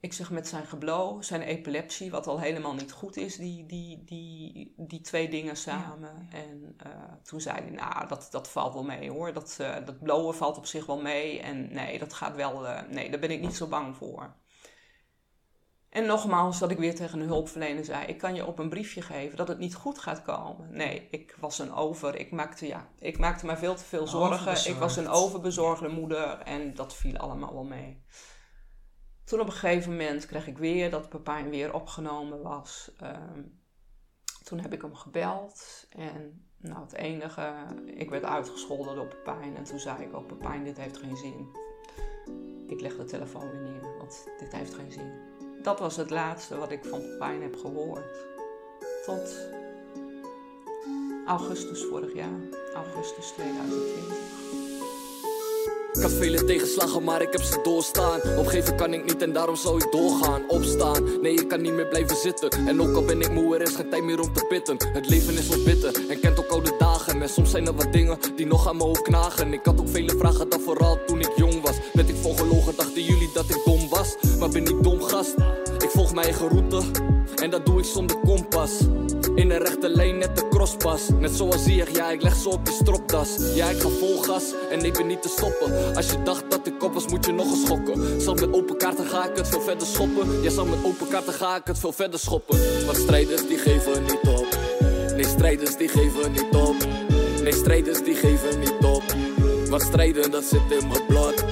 Ik 0.00 0.12
zeg 0.12 0.30
met 0.30 0.48
zijn 0.48 0.66
geblo, 0.66 1.20
zijn 1.20 1.42
epilepsie, 1.42 2.10
wat 2.10 2.26
al 2.26 2.40
helemaal 2.40 2.74
niet 2.74 2.92
goed 2.92 3.16
is, 3.16 3.36
die, 3.36 3.66
die, 3.66 4.04
die, 4.04 4.74
die 4.76 5.00
twee 5.00 5.28
dingen 5.28 5.56
samen. 5.56 6.28
En 6.30 6.74
eh, 6.76 6.90
toen 7.22 7.40
zei 7.40 7.60
hij, 7.60 7.70
nou, 7.70 8.08
dat, 8.08 8.28
dat 8.30 8.48
valt 8.48 8.74
wel 8.74 8.84
mee 8.84 9.10
hoor. 9.10 9.32
Dat, 9.32 9.56
eh, 9.60 9.76
dat 9.84 10.02
blowen 10.02 10.34
valt 10.34 10.56
op 10.56 10.66
zich 10.66 10.86
wel 10.86 11.00
mee. 11.00 11.40
En 11.40 11.72
nee, 11.72 11.98
dat 11.98 12.12
gaat 12.12 12.36
wel, 12.36 12.66
eh, 12.66 12.88
nee, 12.88 13.10
daar 13.10 13.20
ben 13.20 13.30
ik 13.30 13.40
niet 13.40 13.56
zo 13.56 13.66
bang 13.66 13.96
voor. 13.96 14.34
En 15.90 16.06
nogmaals, 16.06 16.58
dat 16.58 16.70
ik 16.70 16.78
weer 16.78 16.94
tegen 16.94 17.20
een 17.20 17.26
hulpverlener 17.26 17.84
zei: 17.84 18.06
Ik 18.06 18.18
kan 18.18 18.34
je 18.34 18.46
op 18.46 18.58
een 18.58 18.68
briefje 18.68 19.02
geven 19.02 19.36
dat 19.36 19.48
het 19.48 19.58
niet 19.58 19.74
goed 19.74 19.98
gaat 19.98 20.22
komen. 20.22 20.68
Nee, 20.72 21.08
ik 21.10 21.36
was 21.40 21.58
een 21.58 21.72
over. 21.72 22.16
Ik 22.16 22.30
maakte, 22.30 22.66
ja, 22.66 22.88
ik 22.98 23.18
maakte 23.18 23.46
me 23.46 23.56
veel 23.56 23.74
te 23.74 23.84
veel 23.84 24.06
zorgen. 24.06 24.70
Ik 24.70 24.78
was 24.78 24.96
een 24.96 25.08
overbezorgde 25.08 25.88
moeder 25.88 26.38
en 26.38 26.74
dat 26.74 26.94
viel 26.94 27.16
allemaal 27.16 27.52
wel 27.52 27.64
mee. 27.64 28.02
Toen 29.30 29.40
op 29.40 29.46
een 29.46 29.52
gegeven 29.52 29.90
moment 29.90 30.26
kreeg 30.26 30.46
ik 30.46 30.58
weer 30.58 30.90
dat 30.90 31.08
Pepijn 31.08 31.50
weer 31.50 31.74
opgenomen 31.74 32.42
was. 32.42 32.90
Ehm, 32.96 33.42
toen 34.44 34.58
heb 34.60 34.72
ik 34.72 34.82
hem 34.82 34.94
gebeld 34.94 35.86
en 35.90 36.46
nou, 36.56 36.80
het 36.80 36.92
enige, 36.92 37.52
ik 37.86 38.10
werd 38.10 38.24
uitgescholden 38.24 38.94
door 38.94 39.06
Pepijn. 39.06 39.56
En 39.56 39.64
toen 39.64 39.78
zei 39.78 40.02
ik 40.02 40.14
ook: 40.14 40.26
Pepijn, 40.26 40.64
dit 40.64 40.76
heeft 40.76 40.96
geen 40.96 41.16
zin. 41.16 41.48
Ik 42.66 42.80
leg 42.80 42.96
de 42.96 43.04
telefoon 43.04 43.50
weer 43.50 43.60
neer, 43.60 43.96
want 43.98 44.28
dit 44.38 44.52
heeft 44.52 44.74
geen 44.74 44.92
zin. 44.92 45.12
Dat 45.62 45.78
was 45.78 45.96
het 45.96 46.10
laatste 46.10 46.56
wat 46.56 46.70
ik 46.70 46.84
van 46.84 47.00
Pepijn 47.00 47.42
heb 47.42 47.56
gehoord. 47.56 48.26
Tot 49.04 49.48
augustus 51.26 51.84
vorig 51.84 52.14
jaar, 52.14 52.40
augustus 52.74 53.30
2020. 53.30 54.69
Ik 55.92 56.02
had 56.02 56.12
vele 56.12 56.44
tegenslagen, 56.44 57.04
maar 57.04 57.22
ik 57.22 57.32
heb 57.32 57.42
ze 57.42 57.60
doorstaan. 57.62 58.20
Opgeven 58.38 58.76
kan 58.76 58.94
ik 58.94 59.04
niet 59.04 59.22
en 59.22 59.32
daarom 59.32 59.56
zal 59.56 59.76
ik 59.76 59.86
doorgaan. 59.90 60.48
Opstaan, 60.48 61.20
nee, 61.22 61.34
ik 61.34 61.48
kan 61.48 61.60
niet 61.60 61.72
meer 61.72 61.88
blijven 61.88 62.16
zitten. 62.16 62.50
En 62.50 62.80
ook 62.80 62.96
al 62.96 63.04
ben 63.04 63.20
ik 63.20 63.30
moe, 63.30 63.54
er 63.54 63.62
is 63.62 63.74
geen 63.74 63.90
tijd 63.90 64.04
meer 64.04 64.20
om 64.20 64.32
te 64.32 64.44
pitten. 64.48 64.76
Het 64.92 65.08
leven 65.08 65.38
is 65.38 65.48
wat 65.48 65.64
bitter 65.64 66.08
en 66.08 66.20
kent 66.20 66.38
ook 66.38 66.50
oude 66.50 66.74
dagen. 66.78 67.22
En 67.22 67.28
soms 67.28 67.50
zijn 67.50 67.66
er 67.66 67.74
wat 67.74 67.92
dingen 67.92 68.18
die 68.36 68.46
nog 68.46 68.68
aan 68.68 68.76
mijn 68.76 68.88
hoofd 68.88 69.02
knagen. 69.02 69.52
Ik 69.52 69.64
had 69.64 69.80
ook 69.80 69.88
vele 69.88 70.14
vragen, 70.18 70.48
dan 70.48 70.60
vooral 70.60 70.98
toen 71.06 71.20
ik 71.20 71.32
jong 71.36 71.62
was. 71.62 71.76
Met 71.92 72.08
ik 72.08 72.16
volgelogen 72.16 72.76
dachten 72.76 73.02
jullie 73.02 73.30
dat 73.34 73.48
ik 73.48 73.62
dom 73.64 73.88
was. 73.88 74.16
Maar 74.38 74.48
ben 74.48 74.66
ik 74.66 74.82
dom 74.82 75.02
gast? 75.02 75.34
Volg 76.10 76.22
mijn 76.22 76.34
eigen 76.36 76.58
route 76.58 77.00
en 77.42 77.50
dat 77.50 77.66
doe 77.66 77.78
ik 77.78 77.84
zonder 77.84 78.16
kompas. 78.16 78.70
In 79.34 79.50
een 79.50 79.58
rechte 79.58 79.88
lijn 79.88 80.18
net 80.18 80.36
de 80.36 80.48
crosspas. 80.48 81.08
Net 81.18 81.30
zoals 81.30 81.64
hier, 81.64 81.88
ja, 81.92 82.10
ik 82.10 82.22
leg 82.22 82.34
ze 82.34 82.48
op 82.48 82.66
je 82.66 82.72
stropdas. 82.72 83.36
Ja, 83.54 83.68
ik 83.68 83.80
ga 83.80 83.88
vol 83.88 84.22
gas 84.22 84.44
en 84.70 84.84
ik 84.84 84.92
ben 84.92 85.06
niet 85.06 85.22
te 85.22 85.28
stoppen. 85.28 85.94
Als 85.94 86.10
je 86.10 86.22
dacht 86.22 86.50
dat 86.50 86.66
ik 86.66 86.82
op 86.82 86.94
was, 86.94 87.06
moet 87.06 87.26
je 87.26 87.32
nog 87.32 87.50
eens 87.50 87.64
schokken. 87.64 88.20
Zelf 88.20 88.40
met 88.40 88.52
open 88.52 88.76
kaarten 88.76 89.06
ga 89.06 89.30
ik 89.30 89.36
het 89.36 89.48
veel 89.48 89.60
verder 89.60 89.86
schoppen. 89.86 90.42
Ja, 90.42 90.50
zelf 90.50 90.68
met 90.68 90.84
open 90.84 91.08
kaarten 91.08 91.32
ga 91.32 91.56
ik 91.56 91.66
het 91.66 91.78
veel 91.78 91.92
verder 91.92 92.18
schoppen. 92.18 92.58
Want 92.86 92.96
strijders 92.96 93.46
die 93.46 93.58
geven 93.58 94.02
niet 94.02 94.38
op. 94.38 94.58
Nee, 95.14 95.24
strijders 95.24 95.76
die 95.76 95.88
geven 95.88 96.32
niet 96.32 96.54
op. 96.54 96.76
Nee, 97.42 97.52
strijders 97.52 98.02
die 98.02 98.14
geven 98.14 98.58
niet 98.58 98.84
op. 98.84 99.02
Want 99.68 99.82
strijden, 99.82 100.30
dat 100.30 100.44
zit 100.44 100.80
in 100.80 100.88
mijn 100.88 101.06
bloed. 101.06 101.44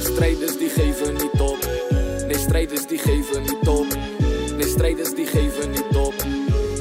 Strijders 0.00 0.58
die 0.58 0.68
geven 0.68 1.12
niet 1.12 1.40
op. 1.40 1.58
Strijders 2.46 2.86
die 2.86 2.98
geven 2.98 3.42
niet 3.42 3.68
op. 3.68 3.86
Nee, 4.56 4.68
strijders 4.68 5.14
die 5.14 5.26
geven 5.26 5.70
niet 5.70 5.96
op. 5.96 6.14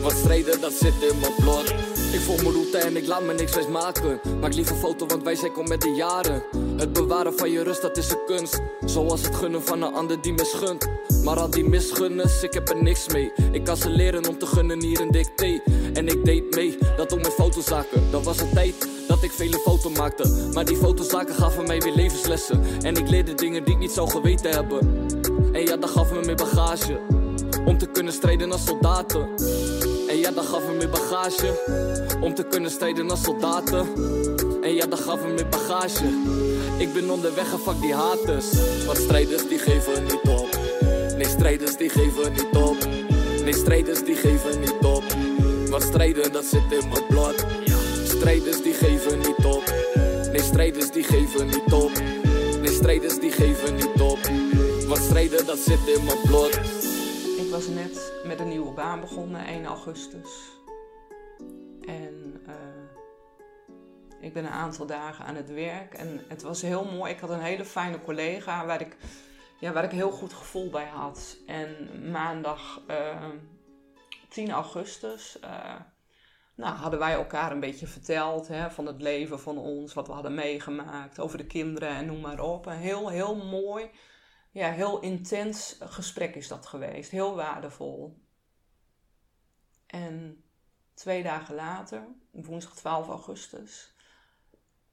Want 0.02 0.18
strijden, 0.18 0.62
dat 0.62 0.74
zit 0.74 0.94
in 1.10 1.20
mijn 1.20 1.34
bloed. 1.40 1.70
Ik 2.14 2.20
volg 2.20 2.42
mijn 2.42 2.54
route 2.54 2.78
en 2.78 2.98
ik 2.98 3.08
laat 3.08 3.24
me 3.24 3.34
niks 3.34 3.54
wijs 3.54 3.68
maken. 3.68 4.20
Maak 4.42 4.54
liever 4.54 4.76
foto, 4.76 5.06
want 5.06 5.24
wij 5.24 5.36
zijn 5.36 5.52
kom 5.52 5.68
met 5.68 5.82
de 5.82 5.90
jaren. 5.90 6.44
Het 6.78 6.94
bewaren 6.94 7.38
van 7.38 7.52
je 7.52 7.64
rust, 7.64 7.82
dat 7.82 7.98
is 7.98 8.10
een 8.10 8.26
kunst. 8.26 8.62
Zoals 8.86 9.22
het 9.22 9.36
gunnen 9.36 9.64
van 9.64 9.82
een 9.82 9.94
ander 9.94 10.22
die 10.22 10.34
misgunt. 10.34 10.88
Maar 11.24 11.40
al 11.40 11.50
die 11.50 11.70
misgunners, 11.70 12.44
ik 12.44 12.54
heb 12.54 12.70
er 12.70 12.84
niks 12.84 13.08
mee. 13.08 13.32
Ik 13.52 13.64
kan 13.64 13.78
ze 13.78 13.90
leren 13.90 14.28
om 14.28 14.38
te 14.38 14.46
gunnen 14.46 14.82
hier 14.82 15.02
een 15.02 15.12
dicté. 15.12 15.60
En 15.94 16.08
ik 16.08 16.26
deed 16.26 16.56
mee, 16.56 16.78
dat 16.98 17.14
ook 17.14 17.22
met 17.22 17.34
fotozaken. 17.34 18.12
Dat 18.12 18.24
was 18.24 18.40
een 18.40 18.54
tijd 18.54 18.88
dat 19.08 19.24
ik 19.24 19.32
vele 19.32 19.58
foto's 19.60 19.98
maakte. 19.98 20.50
Maar 20.54 20.66
die 20.66 20.78
fotozaken 20.78 21.36
gaven 21.36 21.68
mij 21.68 21.80
weer 21.80 21.96
levenslessen. 21.96 22.64
En 22.82 22.96
ik 22.96 23.10
leerde 23.10 23.34
dingen 23.34 23.64
die 23.64 23.74
ik 23.74 23.80
niet 23.80 23.92
zou 23.92 24.10
geweten 24.10 24.52
hebben. 24.52 25.06
En 25.56 25.62
ja, 25.62 25.78
dat 25.78 25.90
gaf 25.90 26.12
me 26.12 26.22
meer 26.26 26.36
bagage. 26.36 27.00
Om 27.66 27.78
te 27.78 27.86
kunnen 27.86 28.14
strijden 28.14 28.52
als 28.52 28.66
soldaten. 28.66 29.30
En 30.08 30.18
ja, 30.18 30.32
dat 30.32 30.46
gaf 30.46 30.68
me 30.68 30.74
meer 30.74 30.90
bagage. 30.90 31.54
Om 32.22 32.34
te 32.34 32.44
kunnen 32.44 32.72
strijden 32.72 33.10
als 33.10 33.24
soldaten. 33.24 33.88
En 34.62 34.74
ja, 34.74 34.86
dat 34.86 35.00
gaf 35.00 35.22
me 35.22 35.34
meer 35.34 35.50
bagage. 35.50 36.04
Ik 36.78 36.94
ben 36.94 37.10
onderweg 37.10 37.52
en 37.52 37.60
fuck 37.60 37.82
die 37.82 37.94
haters. 37.94 38.46
Want 38.86 38.98
strijders 38.98 39.48
die 39.48 39.58
geven 39.58 40.04
niet 40.04 40.40
op. 40.40 40.50
Nee, 41.18 41.28
strijders 41.28 41.78
die 41.78 41.90
geven 41.90 42.32
niet 42.32 42.56
op. 42.58 42.78
Nee, 43.44 43.54
strijders 43.54 44.04
die 44.04 44.16
geven 44.16 44.60
niet 44.60 44.86
op. 44.86 45.04
Want 45.70 45.84
strijden 45.84 46.32
dat 46.32 46.46
zit 46.46 46.72
in 46.82 46.90
mijn 46.90 47.06
bloed. 47.08 47.46
Strijders 48.08 48.62
die 48.62 48.74
geven 48.74 49.18
niet 49.18 49.46
op. 49.46 49.74
Nee, 50.32 50.42
strijders 50.42 50.92
die 50.92 51.04
geven 51.04 51.46
niet 51.46 51.74
op. 51.74 51.92
Nee, 52.62 52.74
strijders 52.74 53.20
die 53.20 53.32
geven 53.32 53.76
niet 53.76 54.02
op. 54.02 54.20
Want 54.88 55.00
strijden 55.00 55.46
dat 55.46 55.58
zit 55.58 55.88
in 55.88 56.04
mijn. 56.04 56.20
Ik 57.38 57.52
was 57.52 57.68
net 57.68 58.14
met 58.26 58.40
een 58.40 58.48
nieuwe 58.48 58.72
baan 58.72 59.00
begonnen, 59.00 59.46
1 59.46 59.66
augustus. 59.66 60.30
En 61.82 62.42
eh, 62.48 62.56
ik 64.20 64.34
ben 64.34 64.46
een 64.46 64.52
aantal 64.52 64.86
dagen 64.86 65.26
aan 65.26 65.36
het 65.36 65.50
werk. 65.54 65.94
En 65.94 66.22
het 66.28 66.42
was 66.42 66.62
heel 66.62 66.86
mooi. 66.86 67.12
Ik 67.12 67.20
had 67.20 67.30
een 67.30 67.42
hele 67.42 67.66
fijne 67.66 68.02
collega 68.02 68.66
waar 68.66 68.82
ik, 68.82 68.98
ja, 69.60 69.72
waar 69.72 69.84
ik 69.84 69.92
heel 69.92 70.12
goed 70.12 70.34
gevoel 70.34 70.70
bij 70.70 70.88
had. 70.88 71.38
En 71.46 71.90
maandag 72.12 72.82
eh, 72.88 73.30
10 74.30 74.52
augustus 74.52 75.40
eh, 75.40 75.76
nou, 76.56 76.76
hadden 76.76 77.00
wij 77.00 77.14
elkaar 77.14 77.52
een 77.52 77.60
beetje 77.60 77.88
verteld 77.88 78.48
hè, 78.48 78.72
van 78.72 78.86
het 78.86 79.02
leven 79.02 79.40
van 79.40 79.58
ons, 79.58 79.94
wat 79.94 80.08
we 80.08 80.14
hadden 80.14 80.34
meegemaakt, 80.34 81.20
over 81.20 81.38
de 81.38 81.46
kinderen 81.46 81.90
en 81.90 82.06
noem 82.06 82.20
maar 82.20 82.40
op. 82.40 82.66
Heel, 82.66 83.10
heel 83.10 83.36
mooi, 83.36 83.90
ja, 84.56 84.72
heel 84.72 85.00
intens 85.00 85.78
gesprek 85.80 86.36
is 86.36 86.48
dat 86.48 86.66
geweest. 86.66 87.12
Heel 87.12 87.36
waardevol. 87.36 88.22
En 89.86 90.44
twee 90.94 91.24
dagen 91.24 91.56
later, 91.56 92.08
woensdag 92.32 92.76
12 92.76 93.08
augustus, 93.08 93.96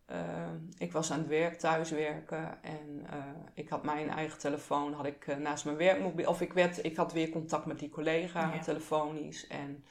eh, 0.05 0.51
ik 0.79 0.93
was 0.93 1.11
aan 1.11 1.19
het 1.19 1.29
werk, 1.29 1.59
thuiswerken 1.59 2.63
en 2.63 3.07
eh, 3.11 3.25
ik 3.55 3.69
had 3.69 3.85
mijn 3.85 4.09
eigen 4.11 4.39
telefoon 4.39 4.93
had 4.93 5.07
ik, 5.07 5.27
eh, 5.27 5.37
naast 5.37 5.65
mijn 5.65 5.77
werkmobiel. 5.77 6.29
Of 6.29 6.41
ik, 6.41 6.53
werd, 6.53 6.85
ik 6.85 6.97
had 6.97 7.13
weer 7.13 7.29
contact 7.29 7.67
met 7.67 7.79
die 7.79 7.91
collega 7.91 8.53
Ja. 8.55 8.59
telefonisch 8.61 9.47
en 9.47 9.85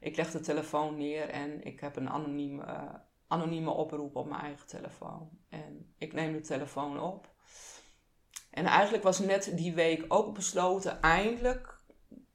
ik 0.00 0.16
leg 0.16 0.30
de 0.30 0.40
telefoon 0.40 0.96
neer 0.96 1.28
en 1.28 1.64
ik 1.64 1.80
heb 1.80 1.96
een 1.96 2.10
anonieme, 2.10 2.64
anonieme 3.26 3.70
oproep 3.70 4.16
op 4.16 4.28
mijn 4.28 4.40
eigen 4.40 4.66
telefoon. 4.66 5.30
En 5.48 5.94
ik 5.98 6.12
neem 6.12 6.32
de 6.32 6.40
telefoon 6.40 7.00
op. 7.00 7.34
En 8.56 8.66
eigenlijk 8.66 9.02
was 9.02 9.18
net 9.18 9.50
die 9.54 9.74
week 9.74 10.04
ook 10.08 10.34
besloten, 10.34 11.00
eindelijk, 11.00 11.76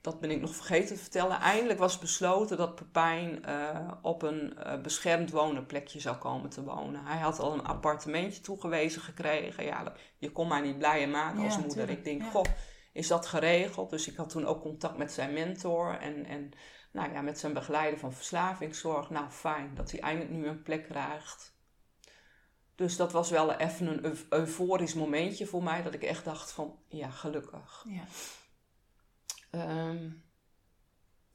dat 0.02 0.20
ben 0.20 0.32
ik 0.32 0.42
nog 0.42 0.56
vergeten 0.56 0.96
te 0.96 1.02
vertellen, 1.02 1.40
eindelijk 1.40 1.80
was 1.80 2.00
besloten 2.00 2.58
dat 2.58 2.76
Pepijn 2.76 3.46
eh, 3.46 3.92
op 4.02 4.22
een 4.22 4.58
eh, 4.58 4.82
beschermd 4.82 5.32
wonenplekje 5.32 6.00
zou 6.00 6.16
komen 6.16 6.50
te 6.50 6.64
wonen. 6.64 7.06
Hij 7.06 7.18
had 7.18 7.40
al 7.40 7.54
een 7.54 7.64
appartementje 7.64 8.42
toegewezen 8.42 9.02
gekregen. 9.02 9.64
Ja, 9.64 9.94
je 10.18 10.32
kon 10.32 10.48
mij 10.48 10.62
niet 10.62 10.78
blijer 10.78 11.10
maken 11.10 11.44
als 11.44 11.58
moeder. 11.58 11.74
tuurlijk, 11.74 11.98
Ik 11.98 12.04
denk, 12.04 12.22
ja. 12.22 12.30
goh, 12.30 12.46
is 12.94 13.08
dat 13.08 13.26
geregeld? 13.26 13.90
Dus 13.90 14.08
ik 14.08 14.16
had 14.16 14.30
toen 14.30 14.46
ook 14.46 14.62
contact 14.62 14.98
met 14.98 15.12
zijn 15.12 15.34
mentor 15.34 15.98
en, 16.00 16.26
en 16.26 16.52
nou 16.92 17.14
ja, 17.14 17.22
met 17.22 17.40
zijn 17.40 17.54
begeleider 17.54 18.00
van 18.00 18.14
verslavingszorg. 18.14 19.10
Nou, 19.10 19.30
fijn 19.30 19.76
dat 19.76 19.92
hij 19.92 20.00
eindelijk 20.00 20.32
nu 20.32 20.48
een 20.48 20.64
plek 20.64 20.84
krijgt. 20.84 21.51
Dus 22.82 22.98
dat 22.98 23.12
was 23.12 23.30
wel 23.30 23.54
even 23.54 23.88
een 23.88 24.06
eu- 24.06 24.26
euforisch 24.30 24.94
momentje 24.94 25.46
voor 25.46 25.64
mij, 25.64 25.84
dat 25.84 25.94
ik 25.94 26.04
echt 26.04 26.26
dacht 26.26 26.52
van, 26.52 26.80
ja, 26.88 27.10
gelukkig. 27.10 27.86
Ja. 27.88 28.04
Ehm, 29.52 30.10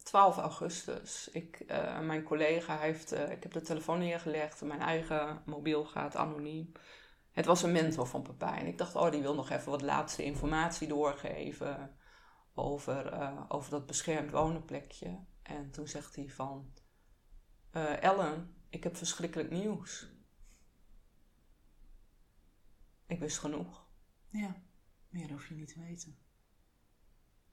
12 0.02 0.36
augustus. 0.36 1.28
Ik, 1.32 1.60
eh, 1.60 2.00
mijn 2.00 2.22
collega 2.22 2.78
heeft, 2.78 3.12
eh, 3.12 3.30
ik 3.30 3.42
heb 3.42 3.52
de 3.52 3.60
telefoon 3.60 3.98
neergelegd, 3.98 4.62
mijn 4.62 4.80
eigen 4.80 5.42
mobiel 5.44 5.84
gaat 5.84 6.16
anoniem. 6.16 6.72
Het 7.32 7.46
was 7.46 7.62
een 7.62 7.72
mentor 7.72 8.06
van 8.06 8.22
Pepijn. 8.22 8.66
Ik 8.66 8.78
dacht, 8.78 8.94
oh, 8.94 9.10
die 9.10 9.22
wil 9.22 9.34
nog 9.34 9.50
even 9.50 9.70
wat 9.70 9.82
laatste 9.82 10.24
informatie 10.24 10.88
doorgeven 10.88 11.96
over, 12.54 13.06
eh, 13.12 13.40
over 13.48 13.70
dat 13.70 13.86
beschermd 13.86 14.30
wonenplekje. 14.30 15.24
En 15.42 15.70
toen 15.70 15.88
zegt 15.88 16.16
hij 16.16 16.28
van, 16.28 16.72
Ellen, 18.00 18.54
ik 18.70 18.84
heb 18.84 18.96
verschrikkelijk 18.96 19.50
nieuws. 19.50 20.14
Ik 23.06 23.18
wist 23.18 23.38
genoeg. 23.38 23.86
Ja, 24.30 24.56
meer 25.08 25.30
hoef 25.30 25.48
je 25.48 25.54
niet 25.54 25.72
te 25.72 25.80
weten. 25.80 26.18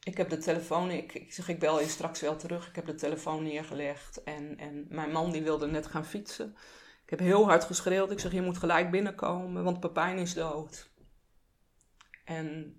Ik 0.03 0.17
heb 0.17 0.29
de 0.29 0.37
telefoon, 0.37 0.91
ik, 0.91 1.13
ik 1.13 1.33
zeg 1.33 1.47
ik 1.47 1.59
bel 1.59 1.79
je 1.79 1.87
straks 1.87 2.21
wel 2.21 2.35
terug. 2.35 2.67
Ik 2.67 2.75
heb 2.75 2.85
de 2.85 2.95
telefoon 2.95 3.43
neergelegd 3.43 4.23
en, 4.23 4.57
en 4.57 4.85
mijn 4.89 5.11
man 5.11 5.31
die 5.31 5.43
wilde 5.43 5.67
net 5.67 5.87
gaan 5.87 6.05
fietsen. 6.05 6.55
Ik 7.03 7.09
heb 7.09 7.19
heel 7.19 7.45
hard 7.45 7.63
geschreeuwd. 7.63 8.11
Ik 8.11 8.19
zeg 8.19 8.31
je 8.31 8.41
moet 8.41 8.57
gelijk 8.57 8.91
binnenkomen, 8.91 9.63
want 9.63 9.79
Pepijn 9.79 10.17
is 10.17 10.33
dood. 10.33 10.91
En 12.25 12.77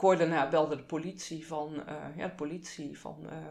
kort 0.00 0.18
daarna 0.18 0.48
belde 0.48 0.76
de 0.76 0.84
politie 0.84 1.46
van, 1.46 1.86
eh, 1.86 2.16
ja 2.16 2.26
de 2.26 2.34
politie 2.34 2.98
van, 2.98 3.30
eh, 3.30 3.46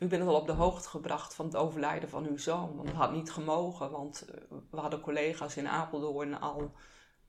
u 0.00 0.06
bent 0.06 0.22
al 0.22 0.34
op 0.34 0.46
de 0.46 0.52
hoogte 0.52 0.88
gebracht 0.88 1.34
van 1.34 1.44
het 1.46 1.56
overlijden 1.56 2.08
van 2.08 2.26
uw 2.26 2.36
zoon. 2.36 2.76
Want 2.76 2.88
het 2.88 2.96
had 2.96 3.12
niet 3.12 3.30
gemogen, 3.30 3.90
want 3.90 4.22
eh, 4.24 4.40
we 4.70 4.76
hadden 4.80 5.00
collega's 5.00 5.56
in 5.56 5.68
Apeldoorn 5.68 6.40
al 6.40 6.72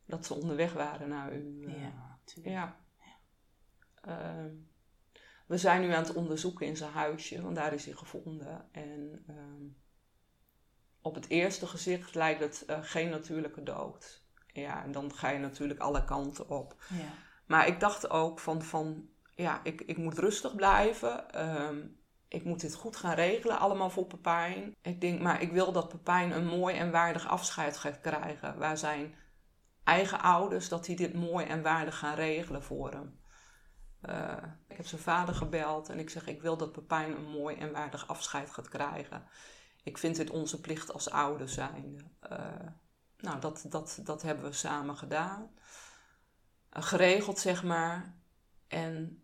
dat 0.05 0.25
ze 0.25 0.33
onderweg 0.33 0.73
waren 0.73 1.09
naar 1.09 1.33
u. 1.33 1.65
eh, 1.67 1.81
Ja, 1.81 2.17
natuurlijk. 2.19 2.55
ja. 2.55 2.77
Ehm, 4.01 4.51
we 5.47 5.57
zijn 5.57 5.81
nu 5.81 5.91
aan 5.93 6.03
het 6.03 6.13
onderzoeken 6.13 6.67
in 6.67 6.77
zijn 6.77 6.91
huisje, 6.91 7.41
want 7.41 7.55
daar 7.55 7.73
is 7.73 7.85
hij 7.85 7.93
gevonden. 7.93 8.67
En 8.71 9.23
ehm, 9.27 9.63
op 11.01 11.15
het 11.15 11.29
eerste 11.29 11.67
gezicht 11.67 12.15
lijkt 12.15 12.39
het 12.39 12.63
eh, 12.65 12.77
geen 12.81 13.09
natuurlijke 13.09 13.63
dood. 13.63 14.25
Ja, 14.53 14.83
en 14.83 14.91
dan 14.91 15.13
ga 15.13 15.29
je 15.29 15.39
natuurlijk 15.39 15.79
alle 15.79 16.05
kanten 16.05 16.49
op. 16.49 16.75
Ja. 16.89 17.11
Maar 17.45 17.67
ik 17.67 17.79
dacht 17.79 18.09
ook 18.09 18.39
van, 18.39 18.61
van 18.61 19.09
ja, 19.35 19.63
ik, 19.63 19.81
ik 19.81 19.97
moet 19.97 20.17
rustig 20.17 20.55
blijven. 20.55 21.31
Ehm, 21.31 21.87
ik 22.27 22.43
moet 22.43 22.59
dit 22.59 22.75
goed 22.75 22.95
gaan 22.95 23.15
regelen, 23.15 23.59
allemaal 23.59 23.89
voor 23.89 24.05
Pepijn. 24.05 24.75
Ik 24.81 25.01
denk, 25.01 25.21
maar 25.21 25.41
ik 25.41 25.51
wil 25.51 25.71
dat 25.71 25.89
Pepijn 25.89 26.31
een 26.31 26.45
mooi 26.47 26.75
en 26.75 26.91
waardig 26.91 27.27
afscheid 27.27 27.77
gaat 27.77 28.01
krijgen. 28.01 28.57
Waar 28.57 28.77
zijn 28.77 29.15
eigen 29.83 30.21
ouders, 30.21 30.69
dat 30.69 30.85
die 30.85 30.95
dit 30.95 31.13
mooi 31.13 31.45
en 31.45 31.61
waardig 31.61 31.97
gaan 31.97 32.15
regelen 32.15 32.63
voor 32.63 32.91
hem. 32.91 33.19
Eh, 34.01 34.43
ik 34.67 34.77
heb 34.77 34.85
zijn 34.85 35.01
vader 35.01 35.35
gebeld 35.35 35.89
en 35.89 35.99
ik 35.99 36.09
zeg, 36.09 36.27
ik 36.27 36.41
wil 36.41 36.57
dat 36.57 36.71
Pepijn 36.71 37.11
een 37.11 37.29
mooi 37.29 37.55
en 37.55 37.71
waardig 37.71 38.07
afscheid 38.07 38.49
gaat 38.49 38.69
krijgen. 38.69 39.23
Ik 39.83 39.97
vind 39.97 40.15
dit 40.15 40.29
onze 40.29 40.61
plicht 40.61 40.93
als 40.93 41.09
ouders 41.09 41.53
zijn. 41.53 42.11
nou, 43.17 43.39
dat, 43.39 43.65
dat, 43.69 43.99
dat 44.03 44.21
hebben 44.21 44.45
we 44.45 44.53
samen 44.53 44.97
gedaan. 44.97 45.49
Eh, 46.69 46.83
geregeld, 46.83 47.39
zeg 47.39 47.63
maar. 47.63 48.15
En 48.67 49.21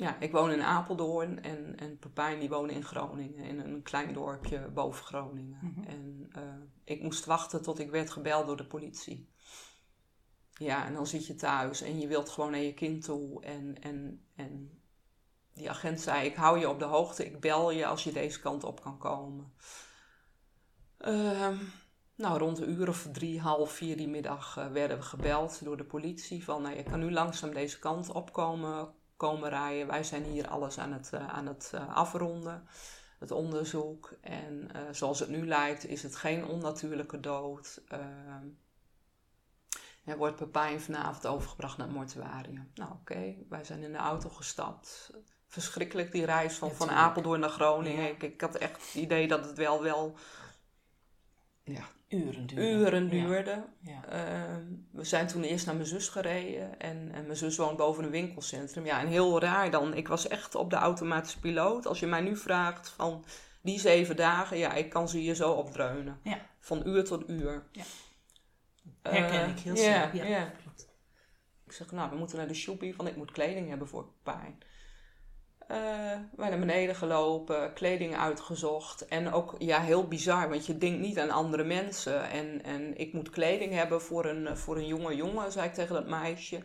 ja, 0.00 0.20
ik 0.20 0.32
woon 0.32 0.50
in 0.50 0.62
Apeldoorn 0.62 1.42
en, 1.42 1.78
en 1.78 1.98
Pepijn 1.98 2.38
die 2.38 2.48
woonde 2.48 2.72
in 2.72 2.84
Groningen, 2.84 3.44
in 3.44 3.60
een 3.60 3.82
klein 3.82 4.12
dorpje 4.12 4.68
boven 4.74 5.04
Groningen. 5.04 5.84
En 5.86 6.28
eh, 6.32 6.42
ik 6.84 7.02
moest 7.02 7.24
wachten 7.24 7.62
tot 7.62 7.78
ik 7.78 7.90
werd 7.90 8.10
gebeld 8.10 8.46
door 8.46 8.56
de 8.56 8.64
politie. 8.64 9.28
Ja, 10.52 10.86
en 10.86 10.94
dan 10.94 11.06
zit 11.06 11.26
je 11.26 11.34
thuis 11.34 11.80
en 11.80 12.00
je 12.00 12.06
wilt 12.06 12.28
gewoon 12.28 12.50
naar 12.50 12.60
je 12.60 12.74
kind 12.74 13.04
toe. 13.04 13.42
En, 13.42 13.82
en, 13.82 14.26
en 14.34 14.80
die 15.52 15.70
agent 15.70 16.00
zei, 16.00 16.26
ik 16.26 16.34
hou 16.34 16.58
je 16.58 16.68
op 16.68 16.78
de 16.78 16.84
hoogte, 16.84 17.24
ik 17.24 17.40
bel 17.40 17.70
je 17.70 17.86
als 17.86 18.04
je 18.04 18.12
deze 18.12 18.40
kant 18.40 18.64
op 18.64 18.80
kan 18.80 18.98
komen. 18.98 19.52
Ehm, 20.98 21.56
nou, 22.14 22.38
rond 22.38 22.58
een 22.58 22.70
uur 22.70 22.88
of 22.88 23.08
drie, 23.12 23.40
half 23.40 23.72
vier 23.72 23.96
die 23.96 24.08
middag 24.08 24.56
eh, 24.56 24.72
werden 24.72 24.96
we 24.96 25.02
gebeld 25.02 25.64
door 25.64 25.76
de 25.76 25.84
politie. 25.84 26.44
Van, 26.44 26.62
nou, 26.62 26.76
je 26.76 26.82
kan 26.82 26.98
nu 26.98 27.12
langzaam 27.12 27.54
deze 27.54 27.78
kant 27.78 28.10
op 28.10 28.32
komen, 29.20 29.48
rijden. 29.48 29.86
Wij 29.86 30.04
zijn 30.04 30.24
hier 30.24 30.48
alles 30.48 30.78
aan 30.78 30.92
het, 30.92 31.12
eh, 31.12 31.28
aan 31.28 31.46
het 31.46 31.70
eh, 31.74 31.96
afronden, 31.96 32.68
het 33.18 33.30
onderzoek. 33.30 34.12
En 34.20 34.70
eh, 34.72 34.80
zoals 34.90 35.20
het 35.20 35.28
nu 35.28 35.46
lijkt, 35.46 35.86
is 35.86 36.02
het 36.02 36.16
geen 36.16 36.44
onnatuurlijke 36.44 37.20
dood. 37.20 37.80
Ehm, 37.88 38.46
er 40.04 40.16
wordt 40.16 40.36
Pepijn 40.36 40.80
vanavond 40.80 41.26
overgebracht 41.26 41.76
naar 41.76 41.86
het 41.86 41.96
mortuarium. 41.96 42.70
Nou, 42.74 42.92
oké, 42.92 43.34
wij 43.48 43.64
zijn 43.64 43.82
in 43.82 43.92
de 43.92 43.98
auto 43.98 44.28
gestapt. 44.28 45.10
Verschrikkelijk 45.46 46.12
die 46.12 46.24
reis 46.24 46.54
van, 46.54 46.68
Ja, 46.68 46.74
van. 46.74 46.90
Apeldoorn 46.90 47.40
naar 47.40 47.50
Groningen. 47.50 48.02
Ja. 48.02 48.08
Ik, 48.08 48.22
ik 48.22 48.40
had 48.40 48.54
echt 48.54 48.86
het 48.86 48.94
idee 48.94 49.28
dat 49.28 49.44
het 49.44 49.56
wel, 49.56 49.82
wel 49.82 50.16
ja, 51.62 51.84
Uren 52.10 52.46
duren. 52.46 52.64
uren 52.64 53.08
duurde. 53.08 53.64
Ja. 53.80 54.04
Ehm, 54.08 54.64
we 54.90 55.04
zijn 55.04 55.26
toen 55.26 55.42
eerst 55.42 55.66
naar 55.66 55.74
mijn 55.74 55.86
zus 55.86 56.08
gereden. 56.08 56.80
En, 56.80 57.10
en 57.12 57.24
mijn 57.24 57.36
zus 57.36 57.56
woont 57.56 57.76
boven 57.76 58.04
een 58.04 58.10
winkelcentrum. 58.10 58.84
Ja, 58.84 59.00
en 59.00 59.06
heel 59.06 59.40
raar 59.40 59.70
dan. 59.70 59.94
Ik 59.94 60.08
was 60.08 60.28
echt 60.28 60.54
op 60.54 60.70
de 60.70 60.76
automatische 60.76 61.40
piloot. 61.40 61.86
Als 61.86 62.00
je 62.00 62.06
mij 62.06 62.20
nu 62.20 62.36
vraagt 62.36 62.88
van 62.88 63.24
die 63.62 63.80
zeven 63.80 64.16
dagen, 64.16 64.58
ja, 64.58 64.72
ik 64.74 64.90
kan 64.90 65.08
ze 65.08 65.18
hier 65.18 65.34
zo 65.34 65.52
opdreunen. 65.52 66.20
Ja. 66.22 66.38
Van 66.58 66.82
uur 66.86 67.04
tot 67.04 67.28
uur. 67.28 67.66
Ja. 67.72 67.82
Herken 69.02 69.42
Eh, 69.42 69.48
ik 69.48 69.58
heel 69.58 69.76
sterk. 69.76 70.14
Ja. 70.14 70.52
Ik 71.66 71.72
zeg, 71.72 71.90
nou, 71.90 72.10
we 72.10 72.16
moeten 72.16 72.36
naar 72.36 72.48
de 72.48 72.54
shoppie, 72.54 72.96
want 72.96 73.08
ik 73.08 73.16
moet 73.16 73.30
kleding 73.30 73.68
hebben 73.68 73.88
voor 73.88 74.08
pijn. 74.22 74.58
Eh 75.70 76.00
wij 76.36 76.48
naar 76.48 76.58
beneden 76.58 76.94
gelopen, 76.94 77.72
kleding 77.72 78.16
uitgezocht. 78.16 79.06
En 79.08 79.32
ook, 79.32 79.54
ja, 79.58 79.80
heel 79.80 80.08
bizar, 80.08 80.48
want 80.48 80.66
je 80.66 80.78
denkt 80.78 81.00
niet 81.00 81.18
aan 81.18 81.30
andere 81.30 81.64
mensen. 81.64 82.30
En, 82.30 82.62
en 82.62 82.96
ik 82.96 83.12
moet 83.12 83.30
kleding 83.30 83.72
hebben 83.72 84.02
voor 84.02 84.24
een, 84.24 84.56
voor 84.56 84.76
een 84.76 84.86
jonge 84.86 85.16
jongen, 85.16 85.52
zei 85.52 85.66
ik 85.66 85.74
tegen 85.74 85.94
dat 85.94 86.08
meisje. 86.08 86.62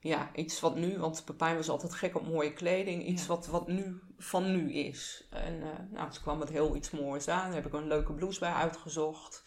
Ja, 0.00 0.30
iets 0.34 0.60
wat 0.60 0.76
nu, 0.76 0.98
want 0.98 1.24
Pepijn 1.24 1.56
was 1.56 1.68
altijd 1.68 1.94
gek 1.94 2.16
op 2.16 2.26
mooie 2.26 2.52
kleding. 2.52 3.06
Iets 3.06 3.22
Ja. 3.22 3.28
wat, 3.28 3.46
wat 3.46 3.68
nu 3.68 4.00
van 4.18 4.52
nu 4.52 4.72
is. 4.72 5.28
En 5.30 5.62
eh, 5.62 5.68
nou, 5.90 6.10
toen 6.10 6.22
kwam 6.22 6.40
het 6.40 6.48
heel 6.48 6.76
iets 6.76 6.90
moois 6.90 7.28
aan. 7.28 7.44
Daar 7.44 7.54
heb 7.54 7.66
ik 7.66 7.72
een 7.72 7.86
leuke 7.86 8.12
blouse 8.12 8.40
bij 8.40 8.52
uitgezocht. 8.52 9.44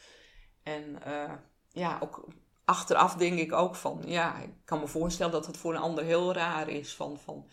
En 0.64 1.04
eh, 1.04 1.34
ja, 1.72 2.00
ook 2.04 2.28
achteraf 2.66 3.16
denk 3.16 3.40
ik 3.40 3.54
ook 3.54 3.76
van, 3.76 4.04
ja, 4.06 4.38
ik 4.38 4.54
kan 4.66 4.80
me 4.80 4.88
voorstellen 4.88 5.32
dat 5.32 5.46
het 5.46 5.58
voor 5.58 5.74
een 5.74 5.82
ander 5.82 6.04
heel 6.04 6.34
raar 6.34 6.70
is. 6.70 6.96
Van, 6.96 7.20
van 7.20 7.50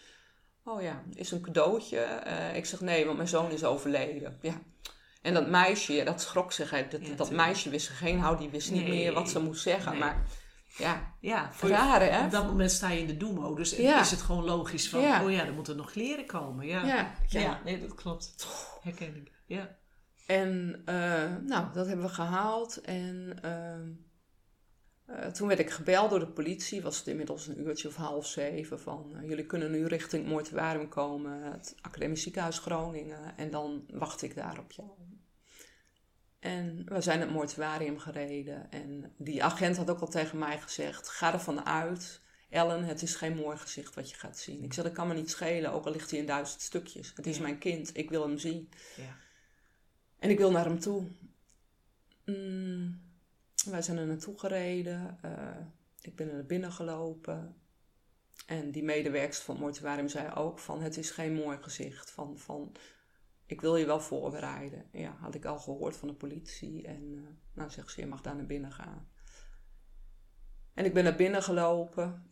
oh 0.65 0.83
ja, 0.83 1.03
is 1.15 1.31
een 1.31 1.41
cadeautje. 1.41 1.99
Eh, 1.99 2.57
ik 2.57 2.67
zeg 2.67 2.81
nee, 2.81 3.05
want 3.05 3.17
mijn 3.17 3.29
zoon 3.29 3.51
is 3.51 3.65
overleden. 3.65 4.39
Ja. 4.41 4.61
En 5.23 5.35
dat 5.35 5.49
meisje, 5.49 6.05
dat 6.05 6.21
schrok 6.23 6.53
zich. 6.53 6.71
hè. 6.71 6.87
Dat, 6.89 7.07
Ja, 7.07 7.15
dat 7.15 7.31
meisje 7.31 7.71
wist 7.71 7.89
geen 7.89 8.21
hou, 8.21 8.39
die 8.39 8.51
wist 8.51 8.71
niet 8.71 8.89
meer 8.89 9.13
wat 9.13 9.29
ze 9.31 9.41
moest 9.41 9.63
zeggen. 9.63 9.91
Nee. 9.91 10.01
Maar 10.01 10.23
ja, 10.77 11.15
Ja, 11.21 11.53
voor 11.53 11.69
raar 11.69 12.01
hè? 12.13 12.25
Op 12.25 12.31
dat 12.31 12.47
moment 12.47 12.71
sta 12.71 12.91
je 12.91 13.01
in 13.01 13.07
de 13.07 13.17
doe-modus 13.17 13.75
en 13.75 13.83
Ja. 13.83 14.01
is 14.01 14.11
het 14.11 14.21
gewoon 14.23 14.45
logisch 14.45 14.89
van, 14.89 15.01
Ja. 15.01 15.25
oh 15.25 15.31
ja, 15.31 15.45
er 15.47 15.53
moeten 15.53 15.77
nog 15.77 15.91
kleren 15.91 16.27
komen. 16.27 16.67
Ja, 16.67 16.85
Ja, 16.85 17.15
ja. 17.29 17.41
ja. 17.41 17.61
nee, 17.65 17.81
dat 17.81 17.95
klopt. 17.95 18.47
Herken 18.83 19.17
ik. 19.17 19.31
Ja. 19.47 19.77
En 20.27 20.83
eh, 20.85 20.95
nou, 21.47 21.73
dat 21.73 21.87
hebben 21.87 22.07
we 22.07 22.13
gehaald. 22.13 22.81
En 22.81 23.39
ehm, 23.43 23.89
eh, 25.07 25.27
toen 25.27 25.49
werd 25.49 25.61
ik 25.61 25.71
gebeld 25.71 26.11
door 26.11 26.19
de 26.19 26.27
politie. 26.27 26.83
Was 26.83 26.99
het 26.99 27.07
inmiddels 27.07 27.47
een 27.47 27.61
uurtje 27.61 27.89
of 27.89 27.95
half 27.97 28.27
zeven. 28.27 28.81
Van 28.81 29.17
eh, 29.17 29.29
jullie 29.29 29.47
kunnen 29.47 29.71
nu 29.71 29.87
richting 29.87 30.23
het 30.23 30.33
mortuarium 30.33 30.89
komen. 30.89 31.43
Het 31.53 31.75
Academisch 31.81 32.23
Ziekenhuis 32.23 32.59
Groningen. 32.59 33.37
En 33.37 33.51
dan 33.51 33.85
wacht 33.93 34.23
ik 34.23 34.35
daar 34.35 34.59
op 34.59 34.73
jou. 34.73 34.89
En 36.39 36.83
we 36.85 37.01
zijn 37.01 37.21
het 37.21 37.31
mortuarium 37.31 37.99
gereden. 37.99 38.71
En 38.71 39.13
die 39.17 39.45
agent 39.45 39.77
had 39.77 39.91
ook 39.91 40.01
al 40.01 40.09
tegen 40.09 40.39
mij 40.39 40.61
gezegd: 40.61 41.09
ga 41.09 41.33
ervan 41.33 41.67
uit. 41.67 42.23
Ellen, 42.51 42.85
het 42.85 43.03
is 43.03 43.15
geen 43.15 43.37
mooi 43.37 43.57
gezicht 43.57 43.95
wat 43.95 44.11
je 44.11 44.17
gaat 44.17 44.39
zien. 44.39 44.63
Ik 44.65 44.73
zeg, 44.73 44.85
dat 44.85 44.93
kan 44.93 45.09
me 45.09 45.15
niet 45.15 45.31
schelen, 45.31 45.73
ook 45.73 45.85
al 45.85 45.93
ligt 45.93 46.11
hij 46.11 46.19
in 46.21 46.27
duizend 46.27 46.61
stukjes. 46.61 47.13
Het 47.17 47.27
is 47.27 47.37
Ja. 47.37 47.43
mijn 47.43 47.59
kind, 47.59 47.97
ik 47.97 48.11
wil 48.11 48.23
hem 48.23 48.39
zien. 48.39 48.69
Ja. 48.97 49.17
En 50.19 50.31
ik 50.31 50.39
wil 50.39 50.51
naar 50.51 50.65
hem 50.65 50.79
toe. 50.79 51.07
Mm, 52.25 53.01
wij 53.71 53.83
zijn 53.83 53.97
er 53.97 54.07
naartoe 54.07 54.39
gereden. 54.39 55.19
eh, 55.23 55.67
ik 56.01 56.17
ben 56.17 56.29
er 56.29 56.35
naar 56.35 56.47
binnen 56.47 56.73
gelopen. 56.73 57.57
En 58.47 58.71
die 58.71 58.83
medewerkster 58.83 59.45
van 59.45 59.55
het 59.55 59.65
mortuarium 59.65 60.09
zei 60.09 60.35
ook 60.35 60.59
van... 60.59 60.83
het 60.83 60.97
is 60.97 61.11
geen 61.11 61.35
mooi 61.35 61.59
gezicht. 61.61 62.11
Van, 62.11 62.39
van, 62.39 62.77
ik 63.47 63.61
wil 63.61 63.77
je 63.77 63.87
wel 63.87 64.01
voorbereiden. 64.01 64.87
Ja, 64.93 65.17
had 65.21 65.35
ik 65.35 65.45
al 65.45 65.59
gehoord 65.59 65.97
van 65.97 66.09
de 66.09 66.15
politie. 66.15 66.87
En 66.87 67.15
eh, 67.17 67.23
nou 67.53 67.71
zegt 67.71 67.91
ze, 67.91 68.01
je 68.01 68.07
mag 68.07 68.21
daar 68.21 68.37
naar 68.37 68.47
binnen 68.47 68.73
gaan. 68.73 69.09
En 70.75 70.85
ik 70.85 70.95
ben 70.95 71.05
naar 71.05 71.17
binnen 71.17 71.43
gelopen. 71.43 72.31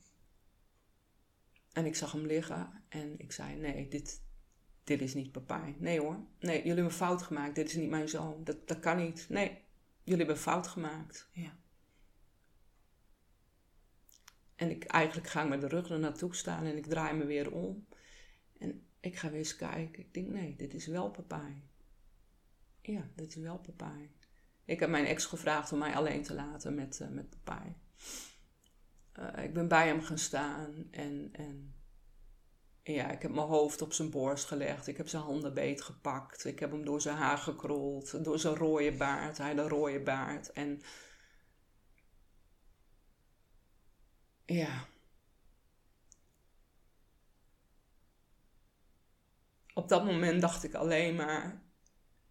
En 1.73 1.87
ik 1.87 1.95
zag 1.95 2.13
hem 2.13 2.27
liggen. 2.27 2.85
En 2.89 3.19
ik 3.19 3.33
zei, 3.33 3.57
nee, 3.57 3.89
dit, 3.89 4.23
dit 4.85 5.01
is 5.01 5.15
niet 5.15 5.33
Pepijn. 5.33 5.77
Nee 5.79 6.01
hoor. 6.01 6.27
Nee, 6.39 6.57
jullie 6.57 6.75
hebben 6.75 6.93
fout 6.93 7.23
gemaakt. 7.23 7.55
Dit 7.55 7.69
is 7.69 7.75
niet 7.75 7.91
mijn 7.91 8.09
zoon. 8.09 8.45
Dat, 8.45 8.69
dat 8.69 8.81
kan 8.81 8.97
niet. 8.97 9.27
Nee, 9.29 9.62
jullie 10.03 10.25
hebben 10.25 10.43
fout 10.43 10.67
gemaakt. 10.67 11.29
Ja. 11.33 11.57
En 14.57 14.71
ik, 14.71 14.85
eigenlijk 14.85 15.29
ga 15.29 15.43
ik 15.43 15.49
met 15.49 15.61
de 15.61 15.69
rug 15.69 15.91
er 15.91 15.99
naartoe 15.99 16.35
staan 16.35 16.65
en 16.65 16.77
ik 16.77 16.87
draai 16.87 17.17
me 17.17 17.25
weer 17.25 17.53
om. 17.53 17.87
En 18.59 18.87
ik 19.01 19.17
ga 19.17 19.29
weer 19.29 19.39
eens 19.39 19.57
kijken. 19.57 20.03
Ik 20.03 20.15
denk, 20.15 20.29
nee, 20.29 20.57
dit 20.57 20.75
is 20.75 20.87
wel 20.87 21.11
Pepijn. 21.11 21.71
Ja, 22.81 23.09
dit 23.15 23.37
is 23.37 23.43
wel 23.43 23.59
Pepijn. 23.59 24.11
Ik 24.65 24.81
heb 24.81 24.91
mijn 24.91 25.07
ex 25.07 25.27
gevraagd 25.27 25.73
om 25.73 25.79
mij 25.79 25.95
alleen 25.95 26.23
te 26.23 26.35
laten 26.35 26.75
met, 26.75 27.01
eh 27.01 27.09
met 27.09 27.31
Pepijn. 27.31 27.77
Eh, 29.13 29.45
ik 29.45 29.55
ben 29.55 29.69
bij 29.69 29.87
hem 29.87 30.03
gaan 30.03 30.19
staan 30.19 30.89
en, 30.91 31.29
en 31.33 31.75
ja, 32.83 33.11
ik 33.11 33.23
heb 33.23 33.31
mijn 33.31 33.47
hoofd 33.47 33.83
op 33.83 33.93
zijn 33.93 34.11
borst 34.11 34.45
gelegd. 34.45 34.87
Ik 34.87 34.97
heb 34.97 35.09
zijn 35.09 35.23
handen 35.23 35.55
beet 35.55 35.83
gepakt. 35.83 36.45
Ik 36.45 36.59
heb 36.59 36.71
hem 36.71 36.85
door 36.85 37.01
zijn 37.01 37.17
haar 37.17 37.39
gekrold. 37.39 38.25
Door 38.25 38.39
zijn 38.39 38.55
rode 38.55 38.93
baard. 38.93 39.39
Hij 39.39 39.51
een 39.51 39.69
rode 39.69 40.01
baard. 40.01 40.53
En 40.53 40.83
ja. 44.47 44.87
Op 49.75 49.89
dat 49.89 50.05
moment 50.05 50.41
dacht 50.41 50.65
ik 50.65 50.75
alleen 50.75 51.15
maar: 51.15 51.63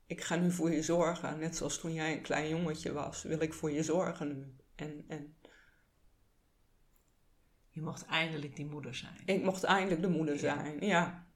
ik 0.06 0.22
ga 0.22 0.36
nu 0.36 0.52
voor 0.52 0.72
je 0.72 0.82
zorgen. 0.82 1.40
Net 1.40 1.56
zoals 1.56 1.80
toen 1.80 1.94
jij 1.94 2.14
een 2.14 2.22
klein 2.22 2.50
jongetje 2.50 2.92
was, 2.92 3.24
wil 3.24 3.42
ik 3.42 3.54
voor 3.54 3.72
je 3.72 3.84
zorgen 3.84 4.28
nu. 4.28 4.56
En, 4.76 5.06
en 5.08 5.36
Je 7.72 7.82
mocht 7.82 8.06
eindelijk 8.06 8.56
die 8.56 8.66
moeder 8.66 8.96
zijn. 8.96 9.22
ik 9.26 9.44
mocht 9.44 9.64
eindelijk 9.64 10.02
de 10.02 10.10
moeder 10.10 10.40
zijn, 10.40 10.80
ja. 10.80 11.30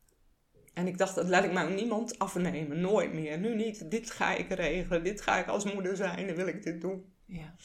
En 0.74 0.88
ik 0.88 0.98
dacht, 0.98 1.16
dat 1.16 1.28
laat 1.28 1.44
ik 1.44 1.52
mij 1.52 1.74
niemand 1.74 2.20
afnemen, 2.20 2.82
nooit 2.82 3.14
meer. 3.14 3.40
Nu 3.40 3.56
niet, 3.56 3.92
dit 3.92 4.12
ga 4.12 4.36
ik 4.36 4.50
regelen, 4.50 5.04
dit 5.04 5.22
ga 5.22 5.38
ik 5.38 5.48
als 5.48 5.74
moeder 5.74 5.96
zijn, 5.96 6.28
dan 6.28 6.36
wil 6.36 6.48
ik 6.48 6.64
dit 6.64 6.82
doen. 6.82 7.14
Ja. 7.26 7.56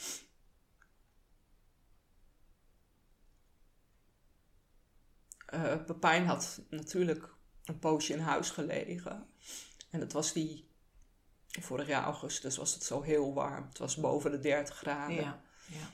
Pepijn 5.86 6.26
had 6.26 6.62
natuurlijk 6.68 7.34
een 7.64 7.78
poosje 7.78 8.12
in 8.12 8.18
huis 8.18 8.50
gelegen. 8.50 9.26
En 9.90 10.00
dat 10.00 10.12
was 10.12 10.32
die, 10.32 10.68
vorig 11.46 11.86
jaar 11.86 12.04
augustus 12.04 12.56
was 12.56 12.74
het 12.74 12.84
zo 12.84 13.02
heel 13.02 13.34
warm. 13.34 13.64
Het 13.68 13.78
was 13.78 13.96
boven 13.96 14.30
de 14.30 14.38
30 14.38 14.76
graden. 14.76 15.14
Ja. 15.14 15.42
ja. 15.66 15.90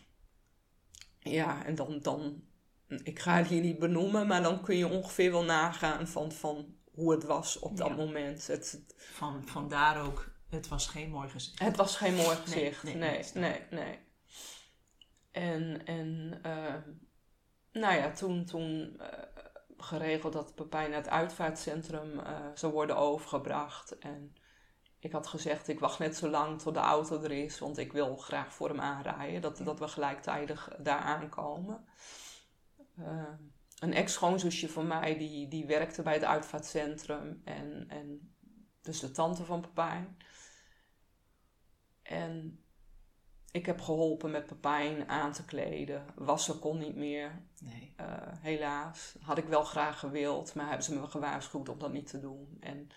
Ja, 1.30 1.64
en 1.64 1.74
dan, 1.74 2.00
dan, 2.02 2.42
ik 2.88 3.18
ga 3.18 3.36
het 3.36 3.46
hier 3.46 3.60
niet 3.60 3.78
benoemen, 3.78 4.26
maar 4.26 4.42
dan 4.42 4.62
kun 4.62 4.76
je 4.76 4.88
ongeveer 4.88 5.30
wel 5.32 5.44
nagaan 5.44 6.08
van, 6.08 6.32
van 6.32 6.74
hoe 6.92 7.12
het 7.12 7.24
was 7.24 7.58
op 7.58 7.76
dat 7.76 7.88
Ja. 7.88 7.94
moment. 7.94 8.46
Het, 8.46 8.84
Van, 8.96 9.42
vandaar 9.46 10.02
ook, 10.06 10.28
het 10.50 10.68
was 10.68 10.86
geen 10.86 11.10
mooi 11.10 11.28
gezicht. 11.28 11.58
het 11.58 11.76
was 11.76 11.96
geen 11.96 12.14
mooi 12.14 12.36
gezicht. 12.36 12.82
nee, 12.82 13.24
Nee, 13.34 13.60
nee. 13.70 13.98
En, 15.30 15.84
en 15.86 16.38
eh, 16.42 16.74
nou 17.72 17.94
ja, 17.94 18.10
toen, 18.12 18.44
toen 18.44 18.96
eh, 19.00 19.22
geregeld 19.76 20.32
dat 20.32 20.54
Pepijn 20.54 20.90
naar 20.90 20.98
het 20.98 21.08
uitvaartcentrum 21.08 22.18
eh, 22.20 22.32
zou 22.54 22.72
worden 22.72 22.96
overgebracht. 22.96 23.98
En 23.98 24.34
ik 24.98 25.12
had 25.12 25.26
gezegd, 25.26 25.68
ik 25.68 25.80
wacht 25.80 25.98
net 25.98 26.16
zo 26.16 26.28
lang 26.28 26.60
tot 26.62 26.74
de 26.74 26.80
auto 26.80 27.22
er 27.22 27.30
is, 27.30 27.58
want 27.58 27.78
ik 27.78 27.92
wil 27.92 28.16
graag 28.16 28.54
voor 28.54 28.68
hem 28.68 28.80
aanrijden. 28.80 29.40
Dat, 29.40 29.60
dat 29.64 29.78
we 29.78 29.88
gelijktijdig 29.88 30.70
daar 30.78 30.98
aankomen. 31.00 31.84
Eh, 32.96 33.32
een 33.78 33.94
ex-schoonzusje 33.94 34.68
van 34.68 34.86
mij, 34.86 35.18
die, 35.18 35.48
die 35.48 35.66
werkte 35.66 36.02
bij 36.02 36.14
het 36.14 36.24
uitvaartcentrum. 36.24 37.40
En, 37.44 37.84
en 37.88 38.34
dus 38.82 39.00
de 39.00 39.10
tante 39.10 39.44
van 39.44 39.60
Pepijn. 39.60 40.16
En 42.02 42.60
ik 43.50 43.66
heb 43.66 43.80
geholpen 43.80 44.30
met 44.30 44.46
Pepijn 44.46 45.08
aan 45.08 45.32
te 45.32 45.44
kleden. 45.44 46.06
Wassen 46.14 46.58
kon 46.58 46.78
niet 46.78 46.96
meer, 46.96 47.42
Nee. 47.60 47.92
eh, 47.96 48.06
helaas. 48.40 49.16
Had 49.20 49.38
ik 49.38 49.46
wel 49.46 49.64
graag 49.64 49.98
gewild, 49.98 50.54
maar 50.54 50.66
hebben 50.66 50.84
ze 50.84 50.94
me 50.94 51.06
gewaarschuwd 51.06 51.68
om 51.68 51.78
dat 51.78 51.92
niet 51.92 52.06
te 52.06 52.20
doen. 52.20 52.56
En 52.60 52.88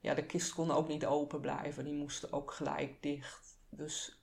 ja, 0.00 0.14
de 0.14 0.26
kist 0.26 0.52
kon 0.52 0.70
ook 0.70 0.88
niet 0.88 1.06
open 1.06 1.40
blijven. 1.40 1.84
Die 1.84 1.94
moest 1.94 2.32
ook 2.32 2.52
gelijk 2.52 3.02
dicht. 3.02 3.58
Dus 3.68 4.20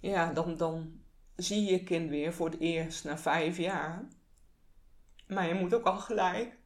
ja, 0.00 0.32
dan, 0.32 0.56
dan 0.56 1.00
zie 1.36 1.70
je 1.70 1.82
kind 1.82 2.10
weer 2.10 2.32
voor 2.32 2.50
het 2.50 2.60
eerst 2.60 3.04
na 3.04 3.18
vijf 3.18 3.56
jaar. 3.56 4.08
Maar 5.26 5.48
je 5.48 5.54
moet 5.54 5.74
ook 5.74 5.86
al 5.86 5.98
gelijk. 5.98 6.58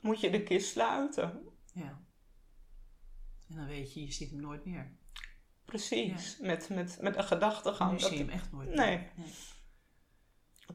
Moet 0.00 0.20
je 0.20 0.30
de 0.30 0.42
kist 0.42 0.70
sluiten. 0.70 1.48
Ja. 1.74 2.04
En 3.48 3.56
dan 3.56 3.66
weet 3.66 3.94
je, 3.94 4.04
je 4.04 4.12
ziet 4.12 4.30
hem 4.30 4.40
nooit 4.40 4.64
meer. 4.64 4.98
Precies. 5.64 6.38
Met, 6.38 6.68
met, 6.68 6.98
met 7.00 7.16
een 7.16 7.24
gedachtegang. 7.24 7.90
Nu 7.90 7.98
dat 7.98 8.08
zie 8.08 8.18
je 8.18 8.24
hem 8.24 8.32
echt 8.32 8.52
nooit 8.52 8.68
meer. 8.68 8.76
Nee. 8.76 9.08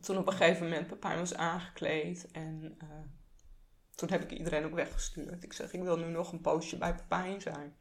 Toen 0.02 0.18
op 0.18 0.28
een 0.28 0.34
gegeven 0.34 0.64
moment 0.64 0.88
Pepijn 0.88 1.20
was 1.20 1.34
aangekleed 1.34 2.32
en 2.32 2.76
eh, 2.78 2.88
toen 3.96 4.10
heb 4.10 4.24
ik 4.24 4.32
iedereen 4.32 4.66
ook 4.66 4.74
weggestuurd. 4.74 5.44
Ik 5.44 5.54
zeg, 5.54 5.74
ik 5.74 5.82
wil 5.82 5.98
nu 5.98 6.08
nog 6.08 6.32
een 6.32 6.42
poosje 6.42 6.78
bij 6.78 6.96
Pepijn 6.96 7.42
zijn. 7.42 7.76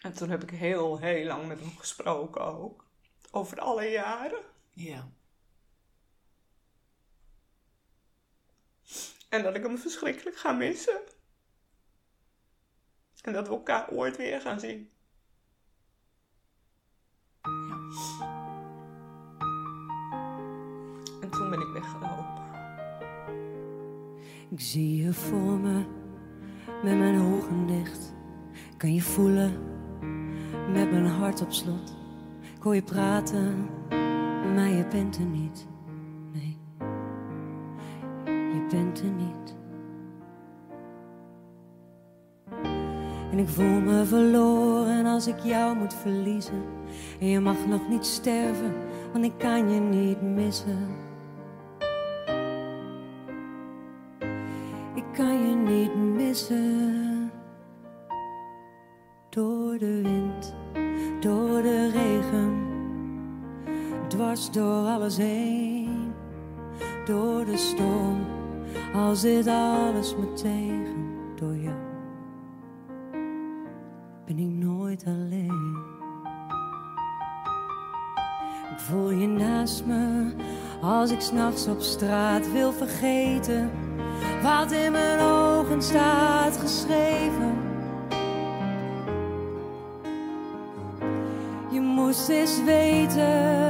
En 0.00 0.12
toen 0.12 0.30
heb 0.30 0.42
ik 0.42 0.50
heel, 0.50 0.98
heel 0.98 1.26
lang 1.26 1.46
met 1.46 1.60
hem 1.60 1.76
gesproken 1.76 2.44
ook. 2.44 2.84
Over 3.30 3.60
alle 3.60 3.84
jaren. 3.84 4.42
Ja. 4.70 5.10
En 9.28 9.42
dat 9.42 9.56
ik 9.56 9.62
hem 9.62 9.78
verschrikkelijk 9.78 10.36
ga 10.36 10.52
missen. 10.52 11.00
En 13.22 13.32
dat 13.32 13.48
we 13.48 13.54
elkaar 13.54 13.90
ooit 13.90 14.16
weer 14.16 14.40
gaan 14.40 14.60
zien. 14.60 14.90
En 21.20 21.30
toen 21.30 21.50
ben 21.50 21.60
ik 21.60 21.72
weggelopen. 21.72 22.38
Ik 24.50 24.60
zie 24.60 25.02
je 25.02 25.12
voor 25.12 25.58
me, 25.58 25.84
met 26.82 26.98
mijn 26.98 27.20
ogen 27.20 27.66
dicht. 27.66 28.14
Kan 28.76 28.94
je 28.94 29.02
voelen, 29.02 29.79
met 30.72 30.90
mijn 30.90 31.06
hart 31.06 31.42
op 31.42 31.52
slot. 31.52 31.96
Ik 32.56 32.62
hoor 32.62 32.74
je 32.74 32.82
praten, 32.82 33.68
maar 34.54 34.68
je 34.68 34.86
bent 34.90 35.16
er 35.16 35.24
niet. 35.24 35.66
Nee, 36.32 36.58
je 38.24 38.66
bent 38.70 39.00
er 39.00 39.10
niet. 39.10 39.58
En 43.30 43.38
ik 43.38 43.48
voel 43.48 43.80
me 43.80 44.04
verloren 44.04 45.06
als 45.06 45.26
ik 45.26 45.38
jou 45.38 45.76
moet 45.76 45.94
verliezen. 45.94 46.62
En 47.20 47.26
je 47.26 47.40
mag 47.40 47.66
nog 47.66 47.88
niet 47.88 48.06
sterven, 48.06 48.74
want 49.12 49.24
ik 49.24 49.38
kan 49.38 49.70
je 49.70 49.80
niet 49.80 50.22
missen. 50.22 50.88
Ik 54.94 55.04
kan 55.12 55.48
je 55.48 55.54
niet 55.54 55.94
missen. 55.94 57.30
Door 59.28 59.78
de 59.78 60.00
wind, 60.02 60.19
door 64.52 64.86
alles 64.86 65.16
heen. 65.16 66.12
Door 67.06 67.44
de 67.44 67.56
storm, 67.56 68.26
al 68.94 69.14
zit 69.14 69.46
alles 69.46 70.16
me 70.16 70.32
tegen. 70.32 71.08
Door 71.36 71.56
jou 71.56 71.90
ben 74.34 74.38
ik 74.38 74.64
nooit 74.64 75.04
alleen. 75.06 75.76
Ik 78.70 78.78
voel 78.78 79.10
je 79.10 79.26
naast 79.26 79.84
me 79.86 80.32
als 80.82 81.10
ik 81.10 81.20
s'nachts 81.20 81.66
op 81.66 81.80
straat 81.80 82.52
wil 82.52 82.72
vergeten 82.72 83.70
wat 84.42 84.72
in 84.72 84.92
mijn 84.92 85.20
ogen 85.20 85.82
staat 85.82 86.56
geschreven. 86.56 87.54
Je 91.70 91.80
moest 91.80 92.28
eens 92.28 92.64
weten. 92.64 93.69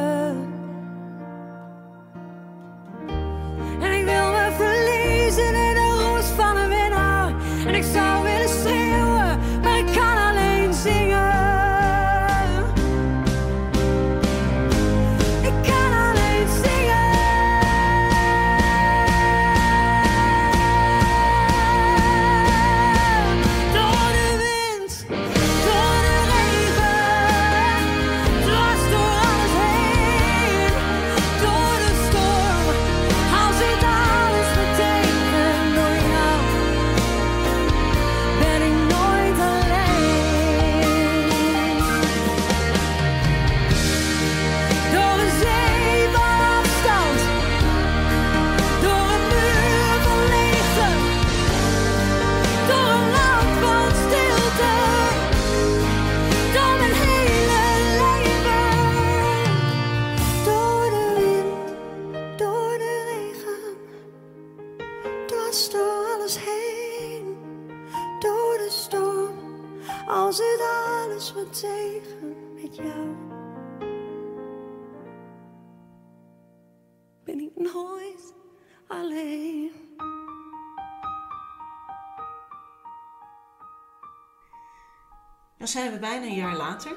Zijn 85.70 85.92
we 85.92 85.98
bijna 85.98 86.26
een 86.26 86.34
jaar 86.34 86.56
later. 86.56 86.96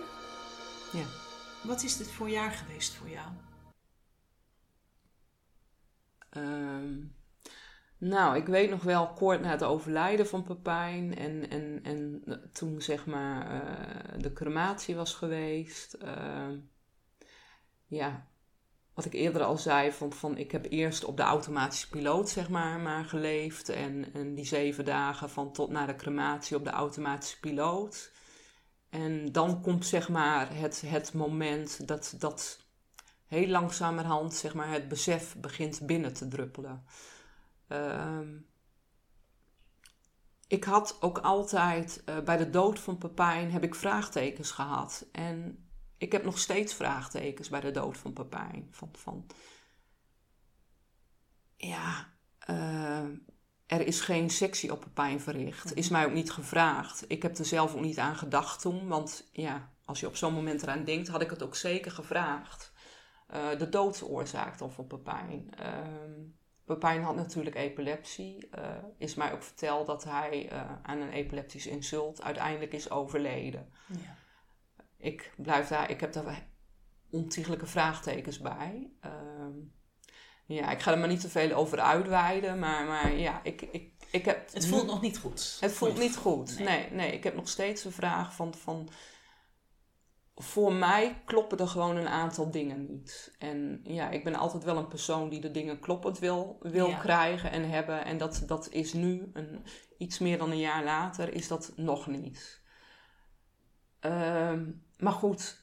Ja. 0.91 1.05
Wat 1.63 1.83
is 1.83 1.97
dit 1.97 2.11
voor 2.11 2.29
jaar 2.29 2.51
geweest 2.51 2.93
voor 2.93 3.09
jou? 3.09 3.27
Ehm, 6.29 7.03
nou, 7.97 8.35
ik 8.35 8.47
weet 8.47 8.69
nog 8.69 8.83
wel 8.83 9.13
kort 9.13 9.41
na 9.41 9.49
het 9.49 9.63
overlijden 9.63 10.27
van 10.27 10.43
Pepijn 10.43 11.17
en, 11.17 11.49
en, 11.49 11.79
en 11.83 12.23
toen 12.53 12.81
zeg 12.81 13.05
maar 13.05 13.61
eh, 13.61 14.19
de 14.21 14.33
crematie 14.33 14.95
was 14.95 15.13
geweest. 15.13 15.93
ehm, 15.93 16.57
ja, 17.87 18.27
wat 18.93 19.05
ik 19.05 19.13
eerder 19.13 19.43
al 19.43 19.57
zei, 19.57 19.91
van, 19.91 20.13
van 20.13 20.37
ik 20.37 20.51
heb 20.51 20.65
eerst 20.69 21.03
op 21.03 21.17
de 21.17 21.23
automatische 21.23 21.89
piloot 21.89 22.29
zeg 22.29 22.49
maar, 22.49 22.79
maar 22.79 23.05
geleefd. 23.05 23.69
En, 23.69 24.13
en 24.13 24.35
die 24.35 24.45
zeven 24.45 24.85
dagen 24.85 25.29
van 25.29 25.53
tot 25.53 25.69
na 25.69 25.85
de 25.85 25.95
crematie 25.95 26.57
op 26.57 26.63
de 26.63 26.69
automatische 26.69 27.39
piloot. 27.39 28.11
En 28.93 29.31
dan 29.31 29.61
komt 29.61 29.85
zeg 29.85 30.09
maar 30.09 30.55
het, 30.55 30.81
het 30.85 31.13
moment 31.13 31.87
dat, 31.87 32.15
dat 32.17 32.65
heel 33.27 33.47
langzamerhand 33.47 34.33
zeg 34.33 34.53
maar, 34.53 34.71
het 34.71 34.87
besef 34.87 35.35
begint 35.37 35.85
binnen 35.85 36.13
te 36.13 36.27
druppelen. 36.27 36.85
Ehm, 37.67 38.37
ik 40.47 40.63
had 40.63 40.97
ook 41.01 41.17
altijd, 41.17 42.01
eh, 42.05 42.19
bij 42.19 42.37
de 42.37 42.49
dood 42.49 42.79
van 42.79 42.97
Pepijn 42.97 43.51
heb 43.51 43.63
ik 43.63 43.75
vraagtekens 43.75 44.51
gehad. 44.51 45.05
En 45.11 45.67
ik 45.97 46.11
heb 46.11 46.23
nog 46.23 46.39
steeds 46.39 46.73
vraagtekens 46.73 47.49
bij 47.49 47.61
de 47.61 47.71
dood 47.71 47.97
van 47.97 48.13
Pepijn. 48.13 48.67
Van, 48.71 48.89
van 48.91 49.25
ja, 51.55 52.13
eh, 52.39 53.09
er 53.65 53.87
is 53.87 54.01
geen 54.01 54.29
sectie 54.29 54.71
op 54.71 54.79
Pepijn 54.79 55.21
verricht. 55.21 55.75
Is 55.75 55.89
mij 55.89 56.05
ook 56.05 56.13
niet 56.13 56.31
gevraagd. 56.31 57.05
Ik 57.07 57.21
heb 57.21 57.37
er 57.37 57.45
zelf 57.45 57.75
ook 57.75 57.81
niet 57.81 57.99
aan 57.99 58.15
gedacht 58.15 58.61
toen. 58.61 58.87
Want 58.87 59.29
ja, 59.31 59.71
als 59.85 59.99
je 59.99 60.07
op 60.07 60.15
zo'n 60.15 60.33
moment 60.33 60.63
eraan 60.63 60.83
denkt, 60.83 61.07
had 61.07 61.21
ik 61.21 61.29
het 61.29 61.43
ook 61.43 61.55
zeker 61.55 61.91
gevraagd. 61.91 62.73
Eh, 63.27 63.57
de 63.57 63.69
doodsoorzaak 63.69 64.57
dan 64.57 64.71
van 64.71 64.87
Pepijn. 64.87 65.53
Ehm 65.55 66.41
Pepijn 66.65 67.03
had 67.03 67.15
natuurlijk 67.15 67.55
epilepsie. 67.55 68.49
Eh, 68.49 68.75
is 68.97 69.15
mij 69.15 69.33
ook 69.33 69.43
verteld 69.43 69.87
dat 69.87 70.03
hij 70.03 70.49
eh, 70.49 70.71
aan 70.81 70.99
een 70.99 71.11
epileptisch 71.11 71.67
insult 71.67 72.21
uiteindelijk 72.21 72.73
is 72.73 72.89
overleden. 72.89 73.69
Ja. 73.87 74.15
Ik 74.97 75.33
blijf 75.37 75.67
daar, 75.67 75.89
ik 75.89 75.99
heb 75.99 76.13
daar 76.13 76.47
ontiegelijke 77.09 77.65
vraagtekens 77.65 78.39
bij. 78.39 78.91
Ja, 80.45 80.71
ik 80.71 80.79
ga 80.79 80.91
er 80.91 80.97
maar 80.97 81.07
niet 81.07 81.21
te 81.21 81.29
veel 81.29 81.51
over 81.51 81.79
uitweiden, 81.79 82.59
maar, 82.59 82.85
maar 82.85 83.13
ja, 83.13 83.39
ik, 83.43 83.61
ik, 83.61 83.91
ik 84.11 84.25
heb... 84.25 84.53
Het 84.53 84.67
voelt 84.67 84.85
nog 84.85 85.01
niet 85.01 85.17
goed. 85.17 85.57
Het 85.59 85.71
voelt 85.71 85.97
niet 85.97 86.15
goed. 86.15 86.59
Nee. 86.59 86.67
Nee. 86.67 86.91
nee, 86.91 87.11
ik 87.11 87.23
heb 87.23 87.35
nog 87.35 87.49
steeds 87.49 87.81
de 87.83 87.91
vraag 87.91 88.35
van, 88.35 88.53
van... 88.53 88.89
Voor 90.35 90.73
mij 90.73 91.21
kloppen 91.25 91.57
er 91.57 91.67
gewoon 91.67 91.95
een 91.95 92.07
aantal 92.07 92.51
dingen 92.51 92.85
niet. 92.85 93.35
En 93.39 93.79
ja, 93.83 94.09
ik 94.09 94.23
ben 94.23 94.35
altijd 94.35 94.63
wel 94.63 94.77
een 94.77 94.87
persoon 94.87 95.29
die 95.29 95.41
de 95.41 95.51
dingen 95.51 95.79
kloppend 95.79 96.19
wil, 96.19 96.57
wil 96.61 96.87
Ja. 96.87 96.97
krijgen 96.97 97.51
en 97.51 97.69
hebben. 97.69 98.05
En 98.05 98.17
dat, 98.17 98.43
dat 98.45 98.69
is 98.69 98.93
nu, 98.93 99.29
een, 99.33 99.65
iets 99.97 100.19
meer 100.19 100.37
dan 100.37 100.51
een 100.51 100.59
jaar 100.59 100.83
later, 100.83 101.33
is 101.33 101.47
dat 101.47 101.73
nog 101.75 102.07
niet. 102.07 102.61
Ehm, 103.99 104.71
maar 104.97 105.13
goed, 105.13 105.62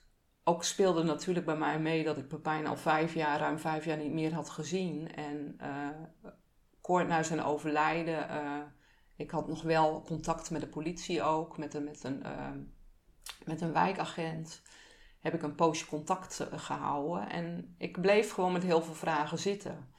ook 0.51 0.65
speelde 0.65 1.03
natuurlijk 1.03 1.47
bij 1.47 1.57
mij 1.57 1.81
mee 1.81 2.05
dat 2.05 2.19
ik 2.19 2.29
Pepijn 2.29 2.67
al 2.67 2.77
vijf 2.77 3.15
jaar, 3.15 3.39
ruim 3.39 3.59
vijf 3.59 3.85
jaar 3.85 3.97
niet 3.97 4.13
meer 4.13 4.35
had 4.35 4.51
gezien. 4.51 5.15
En 5.15 5.55
eh, 5.59 5.89
kort 6.81 7.09
na 7.09 7.23
zijn 7.23 7.43
overlijden, 7.43 8.29
eh, 8.29 8.59
ik 9.17 9.31
had 9.31 9.49
nog 9.49 9.63
wel 9.63 10.03
contact 10.03 10.51
met 10.51 10.61
de 10.61 10.67
politie 10.69 11.23
ook, 11.23 11.59
met 11.59 11.75
een, 11.75 11.85
met 11.85 12.05
een, 12.05 12.23
eh, 12.23 12.51
met 13.45 13.61
een 13.61 13.73
wijkagent. 13.73 14.63
Heb 15.21 15.35
ik 15.35 15.43
een 15.43 15.55
poosje 15.55 15.87
contact 15.87 16.41
eh, 16.41 16.59
gehouden 16.59 17.29
en 17.29 17.75
ik 17.79 18.01
bleef 18.01 18.33
gewoon 18.33 18.53
met 18.53 18.63
heel 18.63 18.83
veel 18.83 18.95
vragen 18.95 19.39
zitten. 19.39 19.90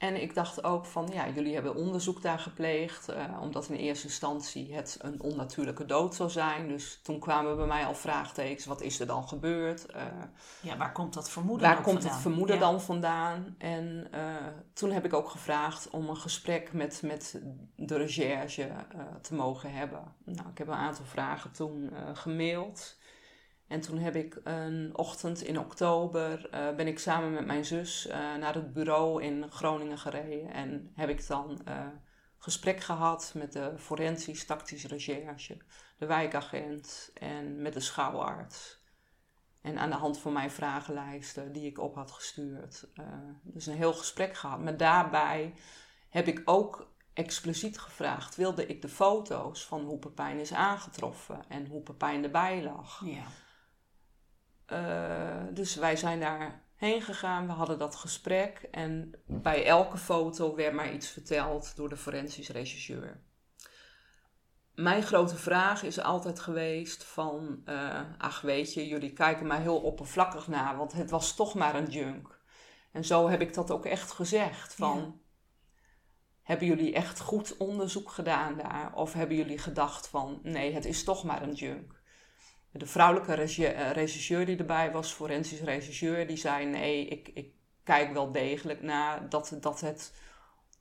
En 0.00 0.22
ik 0.22 0.34
dacht 0.34 0.64
ook 0.64 0.86
van, 0.86 1.08
ja, 1.12 1.28
jullie 1.28 1.54
hebben 1.54 1.74
onderzoek 1.74 2.22
daar 2.22 2.38
gepleegd, 2.38 3.08
eh, 3.08 3.24
omdat 3.40 3.68
in 3.68 3.76
eerste 3.76 4.06
instantie 4.06 4.74
het 4.74 4.98
een 5.00 5.20
onnatuurlijke 5.20 5.84
dood 5.86 6.14
zou 6.14 6.30
zijn. 6.30 6.68
Dus 6.68 7.00
toen 7.02 7.18
kwamen 7.18 7.56
bij 7.56 7.66
mij 7.66 7.86
al 7.86 7.94
vraagtekens, 7.94 8.64
wat 8.66 8.80
is 8.80 9.00
er 9.00 9.06
dan 9.06 9.28
gebeurd? 9.28 9.86
Eh, 9.86 10.02
Ja, 10.60 10.76
waar 10.76 10.92
komt 10.92 11.14
dat 11.14 11.30
vermoeden 11.30 11.66
Waar 11.66 11.76
komt 11.76 11.86
vandaan? 11.94 12.12
het 12.12 12.20
vermoeden 12.20 12.54
Ja. 12.56 12.60
dan 12.60 12.80
vandaan? 12.80 13.54
En 13.58 14.06
eh, 14.10 14.22
toen 14.72 14.90
heb 14.90 15.04
ik 15.04 15.12
ook 15.14 15.28
gevraagd 15.28 15.90
om 15.90 16.08
een 16.08 16.16
gesprek 16.16 16.72
met, 16.72 17.02
met 17.04 17.40
de 17.76 17.96
recherche 17.96 18.68
te 19.20 19.34
mogen 19.34 19.72
hebben. 19.72 20.02
Nou, 20.24 20.48
ik 20.48 20.58
heb 20.58 20.68
een 20.68 20.74
aantal 20.74 21.04
vragen 21.04 21.50
toen 21.52 21.90
gemaild. 22.14 22.96
En 23.70 23.80
toen 23.80 23.98
heb 23.98 24.16
ik 24.16 24.40
een 24.44 24.90
ochtend 24.96 25.42
in 25.42 25.58
oktober, 25.58 26.50
eh, 26.50 26.74
ben 26.74 26.86
ik 26.86 26.98
samen 26.98 27.32
met 27.32 27.46
mijn 27.46 27.64
zus 27.64 28.06
eh, 28.06 28.18
naar 28.18 28.54
het 28.54 28.72
bureau 28.72 29.22
in 29.22 29.50
Groningen 29.50 29.98
gereden. 29.98 30.52
En 30.52 30.92
heb 30.94 31.08
ik 31.08 31.26
dan 31.26 31.60
eh, 31.64 31.86
gesprek 32.38 32.80
gehad 32.80 33.32
met 33.36 33.52
de 33.52 33.72
forensisch 33.78 34.46
tactische 34.46 34.88
recherche, 34.88 35.56
de 35.98 36.06
wijkagent 36.06 37.10
en 37.14 37.62
met 37.62 37.72
de 37.72 37.80
schouwarts. 37.80 38.84
En 39.62 39.78
aan 39.78 39.90
de 39.90 39.96
hand 39.96 40.18
van 40.18 40.32
mijn 40.32 40.50
vragenlijsten 40.50 41.52
die 41.52 41.66
ik 41.66 41.78
op 41.78 41.94
had 41.94 42.10
gestuurd. 42.10 42.88
dus 43.42 43.66
een 43.66 43.76
heel 43.76 43.94
gesprek 43.94 44.34
gehad. 44.34 44.60
Maar 44.60 44.76
daarbij 44.76 45.54
heb 46.08 46.26
ik 46.26 46.42
ook 46.44 46.92
expliciet 47.12 47.78
gevraagd: 47.78 48.36
wilde 48.36 48.66
ik 48.66 48.82
de 48.82 48.88
foto's 48.88 49.66
van 49.66 49.80
hoe 49.80 49.98
Pepijn 49.98 50.38
is 50.38 50.52
aangetroffen 50.52 51.44
en 51.48 51.66
hoe 51.66 51.82
Pepijn 51.82 52.24
erbij 52.24 52.62
lag. 52.62 53.02
Ja. 53.04 53.24
Eh, 54.70 55.42
dus 55.50 55.74
wij 55.74 55.96
zijn 55.96 56.20
daar 56.20 56.62
heen 56.76 57.02
gegaan, 57.02 57.46
we 57.46 57.52
hadden 57.52 57.78
dat 57.78 57.94
gesprek 57.94 58.68
en 58.70 59.14
bij 59.26 59.66
elke 59.66 59.96
foto 59.96 60.54
werd 60.54 60.74
mij 60.74 60.92
iets 60.92 61.08
verteld 61.08 61.76
door 61.76 61.88
de 61.88 61.96
forensisch 61.96 62.48
rechercheur. 62.48 63.20
Mijn 64.74 65.02
grote 65.02 65.36
vraag 65.36 65.82
is 65.82 66.00
altijd 66.00 66.40
geweest 66.40 67.04
van, 67.04 67.60
eh, 67.64 68.00
ach 68.18 68.40
weet 68.40 68.74
je, 68.74 68.86
jullie 68.88 69.12
kijken 69.12 69.46
mij 69.46 69.60
heel 69.60 69.80
oppervlakkig 69.80 70.48
naar, 70.48 70.76
want 70.76 70.92
het 70.92 71.10
was 71.10 71.34
toch 71.34 71.54
maar 71.54 71.74
een 71.74 71.90
junk. 71.90 72.38
En 72.92 73.04
zo 73.04 73.28
heb 73.28 73.40
ik 73.40 73.54
dat 73.54 73.70
ook 73.70 73.86
echt 73.86 74.10
gezegd, 74.12 74.74
van, 74.74 74.98
Ja. 74.98 75.12
hebben 76.42 76.66
jullie 76.66 76.94
echt 76.94 77.20
goed 77.20 77.56
onderzoek 77.56 78.10
gedaan 78.10 78.56
daar? 78.56 78.94
Of 78.94 79.12
hebben 79.12 79.36
jullie 79.36 79.58
gedacht 79.58 80.08
van, 80.08 80.40
nee, 80.42 80.74
het 80.74 80.84
is 80.84 81.04
toch 81.04 81.24
maar 81.24 81.42
een 81.42 81.54
junk? 81.54 81.99
De 82.72 82.86
vrouwelijke 82.86 83.34
eh, 83.34 83.90
regisseur 83.90 84.46
die 84.46 84.56
erbij 84.56 84.92
was, 84.92 85.12
forensisch 85.12 85.60
regisseur, 85.60 86.26
die 86.26 86.36
zei: 86.36 86.66
Nee, 86.66 87.06
ik, 87.06 87.28
ik 87.34 87.52
kijk 87.84 88.12
wel 88.12 88.32
degelijk 88.32 88.82
naar 88.82 89.28
dat, 89.28 89.56
dat 89.60 89.80
het 89.80 90.14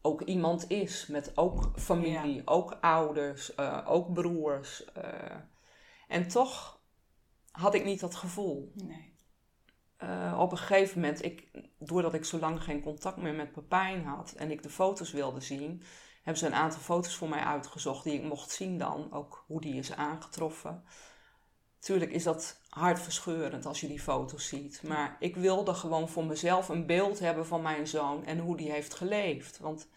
ook 0.01 0.21
iemand 0.21 0.69
is. 0.69 1.07
Met 1.07 1.37
ook 1.37 1.71
familie, 1.75 2.41
ook 2.45 2.77
ouders, 2.81 3.55
eh, 3.55 3.85
ook 3.85 4.13
broers. 4.13 4.85
eh. 4.93 5.35
en 6.07 6.27
toch 6.27 6.79
had 7.51 7.73
ik 7.73 7.85
niet 7.85 7.99
dat 7.99 8.15
gevoel. 8.15 8.71
Nee. 8.75 9.17
Op 10.37 10.51
een 10.51 10.57
gegeven 10.57 10.99
moment, 10.99 11.23
ik, 11.23 11.47
doordat 11.79 12.13
ik 12.13 12.25
zo 12.25 12.39
lang 12.39 12.63
geen 12.63 12.81
contact 12.81 13.17
meer 13.17 13.33
met 13.33 13.51
Pepijn 13.51 14.05
had 14.05 14.31
en 14.31 14.51
ik 14.51 14.63
de 14.63 14.69
foto's 14.69 15.11
wilde 15.11 15.41
zien, 15.41 15.83
hebben 16.15 16.37
ze 16.37 16.45
een 16.45 16.53
aantal 16.53 16.79
foto's 16.79 17.15
voor 17.15 17.29
mij 17.29 17.39
uitgezocht 17.39 18.03
die 18.03 18.13
ik 18.13 18.23
mocht 18.23 18.51
zien 18.51 18.77
dan, 18.77 19.13
ook 19.13 19.43
hoe 19.47 19.61
die 19.61 19.75
is 19.75 19.93
aangetroffen. 19.93 20.83
Tuurlijk 21.79 22.11
is 22.11 22.23
dat 22.23 22.61
hartverscheurend 22.69 23.65
als 23.65 23.81
je 23.81 23.87
die 23.87 23.99
foto's 23.99 24.47
ziet, 24.47 24.81
maar 24.83 25.15
ik 25.19 25.35
wilde 25.35 25.73
gewoon 25.73 26.09
voor 26.09 26.25
mezelf 26.25 26.69
een 26.69 26.85
beeld 26.85 27.19
hebben 27.19 27.45
van 27.45 27.61
mijn 27.61 27.87
zoon 27.87 28.25
en 28.25 28.39
hoe 28.39 28.57
die 28.57 28.71
heeft 28.71 28.93
geleefd. 28.93 29.59
Want 29.59 29.87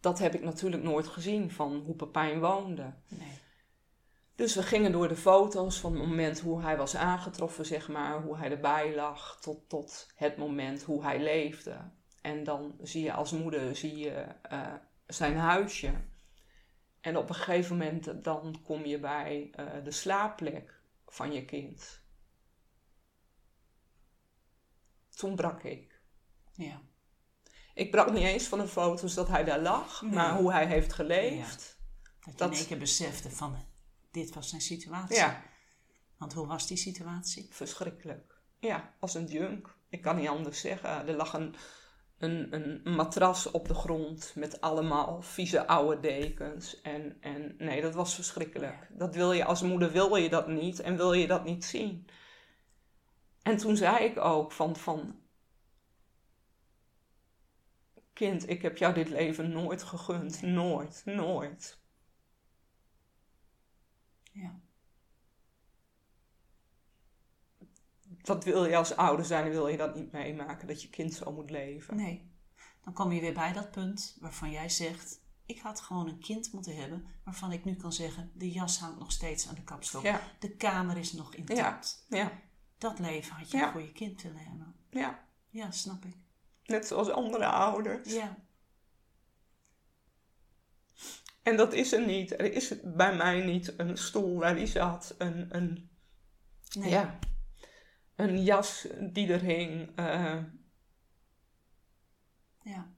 dat 0.00 0.18
heb 0.18 0.34
ik 0.34 0.42
natuurlijk 0.42 0.82
nooit 0.82 1.06
gezien 1.06 1.50
van 1.50 1.82
hoe 1.86 1.94
Pepijn 1.94 2.40
woonde. 2.40 2.94
Nee. 3.08 3.38
Dus 4.34 4.54
we 4.54 4.62
gingen 4.62 4.92
door 4.92 5.08
de 5.08 5.16
foto's 5.16 5.80
van 5.80 5.92
het 5.92 6.06
moment 6.06 6.40
hoe 6.40 6.62
hij 6.62 6.76
was 6.76 6.96
aangetroffen, 6.96 7.66
zeg 7.66 7.88
maar, 7.88 8.22
hoe 8.22 8.36
hij 8.36 8.50
erbij 8.50 8.94
lag, 8.94 9.38
tot, 9.40 9.68
tot 9.68 10.12
het 10.14 10.36
moment 10.36 10.82
hoe 10.82 11.02
hij 11.02 11.22
leefde. 11.22 11.76
En 12.22 12.44
dan 12.44 12.74
zie 12.82 13.04
je 13.04 13.12
als 13.12 13.32
moeder 13.32 13.76
zie 13.76 13.96
je, 13.96 14.24
eh, 14.42 14.74
zijn 15.06 15.36
huisje. 15.36 15.92
En 17.00 17.16
op 17.16 17.28
een 17.28 17.34
gegeven 17.34 17.76
moment 17.76 18.24
dan 18.24 18.60
kom 18.64 18.84
je 18.84 18.98
bij 18.98 19.50
eh, 19.52 19.66
de 19.84 19.90
slaapplek 19.90 20.79
van 21.10 21.32
je 21.32 21.44
kind. 21.44 22.00
Toen 25.08 25.36
brak 25.36 25.62
ik. 25.62 26.00
Ja. 26.52 26.82
Ik 27.74 27.90
brak 27.90 28.12
niet 28.12 28.24
eens 28.24 28.46
van 28.46 28.58
de 28.58 28.68
foto's 28.68 29.14
dat 29.14 29.28
hij 29.28 29.44
daar 29.44 29.60
lag, 29.60 30.02
Nee. 30.02 30.12
maar 30.12 30.36
hoe 30.36 30.52
hij 30.52 30.66
heeft 30.66 30.92
geleefd. 30.92 31.78
Dat 32.36 32.56
je 32.56 32.62
in 32.62 32.68
één 32.70 32.78
besefte 32.78 33.30
van... 33.30 33.66
dit 34.10 34.34
was 34.34 34.48
zijn 34.48 34.60
situatie. 34.60 35.16
Ja. 35.16 35.42
Want 36.16 36.32
hoe 36.32 36.46
was 36.46 36.66
die 36.66 36.76
situatie? 36.76 37.48
Verschrikkelijk. 37.50 38.40
Ja, 38.58 38.94
als 39.00 39.14
een 39.14 39.26
junk. 39.26 39.76
Ik 39.88 40.02
kan 40.02 40.16
niet 40.16 40.28
anders 40.28 40.60
zeggen. 40.60 41.06
Er 41.08 41.14
lag 41.14 41.32
een, 41.32 41.54
een, 42.20 42.54
een 42.54 42.94
matras 42.94 43.50
op 43.50 43.68
de 43.68 43.74
grond 43.74 44.32
met 44.36 44.60
allemaal 44.60 45.22
vieze 45.22 45.66
oude 45.66 46.00
dekens. 46.00 46.80
En, 46.80 47.16
en 47.20 47.54
nee, 47.58 47.82
dat 47.82 47.94
was 47.94 48.14
verschrikkelijk. 48.14 48.88
Dat 48.90 49.14
wil 49.14 49.32
je 49.32 49.44
als 49.44 49.62
moeder, 49.62 49.92
wil 49.92 50.16
je 50.16 50.28
dat 50.28 50.48
niet 50.48 50.80
en 50.80 50.96
wil 50.96 51.12
je 51.12 51.26
dat 51.26 51.44
niet 51.44 51.64
zien. 51.64 52.06
En 53.42 53.56
toen 53.56 53.76
zei 53.76 54.04
ik 54.04 54.18
ook 54.18 54.52
van, 54.52 54.76
van 54.76 55.20
kind, 58.12 58.48
ik 58.48 58.62
heb 58.62 58.76
jou 58.76 58.94
dit 58.94 59.08
leven 59.08 59.50
nooit 59.50 59.82
gegund. 59.82 60.42
Nooit, 60.42 61.02
nooit. 61.04 61.78
Ja. 64.32 64.60
Dat 68.34 68.44
wil 68.44 68.64
je 68.64 68.76
als 68.76 68.96
ouder 68.96 69.24
zijn, 69.24 69.50
wil 69.50 69.68
je 69.68 69.76
dat 69.76 69.94
niet 69.94 70.12
meemaken, 70.12 70.66
dat 70.68 70.82
je 70.82 70.88
kind 70.90 71.14
zo 71.14 71.32
moet 71.32 71.50
leven. 71.50 71.96
Nee. 71.96 72.30
Dan 72.84 72.92
kom 72.92 73.12
je 73.12 73.20
weer 73.20 73.32
bij 73.34 73.52
dat 73.52 73.70
punt 73.70 74.16
waarvan 74.20 74.50
jij 74.50 74.68
zegt... 74.68 75.20
ik 75.46 75.58
had 75.60 75.80
gewoon 75.80 76.08
een 76.08 76.18
kind 76.18 76.52
moeten 76.52 76.76
hebben... 76.76 77.06
waarvan 77.24 77.52
ik 77.52 77.64
nu 77.64 77.74
kan 77.74 77.92
zeggen... 77.92 78.30
de 78.34 78.50
jas 78.50 78.78
hangt 78.78 78.98
nog 78.98 79.12
steeds 79.12 79.48
aan 79.48 79.54
de 79.54 79.62
kapstok. 79.62 80.02
Ja. 80.02 80.20
De 80.38 80.50
kamer 80.50 80.96
is 80.96 81.12
nog 81.12 81.34
intact. 81.34 82.06
Ja, 82.08 82.32
Dat 82.78 82.98
leven 82.98 83.34
had 83.34 83.50
je 83.50 83.56
Ja. 83.56 83.72
voor 83.72 83.80
je 83.82 83.92
kind 83.92 84.22
willen 84.22 84.38
hebben. 84.44 84.74
ja. 84.90 85.28
Ja, 85.48 85.70
snap 85.70 86.04
ik. 86.04 86.16
Net 86.64 86.86
zoals 86.86 87.10
andere 87.10 87.46
ouders. 87.46 88.12
Ja. 88.12 88.36
En 91.42 91.56
dat 91.56 91.72
is 91.72 91.92
er 91.92 92.06
niet. 92.06 92.32
Er 92.32 92.52
is 92.52 92.74
bij 92.84 93.16
mij 93.16 93.44
niet 93.44 93.74
een 93.76 93.96
stoel 93.96 94.38
waar 94.38 94.54
die 94.54 94.66
zat. 94.66 95.14
Een, 95.18 95.46
een, 95.56 95.88
Nee. 96.78 96.90
ja, 96.90 97.18
een 98.22 98.42
jas 98.42 98.86
die 99.12 99.32
er 99.32 99.40
hing. 99.40 99.92
eh, 99.96 100.36
Ja. 102.62 102.92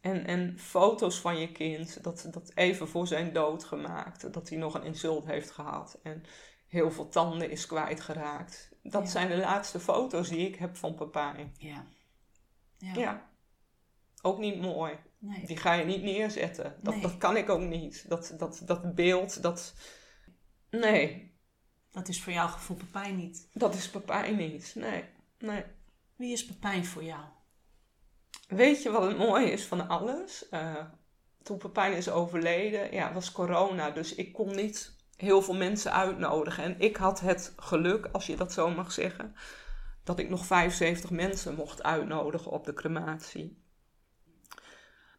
en, 0.00 0.26
en 0.26 0.58
foto's 0.58 1.20
van 1.20 1.38
je 1.40 1.52
kind. 1.52 2.02
Dat, 2.02 2.28
dat 2.30 2.52
even 2.54 2.88
voor 2.88 3.06
zijn 3.06 3.32
dood 3.32 3.64
gemaakt. 3.64 4.32
Dat 4.32 4.48
hij 4.48 4.58
nog 4.58 4.74
een 4.74 4.82
insult 4.84 5.26
heeft 5.26 5.50
gehad. 5.50 5.98
En 6.02 6.22
heel 6.66 6.90
veel 6.90 7.08
tanden 7.08 7.50
is 7.50 7.66
kwijtgeraakt. 7.66 8.70
Dat 8.82 9.02
Ja. 9.02 9.08
zijn 9.08 9.28
de 9.28 9.36
laatste 9.36 9.80
foto's 9.80 10.28
die 10.28 10.46
ik 10.48 10.56
heb 10.56 10.76
van 10.76 10.94
Pepijn. 10.94 11.54
Ja. 11.58 11.84
Ja. 12.78 12.94
Ja. 12.94 13.30
Ook 14.22 14.38
niet 14.38 14.60
mooi. 14.60 14.98
Nee. 15.18 15.46
Die 15.46 15.56
ga 15.56 15.72
je 15.72 15.84
niet 15.84 16.02
neerzetten. 16.02 16.76
Dat, 16.82 16.94
Nee. 16.94 17.02
dat 17.02 17.16
kan 17.18 17.36
ik 17.36 17.48
ook 17.48 17.60
niet. 17.60 18.08
Dat, 18.08 18.34
dat, 18.38 18.62
dat 18.64 18.94
beeld, 18.94 19.42
dat... 19.42 19.74
Nee, 20.70 21.27
Dat 21.90 22.08
is 22.08 22.22
voor 22.22 22.32
jouw 22.32 22.48
gevoel 22.48 22.76
Pepijn 22.76 23.16
niet. 23.16 23.48
dat 23.52 23.74
is 23.74 23.90
Pepijn 23.90 24.36
niet. 24.36 24.72
Nee, 24.74 25.04
nee. 25.38 25.64
Wie 26.16 26.32
is 26.32 26.46
Pepijn 26.46 26.84
voor 26.84 27.04
jou? 27.04 27.24
Weet 28.48 28.82
je 28.82 28.90
wat 28.90 29.02
het 29.02 29.18
mooie 29.18 29.50
is 29.50 29.66
van 29.66 29.88
alles? 29.88 30.48
Eh, 30.48 30.84
toen 31.42 31.58
Pepijn 31.58 31.96
is 31.96 32.10
overleden, 32.10 32.92
ja, 32.92 33.12
was 33.12 33.32
corona. 33.32 33.90
Dus 33.90 34.14
ik 34.14 34.32
kon 34.32 34.54
niet 34.54 34.96
heel 35.16 35.42
veel 35.42 35.54
mensen 35.54 35.92
uitnodigen. 35.92 36.64
En 36.64 36.80
ik 36.80 36.96
had 36.96 37.20
het 37.20 37.52
geluk, 37.56 38.08
als 38.12 38.26
je 38.26 38.36
dat 38.36 38.52
zo 38.52 38.70
mag 38.70 38.92
zeggen... 38.92 39.34
dat 40.04 40.18
ik 40.18 40.28
nog 40.28 40.46
75 40.46 41.10
mensen 41.10 41.54
mocht 41.54 41.82
uitnodigen 41.82 42.50
op 42.50 42.64
de 42.64 42.74
crematie. 42.74 43.62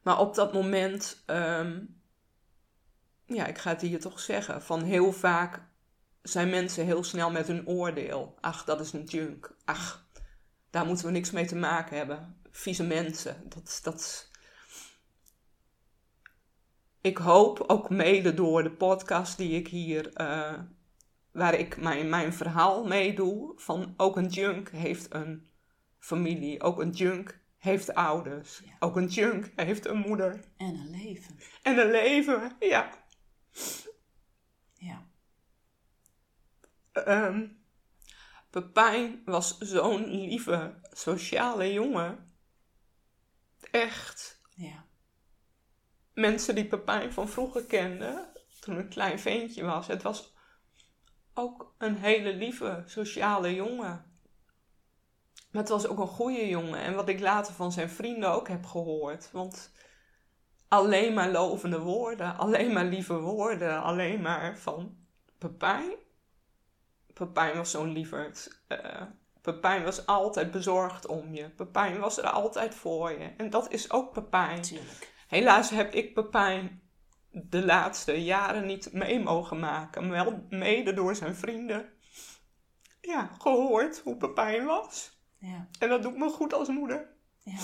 Maar 0.02 0.20
op 0.20 0.36
dat 0.36 0.54
moment, 0.54 1.24
ehm, 1.26 1.80
ja, 3.26 3.46
ik 3.46 3.58
ga 3.58 3.70
het 3.70 3.82
hier 3.82 4.00
toch 4.00 4.20
zeggen, 4.20 4.62
van 4.62 4.82
heel 4.82 5.12
vaak 5.12 5.69
zijn 6.32 6.50
mensen 6.50 6.86
heel 6.86 7.04
snel 7.04 7.32
met 7.32 7.48
hun 7.48 7.68
oordeel. 7.68 8.38
Ach, 8.42 8.64
dat 8.64 8.80
is 8.80 8.94
een 8.94 9.04
junk. 9.04 9.56
Ach, 9.66 10.08
daar 10.70 10.86
moeten 10.86 11.06
we 11.06 11.12
niks 11.12 11.32
mee 11.32 11.46
te 11.46 11.56
maken 11.56 11.98
hebben. 11.98 12.42
Vieze 12.52 12.84
mensen. 12.84 13.44
Dat, 13.50 13.80
dat... 13.84 14.30
Ik 17.02 17.18
hoop 17.18 17.64
ook 17.68 17.90
mede 17.90 18.34
door 18.34 18.64
de 18.64 18.72
podcast 18.72 19.38
die 19.38 19.52
ik 19.52 19.68
hier, 19.68 20.14
eh, 20.14 20.60
waar 21.32 21.54
ik 21.54 21.78
mijn, 21.78 22.10
mijn 22.10 22.34
verhaal 22.34 22.86
mee 22.86 23.16
doe, 23.16 23.54
van 23.56 23.94
ook 23.98 24.18
een 24.18 24.28
junk 24.28 24.70
heeft 24.72 25.14
een 25.14 25.50
familie. 26.00 26.62
Ook 26.62 26.80
een 26.80 26.92
junk 26.92 27.40
heeft 27.58 27.94
ouders. 27.94 28.62
Ook 28.80 28.96
een 28.96 29.08
junk 29.08 29.52
heeft 29.56 29.88
een 29.88 29.98
moeder. 29.98 30.40
En 30.58 30.76
een 30.76 30.90
leven. 30.90 31.40
En 31.64 31.78
een 31.78 31.92
leven. 31.92 32.56
Ja. 32.60 32.90
Ehm, 37.06 37.48
Pepijn 38.50 39.22
was 39.26 39.58
zo'n 39.58 40.06
lieve, 40.06 40.80
sociale 40.92 41.74
jongen. 41.74 42.34
Echt. 43.72 44.42
Ja. 44.56 44.86
Mensen 46.14 46.56
die 46.56 46.68
Pepijn 46.68 47.14
van 47.14 47.30
vroeger 47.30 47.66
kenden, 47.66 48.32
toen 48.60 48.78
een 48.78 48.90
klein 48.90 49.20
ventje 49.20 49.64
was. 49.64 49.88
Het 49.88 50.02
was 50.02 50.34
ook 51.34 51.76
een 51.78 51.96
hele 51.96 52.34
lieve, 52.34 52.84
sociale 52.86 53.56
jongen. 53.56 54.08
Maar 55.52 55.62
het 55.62 55.70
was 55.70 55.88
ook 55.88 56.00
een 56.00 56.08
goede 56.08 56.48
jongen. 56.48 56.80
En 56.80 56.96
wat 56.96 57.10
ik 57.10 57.20
later 57.20 57.54
van 57.54 57.72
zijn 57.72 57.90
vrienden 57.90 58.32
ook 58.32 58.48
heb 58.48 58.66
gehoord. 58.66 59.32
Want 59.32 59.72
alleen 60.68 61.14
maar 61.14 61.32
lovende 61.32 61.80
woorden, 61.80 62.38
alleen 62.38 62.74
maar 62.74 62.86
lieve 62.86 63.20
woorden, 63.20 63.82
alleen 63.82 64.22
maar 64.22 64.58
van 64.58 64.98
Pepijn. 65.38 65.92
Pepijn 67.20 67.58
was 67.58 67.72
zo'n 67.72 67.92
lieverd. 67.92 68.62
Eh, 68.68 69.02
Pepijn 69.42 69.84
was 69.84 70.06
altijd 70.06 70.52
bezorgd 70.52 71.06
om 71.06 71.34
je. 71.34 71.50
Pepijn 71.50 72.00
was 72.00 72.18
er 72.18 72.30
altijd 72.30 72.76
voor 72.76 73.12
je. 73.12 73.34
En 73.38 73.50
dat 73.50 73.72
is 73.72 73.92
ook 73.92 74.14
Pepijn. 74.14 74.62
Tuurlijk. 74.62 75.14
Helaas 75.28 75.70
heb 75.70 75.94
ik 75.94 76.14
Pepijn 76.14 76.82
de 77.32 77.66
laatste 77.66 78.24
jaren 78.24 78.66
niet 78.66 78.94
mee 78.94 79.20
mogen 79.20 79.60
maken. 79.60 80.08
Maar 80.08 80.26
wel 80.26 80.46
mede 80.50 80.94
door 80.94 81.16
zijn 81.16 81.36
vrienden. 81.36 81.90
Ja, 83.02 83.30
gehoord 83.40 84.00
hoe 84.00 84.18
Pepijn 84.18 84.66
was. 84.66 85.20
Ja. 85.38 85.68
En 85.80 85.90
dat 85.90 86.02
doet 86.02 86.18
me 86.18 86.30
goed 86.30 86.54
als 86.54 86.68
moeder. 86.68 87.10
Ja. 87.44 87.60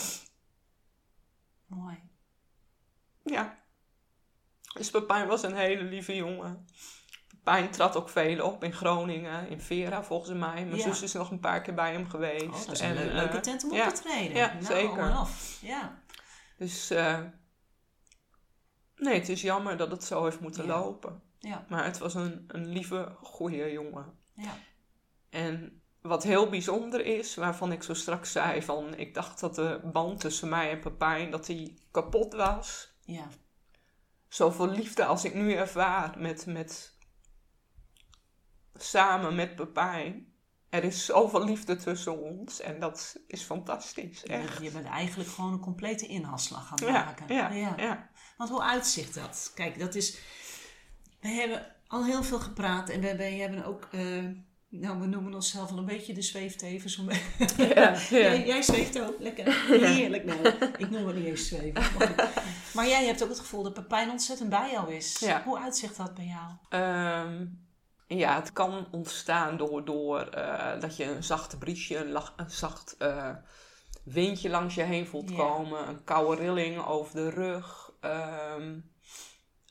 Mooi. 1.66 2.00
Ja. 3.24 3.64
Dus 4.74 4.92
Pepijn 4.92 5.28
was 5.28 5.44
een 5.44 5.56
hele 5.56 5.84
lieve 5.84 6.16
jongen. 6.16 6.68
Pepijn 7.46 7.72
trad 7.72 7.96
ook 7.96 8.10
veel 8.10 8.46
op 8.46 8.64
in 8.64 8.74
Groningen, 8.74 9.50
in 9.50 9.62
Vera 9.62 10.04
volgens 10.04 10.38
mij. 10.38 10.66
Mijn 10.66 10.76
Ja. 10.76 10.84
zus 10.84 11.02
is 11.02 11.14
nog 11.14 11.32
een 11.32 11.40
paar 11.40 11.62
keer 11.62 11.74
bij 11.74 11.92
hem 11.92 12.10
geweest. 12.10 12.46
Oh, 12.46 12.52
dat 12.66 12.72
is 12.72 12.80
een 12.80 12.98
En, 12.98 13.10
eh, 13.10 13.14
leuke 13.16 13.40
tent 13.40 13.64
om 13.64 13.70
op 13.70 13.76
ja, 13.76 13.92
te 13.92 14.02
treden. 14.02 14.36
Ja, 14.38 14.54
nou, 14.54 14.66
zeker. 14.66 15.14
Ja. 15.62 16.02
Dus 16.58 16.90
eh, 16.90 17.20
nee, 18.96 19.14
het 19.20 19.30
is 19.30 19.42
jammer 19.42 19.78
dat 19.78 19.92
het 19.92 20.04
zo 20.04 20.24
heeft 20.24 20.40
moeten 20.40 20.66
Ja. 20.66 20.70
lopen. 20.80 21.22
Ja. 21.40 21.66
Maar 21.70 21.86
het 21.86 21.98
was 21.98 22.14
een, 22.14 22.44
een 22.48 22.68
lieve, 22.68 23.16
goede 23.22 23.72
jongen. 23.72 24.18
Ja. 24.34 24.58
En 25.30 25.82
wat 26.02 26.24
heel 26.24 26.50
bijzonder 26.50 27.06
is, 27.06 27.36
waarvan 27.36 27.72
ik 27.72 27.84
zo 27.84 27.94
straks 27.94 28.32
zei 28.32 28.64
van... 28.64 28.96
Ik 28.96 29.14
dacht 29.14 29.40
dat 29.40 29.56
de 29.56 29.80
band 29.84 30.20
tussen 30.20 30.50
mij 30.50 30.72
en 30.72 30.80
Pepijn, 30.80 31.32
dat 31.32 31.46
die 31.46 31.88
kapot 31.92 32.34
was. 32.34 32.94
Ja. 33.02 33.28
Zoveel 34.28 34.68
liefde 34.68 35.06
als 35.06 35.26
ik 35.26 35.34
nu 35.34 35.54
ervaar 35.54 36.16
met, 36.18 36.46
met... 36.46 36.95
Samen 38.76 39.36
met 39.36 39.56
Pepijn. 39.56 40.34
Er 40.70 40.84
is 40.84 41.06
zoveel 41.06 41.44
liefde 41.46 41.76
tussen 41.76 42.22
ons. 42.22 42.62
En 42.62 42.80
dat 42.80 43.16
is 43.28 43.42
fantastisch, 43.42 44.22
Je 44.22 44.28
bent, 44.28 44.44
echt. 44.50 44.64
je 44.64 44.72
bent 44.72 44.86
eigenlijk 44.88 45.30
gewoon 45.30 45.54
een 45.54 45.60
complete 45.60 46.08
inhaalslag 46.08 46.68
gaan 46.68 46.88
Ja, 46.88 47.04
maken. 47.06 47.36
ja, 47.36 47.50
ja. 47.78 48.10
Want 48.38 48.50
hoe 48.50 48.64
uitzicht 48.64 49.14
dat? 49.14 49.52
Kijk, 49.56 49.80
dat 49.80 49.96
is... 49.96 50.18
We 51.22 51.28
hebben 51.28 51.76
al 51.88 52.06
heel 52.06 52.24
veel 52.24 52.40
gepraat 52.40 52.90
en 52.90 53.00
we 53.02 53.08
hebben, 53.08 53.26
we 53.26 53.34
hebben 53.36 53.66
ook... 53.66 53.88
eh, 53.92 54.24
nou, 54.70 55.00
we 55.00 55.06
noemen 55.06 55.34
onszelf 55.34 55.72
al 55.72 55.78
een 55.78 55.86
beetje 55.86 56.14
de 56.14 56.22
zweefteven. 56.22 56.90
Zo 56.90 57.04
Ja, 57.58 57.64
ja. 57.68 57.96
jij, 58.10 58.46
jij 58.46 58.62
zweeft 58.62 59.00
ook. 59.02 59.16
Lekker. 59.20 59.68
Heerlijk. 59.68 60.24
Nou, 60.24 60.48
ik 60.78 60.90
noem 60.90 61.08
het 61.08 61.16
niet 61.16 61.26
eens 61.26 61.48
zweven. 61.48 61.84
Maar, 62.74 62.88
jij 62.88 63.06
hebt 63.06 63.24
ook 63.24 63.30
het 63.30 63.40
gevoel 63.40 63.64
dat 63.64 63.74
Pepijn 63.74 64.10
ontzettend 64.10 64.50
bij 64.50 64.72
jou 64.72 64.94
is. 64.94 65.20
Ja. 65.20 65.44
Hoe 65.44 65.60
uitzicht 65.60 65.98
dat 65.98 66.14
bij 66.14 66.26
jou? 66.26 66.52
Ehm, 66.70 67.46
ja, 68.08 68.36
het 68.36 68.54
kan 68.54 68.88
ontstaan 68.92 69.58
door, 69.58 69.86
door 69.86 70.20
eh, 70.20 70.80
dat 70.80 70.98
je 70.98 71.04
een 71.04 71.24
zachte 71.24 71.58
briesje, 71.58 71.98
een, 71.98 72.12
lach- 72.12 72.34
een 72.36 72.50
zacht 72.50 72.98
eh, 72.98 73.36
windje 74.04 74.50
langs 74.50 74.76
je 74.76 74.82
heen 74.84 75.08
voelt 75.08 75.36
komen, 75.36 75.88
een 75.88 76.04
koude 76.04 76.42
rilling 76.42 76.86
over 76.86 77.16
de 77.16 77.30
rug. 77.30 77.92
Ehm, 78.00 78.80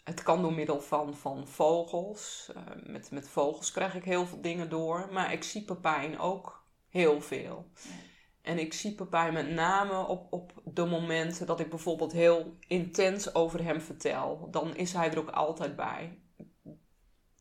het 0.05 0.23
kan 0.23 0.43
door 0.43 0.53
middel 0.53 0.81
van, 0.81 1.15
van 1.17 1.49
vogels. 1.49 2.51
Eh, 2.55 2.63
met, 2.83 3.11
met 3.11 3.29
vogels 3.29 3.73
krijg 3.73 3.95
ik 3.95 4.05
heel 4.05 4.27
veel 4.27 4.41
dingen 4.41 4.69
door, 4.69 5.09
maar 5.13 5.33
ik 5.33 5.43
zie 5.43 5.65
Pepijn 5.65 6.19
ook 6.19 6.65
heel 6.89 7.21
veel. 7.21 7.71
En 8.43 8.59
ik 8.59 8.73
zie 8.73 8.95
Pepijn 8.95 9.33
met 9.33 9.51
name 9.51 10.07
op, 10.07 10.33
op 10.33 10.53
de 10.65 10.85
momenten 10.85 11.47
dat 11.47 11.61
ik 11.61 11.71
bijvoorbeeld 11.71 12.13
heel 12.13 12.57
intens 12.67 13.35
over 13.35 13.65
hem 13.65 13.81
vertel. 13.81 14.49
Dan 14.51 14.77
is 14.77 14.93
hij 14.93 15.11
er 15.11 15.19
ook 15.19 15.31
altijd 15.31 15.77
bij 15.77 16.19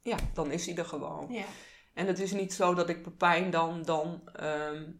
ja, 0.03 0.17
dan 0.33 0.51
is 0.51 0.65
hij 0.65 0.75
er 0.75 0.85
gewoon. 0.85 1.33
Ja. 1.33 1.45
En 1.93 2.07
het 2.07 2.19
is 2.19 2.31
niet 2.31 2.53
zo 2.53 2.73
dat 2.73 2.89
ik 2.89 3.01
Pepijn 3.03 3.49
dan, 3.49 3.83
dan 3.83 4.29
ehm, 4.33 4.91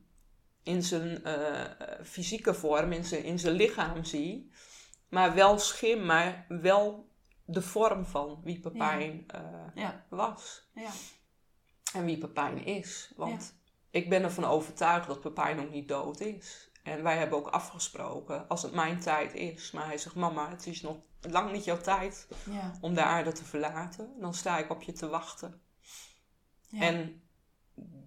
in 0.63 0.83
zijn 0.83 1.23
eh, 1.23 1.61
fysieke 2.03 2.53
vorm, 2.53 2.91
in 2.91 3.03
zijn, 3.03 3.23
in 3.23 3.39
zijn 3.39 3.53
lichaam 3.55 4.03
zie. 4.03 4.51
Maar 5.09 5.33
wel 5.33 5.59
schim, 5.59 6.05
maar 6.05 6.45
wel 6.47 7.09
de 7.45 7.61
vorm 7.61 8.05
van 8.05 8.41
wie 8.43 8.59
Pepijn 8.59 9.23
eh, 9.27 9.41
Ja. 9.75 10.05
was. 10.09 10.69
Ja. 10.73 10.89
En 11.93 12.05
wie 12.05 12.17
Pepijn 12.17 12.65
is. 12.65 13.13
Want 13.15 13.55
ik 13.89 14.09
ben 14.09 14.23
ervan 14.23 14.45
overtuigd 14.45 15.07
dat 15.07 15.21
Pepijn 15.21 15.55
nog 15.55 15.69
niet 15.69 15.87
dood 15.87 16.19
is. 16.19 16.71
En 16.83 17.03
wij 17.03 17.17
hebben 17.17 17.37
ook 17.37 17.47
afgesproken, 17.47 18.47
als 18.47 18.61
het 18.61 18.73
mijn 18.73 18.99
tijd 18.99 19.33
is. 19.33 19.71
Maar 19.71 19.85
hij 19.85 19.97
zegt, 19.97 20.15
mama, 20.15 20.49
het 20.49 20.67
is 20.67 20.81
nog 20.81 20.97
lang 21.29 21.51
niet 21.51 21.63
jouw 21.63 21.77
tijd 21.81 22.27
Ja. 22.49 22.71
om 22.81 22.93
de 22.93 23.03
aarde 23.03 23.31
te 23.31 23.43
verlaten. 23.45 24.19
Dan 24.19 24.33
sta 24.33 24.57
ik 24.57 24.69
op 24.69 24.81
je 24.81 24.91
te 24.91 25.07
wachten. 25.07 25.61
Ja. 26.67 26.81
En 26.81 27.21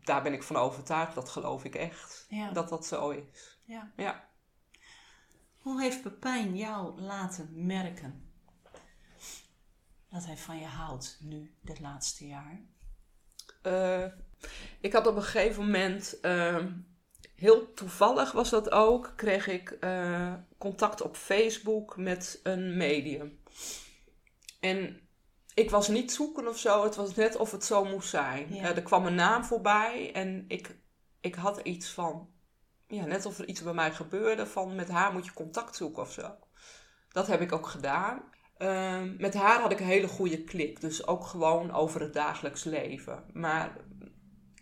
daar 0.00 0.22
ben 0.22 0.32
ik 0.32 0.42
van 0.42 0.56
overtuigd, 0.56 1.14
dat 1.14 1.28
geloof 1.28 1.64
ik 1.64 1.74
echt. 1.74 2.26
Ja. 2.28 2.50
Dat 2.50 2.68
dat 2.68 2.86
zo 2.86 3.10
is. 3.10 3.58
Ja. 3.64 3.92
Ja. 3.96 4.28
Hoe 5.58 5.80
heeft 5.80 6.02
Pepijn 6.02 6.56
jou 6.56 7.00
laten 7.00 7.66
merken 7.66 8.30
dat 10.08 10.24
hij 10.24 10.36
van 10.36 10.58
je 10.58 10.66
houdt 10.66 11.18
nu, 11.20 11.54
dit 11.60 11.80
laatste 11.80 12.26
jaar? 12.26 12.60
Eh, 13.62 14.04
ik 14.80 14.92
had 14.92 15.06
op 15.06 15.16
een 15.16 15.22
gegeven 15.22 15.64
moment, 15.64 16.20
ehm, 16.20 16.72
heel 17.36 17.72
toevallig 17.72 18.32
was 18.32 18.50
dat 18.50 18.70
ook, 18.70 19.12
kreeg 19.16 19.46
ik 19.46 19.70
eh, 19.70 20.34
contact 20.58 21.02
op 21.02 21.16
Facebook 21.16 21.96
met 21.96 22.40
een 22.42 22.76
medium. 22.76 23.38
En 24.60 25.00
ik 25.54 25.70
was 25.70 25.88
niet 25.88 26.12
zoeken 26.12 26.48
of 26.48 26.58
zo, 26.58 26.84
het 26.84 26.96
was 26.96 27.14
net 27.14 27.36
of 27.36 27.50
het 27.50 27.64
zo 27.64 27.84
moest 27.84 28.08
zijn. 28.08 28.54
Ja. 28.54 28.62
Eh, 28.62 28.76
er 28.76 28.82
kwam 28.82 29.06
een 29.06 29.14
naam 29.14 29.44
voorbij 29.44 30.12
en 30.12 30.44
ik, 30.48 30.76
ik 31.20 31.34
had 31.34 31.60
iets 31.60 31.88
van, 31.88 32.28
ja, 32.86 33.04
net 33.04 33.26
of 33.26 33.38
er 33.38 33.48
iets 33.48 33.62
bij 33.62 33.74
mij 33.74 33.92
gebeurde 33.92 34.46
van 34.46 34.74
met 34.74 34.88
haar 34.88 35.12
moet 35.12 35.24
je 35.24 35.32
contact 35.32 35.76
zoeken 35.76 36.02
of 36.02 36.12
zo. 36.12 36.34
Dat 37.08 37.26
heb 37.26 37.40
ik 37.40 37.52
ook 37.52 37.66
gedaan. 37.66 38.22
Ehm, 38.56 39.16
met 39.18 39.34
haar 39.34 39.60
had 39.60 39.72
ik 39.72 39.80
een 39.80 39.86
hele 39.86 40.08
goede 40.08 40.44
klik, 40.44 40.80
dus 40.80 41.06
ook 41.06 41.26
gewoon 41.26 41.72
over 41.72 42.00
het 42.00 42.12
dagelijks 42.12 42.64
leven. 42.64 43.24
Maar 43.32 43.76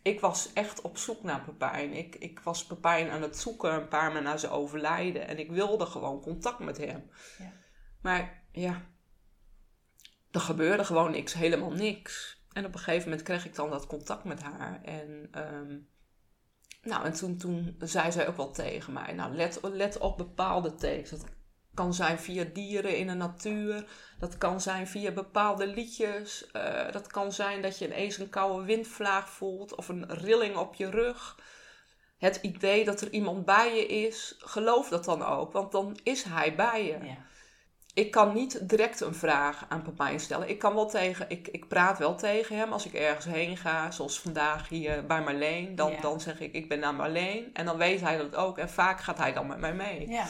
ik 0.04 0.20
was 0.20 0.52
echt 0.52 0.80
op 0.80 0.98
zoek 0.98 1.22
naar 1.22 1.40
Pepijn. 1.40 1.92
Ik, 1.92 2.14
ik 2.14 2.40
was 2.40 2.66
Pepijn 2.66 3.10
aan 3.10 3.22
het 3.22 3.38
zoeken 3.38 3.72
een 3.72 3.88
paar 3.88 4.04
maanden 4.04 4.22
na 4.22 4.36
zijn 4.36 4.52
overlijden. 4.52 5.28
En 5.28 5.38
ik 5.38 5.50
wilde 5.50 5.86
gewoon 5.86 6.20
contact 6.20 6.58
met 6.58 6.76
hem. 6.76 7.10
Ja. 7.38 7.52
Maar 8.00 8.42
ja, 8.52 8.82
er 10.30 10.40
gebeurde 10.40 10.84
gewoon 10.84 11.10
niks, 11.10 11.32
helemaal 11.32 11.70
niks. 11.70 12.42
En 12.52 12.64
op 12.64 12.72
een 12.72 12.78
gegeven 12.78 13.08
moment 13.08 13.26
kreeg 13.26 13.44
ik 13.44 13.54
dan 13.54 13.70
dat 13.70 13.86
contact 13.86 14.24
met 14.24 14.42
haar. 14.42 14.82
En, 14.82 15.28
ehm, 15.30 15.78
nou, 16.82 17.04
en 17.04 17.12
toen, 17.12 17.36
toen 17.38 17.76
zei 17.78 18.12
zij 18.12 18.28
ook 18.28 18.36
wel 18.36 18.50
tegen 18.52 18.92
mij: 18.92 19.12
Nou, 19.12 19.34
let, 19.34 19.58
let 19.62 19.98
op 19.98 20.16
bepaalde 20.16 20.74
tekens. 20.74 21.10
Dat 21.10 21.24
kan 21.74 21.94
zijn 21.94 22.18
via 22.18 22.44
dieren 22.52 22.96
in 22.96 23.06
de 23.06 23.14
natuur. 23.14 23.84
Dat 24.18 24.38
kan 24.38 24.60
zijn 24.60 24.86
via 24.86 25.10
bepaalde 25.10 25.66
liedjes. 25.66 26.50
eh, 26.52 26.92
dat 26.92 27.06
kan 27.06 27.32
zijn 27.32 27.62
dat 27.62 27.78
je 27.78 27.86
ineens 27.86 28.18
een 28.18 28.28
koude 28.30 28.64
windvlaag 28.66 29.28
voelt 29.28 29.74
of 29.74 29.88
een 29.88 30.04
rilling 30.14 30.56
op 30.56 30.74
je 30.74 30.90
rug. 30.90 31.38
Het 32.18 32.38
idee 32.42 32.84
dat 32.84 33.00
er 33.00 33.10
iemand 33.10 33.44
bij 33.44 33.76
je 33.76 33.86
is, 33.86 34.34
geloof 34.38 34.88
dat 34.88 35.04
dan 35.04 35.22
ook, 35.24 35.52
want 35.52 35.72
dan 35.72 35.98
is 36.02 36.22
hij 36.22 36.54
bij 36.54 36.84
je. 36.84 37.06
Ja. 37.06 37.16
Ik 37.94 38.10
kan 38.10 38.34
niet 38.34 38.68
direct 38.68 39.00
een 39.00 39.14
vraag 39.14 39.64
aan 39.68 39.82
Pepijn 39.82 40.20
stellen. 40.20 40.48
Ik 40.48 40.58
kan 40.58 40.74
wel 40.74 40.86
tegen, 40.88 41.26
ik, 41.28 41.48
ik 41.48 41.68
praat 41.68 41.98
wel 41.98 42.14
tegen 42.16 42.56
hem 42.56 42.72
als 42.72 42.86
ik 42.86 42.94
ergens 42.94 43.24
heen 43.24 43.56
ga, 43.56 43.90
zoals 43.90 44.20
vandaag 44.20 44.68
hier 44.68 45.06
bij 45.06 45.22
Marleen. 45.22 45.74
Dan, 45.74 45.90
Ja. 45.92 46.00
dan 46.00 46.20
zeg 46.20 46.40
ik, 46.40 46.52
ik 46.52 46.68
ben 46.68 46.78
naar 46.78 46.94
Marleen. 46.94 47.50
En 47.52 47.64
dan 47.64 47.76
weet 47.76 48.00
hij 48.00 48.16
dat 48.16 48.34
ook. 48.36 48.58
En 48.58 48.70
vaak 48.70 49.00
gaat 49.00 49.18
hij 49.18 49.32
dan 49.32 49.46
met 49.46 49.58
mij 49.58 49.74
mee. 49.74 50.08
Ja. 50.08 50.26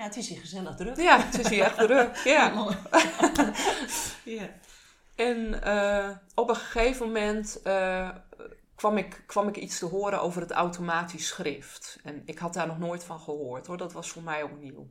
Ja, 0.00 0.06
het 0.06 0.16
is 0.16 0.28
hier 0.28 0.40
gezellig 0.40 0.74
druk. 0.74 0.96
Ja, 0.96 1.20
het 1.20 1.38
is 1.38 1.48
hier 1.48 1.64
echt 1.64 1.78
druk. 1.78 2.16
Ja. 2.24 2.76
ja. 4.38 4.48
En 5.14 5.62
eh, 5.62 6.16
op 6.34 6.48
een 6.48 6.56
gegeven 6.56 7.06
moment 7.06 7.62
eh, 7.62 8.10
kwam, 8.74 8.96
ik, 8.96 9.22
kwam 9.26 9.48
ik 9.48 9.56
iets 9.56 9.78
te 9.78 9.86
horen 9.86 10.20
over 10.20 10.40
het 10.40 10.50
automatisch 10.50 11.26
schrift. 11.26 11.98
En 12.02 12.22
ik 12.24 12.38
had 12.38 12.54
daar 12.54 12.66
nog 12.66 12.78
nooit 12.78 13.04
van 13.04 13.20
gehoord 13.20 13.66
hoor, 13.66 13.76
dat 13.76 13.92
was 13.92 14.10
voor 14.10 14.22
mij 14.22 14.42
ook 14.42 14.60
nieuw. 14.60 14.90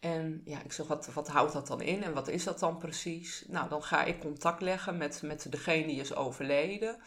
En 0.00 0.42
ja, 0.44 0.62
ik 0.62 0.72
zeg, 0.72 0.86
wat, 0.86 1.12
wat 1.12 1.28
houdt 1.28 1.52
dat 1.52 1.66
dan 1.66 1.80
in 1.80 2.02
en 2.02 2.14
wat 2.14 2.28
is 2.28 2.44
dat 2.44 2.58
dan 2.58 2.78
precies? 2.78 3.44
Nou, 3.48 3.68
dan 3.68 3.82
ga 3.82 4.04
ik 4.04 4.20
contact 4.20 4.60
leggen 4.60 4.96
met, 4.96 5.22
met 5.22 5.46
degene 5.52 5.86
die 5.86 6.00
is 6.00 6.14
overleden. 6.14 6.98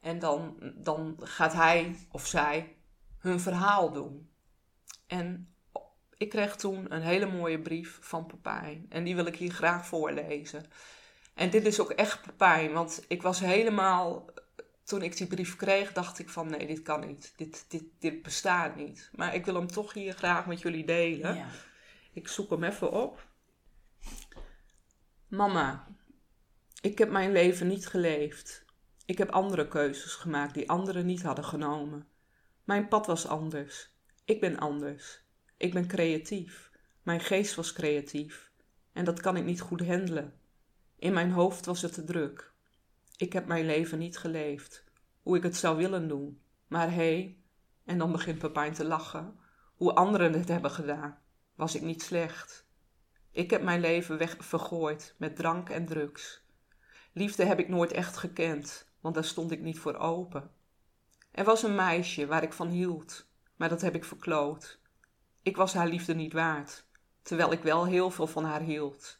En 0.00 0.18
dan, 0.18 0.56
dan 0.74 1.16
gaat 1.20 1.52
hij 1.52 1.96
of 2.10 2.26
zij 2.26 2.76
hun 3.18 3.40
verhaal 3.40 3.92
doen. 3.92 4.30
En 5.06 5.52
ik 6.18 6.28
kreeg 6.28 6.56
toen 6.56 6.94
een 6.94 7.02
hele 7.02 7.26
mooie 7.26 7.60
brief 7.60 7.98
van 8.00 8.26
Pepijn. 8.26 8.86
En 8.88 9.04
die 9.04 9.14
wil 9.14 9.26
ik 9.26 9.36
hier 9.36 9.52
graag 9.52 9.86
voorlezen. 9.86 10.64
En 11.34 11.50
dit 11.50 11.66
is 11.66 11.80
ook 11.80 11.90
echt 11.90 12.22
Pepijn, 12.22 12.72
want 12.72 13.04
ik 13.08 13.22
was 13.22 13.40
helemaal... 13.40 14.26
Toen 14.84 15.02
ik 15.02 15.16
die 15.16 15.26
brief 15.26 15.56
kreeg, 15.56 15.92
dacht 15.92 16.18
ik 16.18 16.28
van 16.28 16.50
nee, 16.50 16.66
dit 16.66 16.82
kan 16.82 17.06
niet. 17.06 17.32
Dit, 17.36 17.64
dit, 17.68 17.82
dit 17.98 18.22
bestaat 18.22 18.76
niet. 18.76 19.10
Maar 19.12 19.34
ik 19.34 19.44
wil 19.44 19.54
hem 19.54 19.66
toch 19.66 19.92
hier 19.92 20.12
graag 20.12 20.46
met 20.46 20.60
jullie 20.60 20.84
delen. 20.84 21.34
Ja. 21.34 21.46
Ik 22.12 22.28
zoek 22.28 22.50
hem 22.50 22.64
even 22.64 22.92
op. 22.92 23.26
Mama, 25.28 25.86
ik 26.80 26.98
heb 26.98 27.10
mijn 27.10 27.32
leven 27.32 27.66
niet 27.66 27.86
geleefd. 27.86 28.64
Ik 29.06 29.18
heb 29.18 29.30
andere 29.30 29.68
keuzes 29.68 30.14
gemaakt 30.14 30.54
die 30.54 30.70
anderen 30.70 31.06
niet 31.06 31.22
hadden 31.22 31.44
genomen. 31.44 32.08
Mijn 32.64 32.88
pad 32.88 33.06
was 33.06 33.26
anders. 33.26 33.90
Ik 34.24 34.40
ben 34.40 34.58
anders. 34.58 35.22
Ik 35.58 35.72
ben 35.72 35.86
creatief. 35.86 36.70
Mijn 37.02 37.20
geest 37.20 37.54
was 37.54 37.72
creatief. 37.72 38.50
En 38.92 39.04
dat 39.04 39.20
kan 39.20 39.36
ik 39.36 39.44
niet 39.44 39.60
goed 39.60 39.86
handelen. 39.86 40.34
In 40.96 41.12
mijn 41.12 41.30
hoofd 41.30 41.66
was 41.66 41.82
het 41.82 41.92
te 41.92 42.04
druk. 42.04 42.52
Ik 43.16 43.32
heb 43.32 43.46
mijn 43.46 43.66
leven 43.66 43.98
niet 43.98 44.18
geleefd. 44.18 44.84
Hoe 45.22 45.36
ik 45.36 45.42
het 45.42 45.56
zou 45.56 45.76
willen 45.76 46.08
doen. 46.08 46.40
Maar 46.66 46.92
hé, 46.92 47.36
en 47.84 47.98
dan 47.98 48.12
begint 48.12 48.38
Pepijn 48.38 48.72
te 48.72 48.84
lachen. 48.84 49.38
Hoe 49.76 49.94
anderen 49.94 50.32
het 50.32 50.48
hebben 50.48 50.70
gedaan. 50.70 51.18
Was 51.54 51.74
ik 51.74 51.82
niet 51.82 52.02
slecht. 52.02 52.66
Ik 53.30 53.50
heb 53.50 53.62
mijn 53.62 53.80
leven 53.80 54.18
weg 54.18 54.36
vergooid 54.38 55.14
met 55.18 55.36
drank 55.36 55.70
en 55.70 55.86
drugs. 55.86 56.46
Liefde 57.12 57.44
heb 57.44 57.58
ik 57.58 57.68
nooit 57.68 57.92
echt 57.92 58.16
gekend, 58.16 58.90
want 59.00 59.14
daar 59.14 59.24
stond 59.24 59.50
ik 59.50 59.60
niet 59.60 59.78
voor 59.78 59.96
open. 59.96 60.50
Er 61.30 61.44
was 61.44 61.62
een 61.62 61.74
meisje 61.74 62.26
waar 62.26 62.42
ik 62.42 62.52
van 62.52 62.68
hield, 62.68 63.26
maar 63.56 63.68
dat 63.68 63.80
heb 63.80 63.94
ik 63.94 64.04
verkloot. 64.04 64.77
Ik 65.48 65.56
was 65.56 65.74
haar 65.74 65.88
liefde 65.88 66.14
niet 66.14 66.32
waard, 66.32 66.84
terwijl 67.22 67.52
ik 67.52 67.62
wel 67.62 67.86
heel 67.86 68.10
veel 68.10 68.26
van 68.26 68.44
haar 68.44 68.60
hield. 68.60 69.18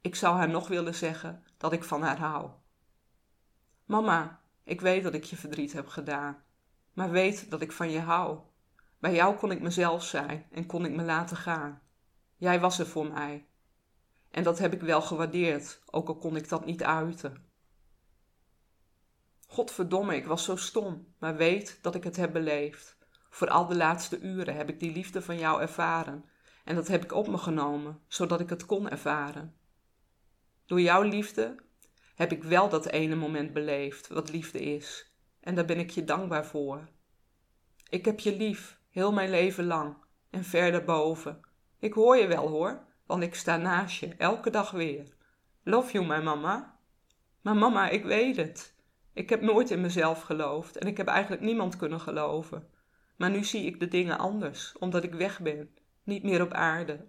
Ik 0.00 0.14
zou 0.14 0.36
haar 0.36 0.48
nog 0.48 0.68
willen 0.68 0.94
zeggen 0.94 1.44
dat 1.56 1.72
ik 1.72 1.84
van 1.84 2.02
haar 2.02 2.18
hou. 2.18 2.50
Mama, 3.84 4.40
ik 4.62 4.80
weet 4.80 5.02
dat 5.02 5.14
ik 5.14 5.24
je 5.24 5.36
verdriet 5.36 5.72
heb 5.72 5.88
gedaan, 5.88 6.42
maar 6.92 7.10
weet 7.10 7.50
dat 7.50 7.60
ik 7.60 7.72
van 7.72 7.90
je 7.90 8.00
hou. 8.00 8.38
Bij 8.98 9.14
jou 9.14 9.36
kon 9.36 9.50
ik 9.50 9.60
mezelf 9.60 10.04
zijn 10.04 10.46
en 10.50 10.66
kon 10.66 10.84
ik 10.84 10.92
me 10.92 11.02
laten 11.02 11.36
gaan. 11.36 11.82
Jij 12.36 12.60
was 12.60 12.78
er 12.78 12.86
voor 12.86 13.06
mij. 13.06 13.46
En 14.30 14.42
dat 14.42 14.58
heb 14.58 14.72
ik 14.72 14.80
wel 14.80 15.02
gewaardeerd, 15.02 15.80
ook 15.90 16.08
al 16.08 16.16
kon 16.16 16.36
ik 16.36 16.48
dat 16.48 16.64
niet 16.64 16.82
uiten. 16.82 17.46
Godverdomme, 19.46 20.16
ik 20.16 20.26
was 20.26 20.44
zo 20.44 20.56
stom, 20.56 21.14
maar 21.18 21.36
weet 21.36 21.78
dat 21.82 21.94
ik 21.94 22.04
het 22.04 22.16
heb 22.16 22.32
beleefd. 22.32 22.97
Vooral 23.28 23.66
de 23.66 23.76
laatste 23.76 24.20
uren 24.20 24.54
heb 24.54 24.68
ik 24.68 24.80
die 24.80 24.92
liefde 24.92 25.22
van 25.22 25.38
jou 25.38 25.60
ervaren. 25.60 26.24
En 26.64 26.74
dat 26.74 26.88
heb 26.88 27.04
ik 27.04 27.12
op 27.12 27.28
me 27.28 27.38
genomen, 27.38 28.00
zodat 28.06 28.40
ik 28.40 28.48
het 28.48 28.66
kon 28.66 28.90
ervaren. 28.90 29.56
Door 30.66 30.80
jouw 30.80 31.02
liefde 31.02 31.56
heb 32.14 32.32
ik 32.32 32.42
wel 32.42 32.68
dat 32.68 32.86
ene 32.86 33.14
moment 33.14 33.52
beleefd, 33.52 34.08
wat 34.08 34.30
liefde 34.30 34.60
is. 34.60 35.12
En 35.40 35.54
daar 35.54 35.64
ben 35.64 35.78
ik 35.78 35.90
je 35.90 36.04
dankbaar 36.04 36.46
voor. 36.46 36.88
Ik 37.88 38.04
heb 38.04 38.20
je 38.20 38.36
lief, 38.36 38.80
heel 38.90 39.12
mijn 39.12 39.30
leven 39.30 39.64
lang, 39.64 39.96
en 40.30 40.44
ver 40.44 40.72
daarboven. 40.72 41.40
Ik 41.78 41.92
hoor 41.92 42.16
je 42.16 42.26
wel 42.26 42.48
hoor, 42.48 42.86
want 43.06 43.22
ik 43.22 43.34
sta 43.34 43.56
naast 43.56 44.00
je, 44.00 44.14
elke 44.14 44.50
dag 44.50 44.70
weer. 44.70 45.14
Love 45.62 45.92
you, 45.92 46.06
mijn 46.06 46.24
mama. 46.24 46.78
Maar 47.40 47.56
mama, 47.56 47.88
ik 47.88 48.04
weet 48.04 48.36
het. 48.36 48.74
Ik 49.12 49.28
heb 49.28 49.40
nooit 49.40 49.70
in 49.70 49.80
mezelf 49.80 50.22
geloofd 50.22 50.76
en 50.76 50.86
ik 50.86 50.96
heb 50.96 51.06
eigenlijk 51.06 51.42
niemand 51.42 51.76
kunnen 51.76 52.00
geloven. 52.00 52.68
Maar 53.18 53.30
nu 53.30 53.44
zie 53.44 53.64
ik 53.64 53.80
de 53.80 53.88
dingen 53.88 54.18
anders, 54.18 54.78
omdat 54.78 55.04
ik 55.04 55.14
weg 55.14 55.40
ben, 55.40 55.70
niet 56.02 56.22
meer 56.22 56.42
op 56.42 56.52
aarde. 56.52 57.06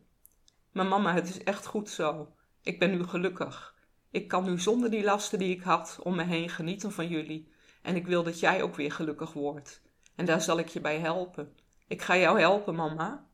Maar 0.71 0.85
mama, 0.85 1.13
het 1.13 1.29
is 1.29 1.43
echt 1.43 1.65
goed 1.65 1.89
zo. 1.89 2.33
Ik 2.61 2.79
ben 2.79 2.91
nu 2.91 3.03
gelukkig. 3.03 3.75
Ik 4.11 4.27
kan 4.27 4.43
nu 4.43 4.59
zonder 4.59 4.89
die 4.89 5.03
lasten 5.03 5.39
die 5.39 5.55
ik 5.55 5.61
had 5.61 5.99
om 6.03 6.15
me 6.15 6.23
heen 6.23 6.49
genieten 6.49 6.91
van 6.91 7.07
jullie. 7.07 7.51
En 7.81 7.95
ik 7.95 8.07
wil 8.07 8.23
dat 8.23 8.39
jij 8.39 8.61
ook 8.61 8.75
weer 8.75 8.91
gelukkig 8.91 9.33
wordt. 9.33 9.81
En 10.15 10.25
daar 10.25 10.41
zal 10.41 10.59
ik 10.59 10.67
je 10.67 10.81
bij 10.81 10.99
helpen. 10.99 11.55
Ik 11.87 12.01
ga 12.01 12.17
jou 12.17 12.39
helpen, 12.39 12.75
mama. 12.75 13.27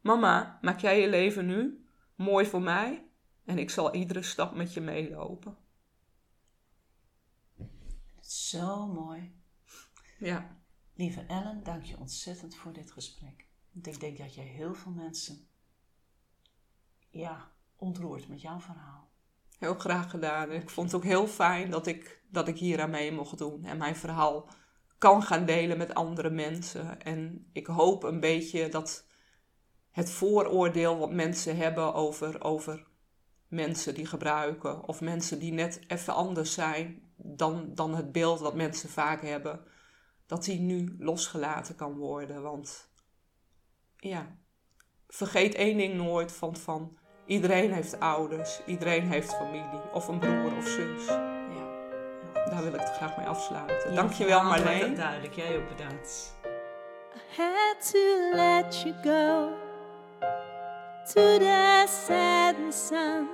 Mama, 0.00 0.58
maak 0.60 0.80
jij 0.80 1.00
je 1.00 1.08
leven 1.08 1.46
nu 1.46 1.86
mooi 2.14 2.46
voor 2.46 2.62
mij? 2.62 3.06
En 3.44 3.58
ik 3.58 3.70
zal 3.70 3.94
iedere 3.94 4.22
stap 4.22 4.54
met 4.54 4.74
je 4.74 4.80
meelopen. 4.80 5.56
Zo 8.20 8.86
mooi. 8.86 9.32
Ja. 10.18 10.61
Lieve 11.02 11.24
Ellen, 11.26 11.60
dank 11.62 11.84
je 11.84 11.98
ontzettend 11.98 12.54
voor 12.54 12.72
dit 12.72 12.90
gesprek. 12.90 13.46
Want 13.72 13.86
ik 13.86 14.00
denk 14.00 14.18
dat 14.18 14.34
je 14.34 14.40
heel 14.40 14.74
veel 14.74 14.92
mensen 14.92 15.48
ja, 17.10 17.50
ontroert 17.76 18.28
met 18.28 18.40
jouw 18.40 18.60
verhaal. 18.60 19.10
Heel 19.58 19.74
graag 19.74 20.10
gedaan. 20.10 20.52
Ik 20.52 20.70
vond 20.70 20.92
het 20.92 20.96
ook 21.00 21.06
heel 21.06 21.26
fijn 21.26 21.70
dat 21.70 21.86
ik, 21.86 22.22
dat 22.28 22.48
ik 22.48 22.58
hier 22.58 22.80
aan 22.80 22.90
mee 22.90 23.12
mocht 23.12 23.38
doen. 23.38 23.64
En 23.64 23.76
mijn 23.76 23.96
verhaal 23.96 24.48
kan 24.98 25.22
gaan 25.22 25.44
delen 25.44 25.78
met 25.78 25.94
andere 25.94 26.30
mensen. 26.30 27.02
En 27.02 27.48
ik 27.52 27.66
hoop 27.66 28.02
een 28.02 28.20
beetje 28.20 28.68
dat 28.68 29.06
het 29.90 30.10
vooroordeel 30.10 30.98
wat 30.98 31.12
mensen 31.12 31.56
hebben 31.56 31.94
over, 31.94 32.44
over 32.44 32.86
mensen 33.48 33.94
die 33.94 34.06
gebruiken. 34.06 34.88
Of 34.88 35.00
mensen 35.00 35.38
die 35.38 35.52
net 35.52 35.80
even 35.86 36.14
anders 36.14 36.52
zijn 36.52 37.12
dan, 37.16 37.74
dan 37.74 37.94
het 37.94 38.12
beeld 38.12 38.40
wat 38.40 38.54
mensen 38.54 38.88
vaak 38.88 39.22
hebben. 39.22 39.70
Dat 40.32 40.44
die 40.44 40.60
nu 40.60 40.96
losgelaten 40.98 41.74
kan 41.74 41.96
worden. 41.96 42.42
Want 42.42 42.88
ja, 43.96 44.26
vergeet 45.08 45.54
één 45.54 45.76
ding 45.76 45.94
nooit 45.94 46.32
van, 46.32 46.56
van 46.56 46.98
iedereen 47.26 47.72
heeft 47.72 48.00
ouders, 48.00 48.60
iedereen 48.66 49.02
heeft 49.08 49.34
familie 49.34 49.90
of 49.92 50.08
een 50.08 50.18
broer 50.18 50.56
of 50.56 50.66
zus. 50.66 51.06
Ja, 51.06 51.66
Daar 52.50 52.62
wil 52.62 52.74
ik 52.74 52.80
het 52.80 52.92
graag 52.92 53.16
mee 53.16 53.26
afsluiten. 53.26 53.90
Ja, 53.90 53.94
Dankjewel 53.96 54.42
Marleen. 54.42 54.94
duidelijk. 54.94 55.34
Jij 55.34 55.56
ook 55.56 55.68
bedankt. 55.68 56.34
I 57.14 57.42
had 57.42 57.90
to 57.90 58.30
let 58.34 58.82
you 58.82 58.94
go 59.02 59.52
to 61.06 61.38
the 61.38 61.84
setting 62.06 62.72
sun. 62.72 63.28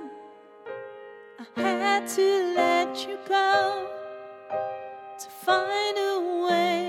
I 1.57 1.61
had 1.61 2.13
to 2.15 2.53
let 2.55 3.03
you 3.03 3.17
go 3.27 3.87
to 5.17 5.29
find 5.45 5.97
a 5.97 6.45
way 6.47 6.88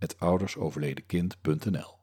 podcast.oudersoverledenkind.nl. 0.00 1.99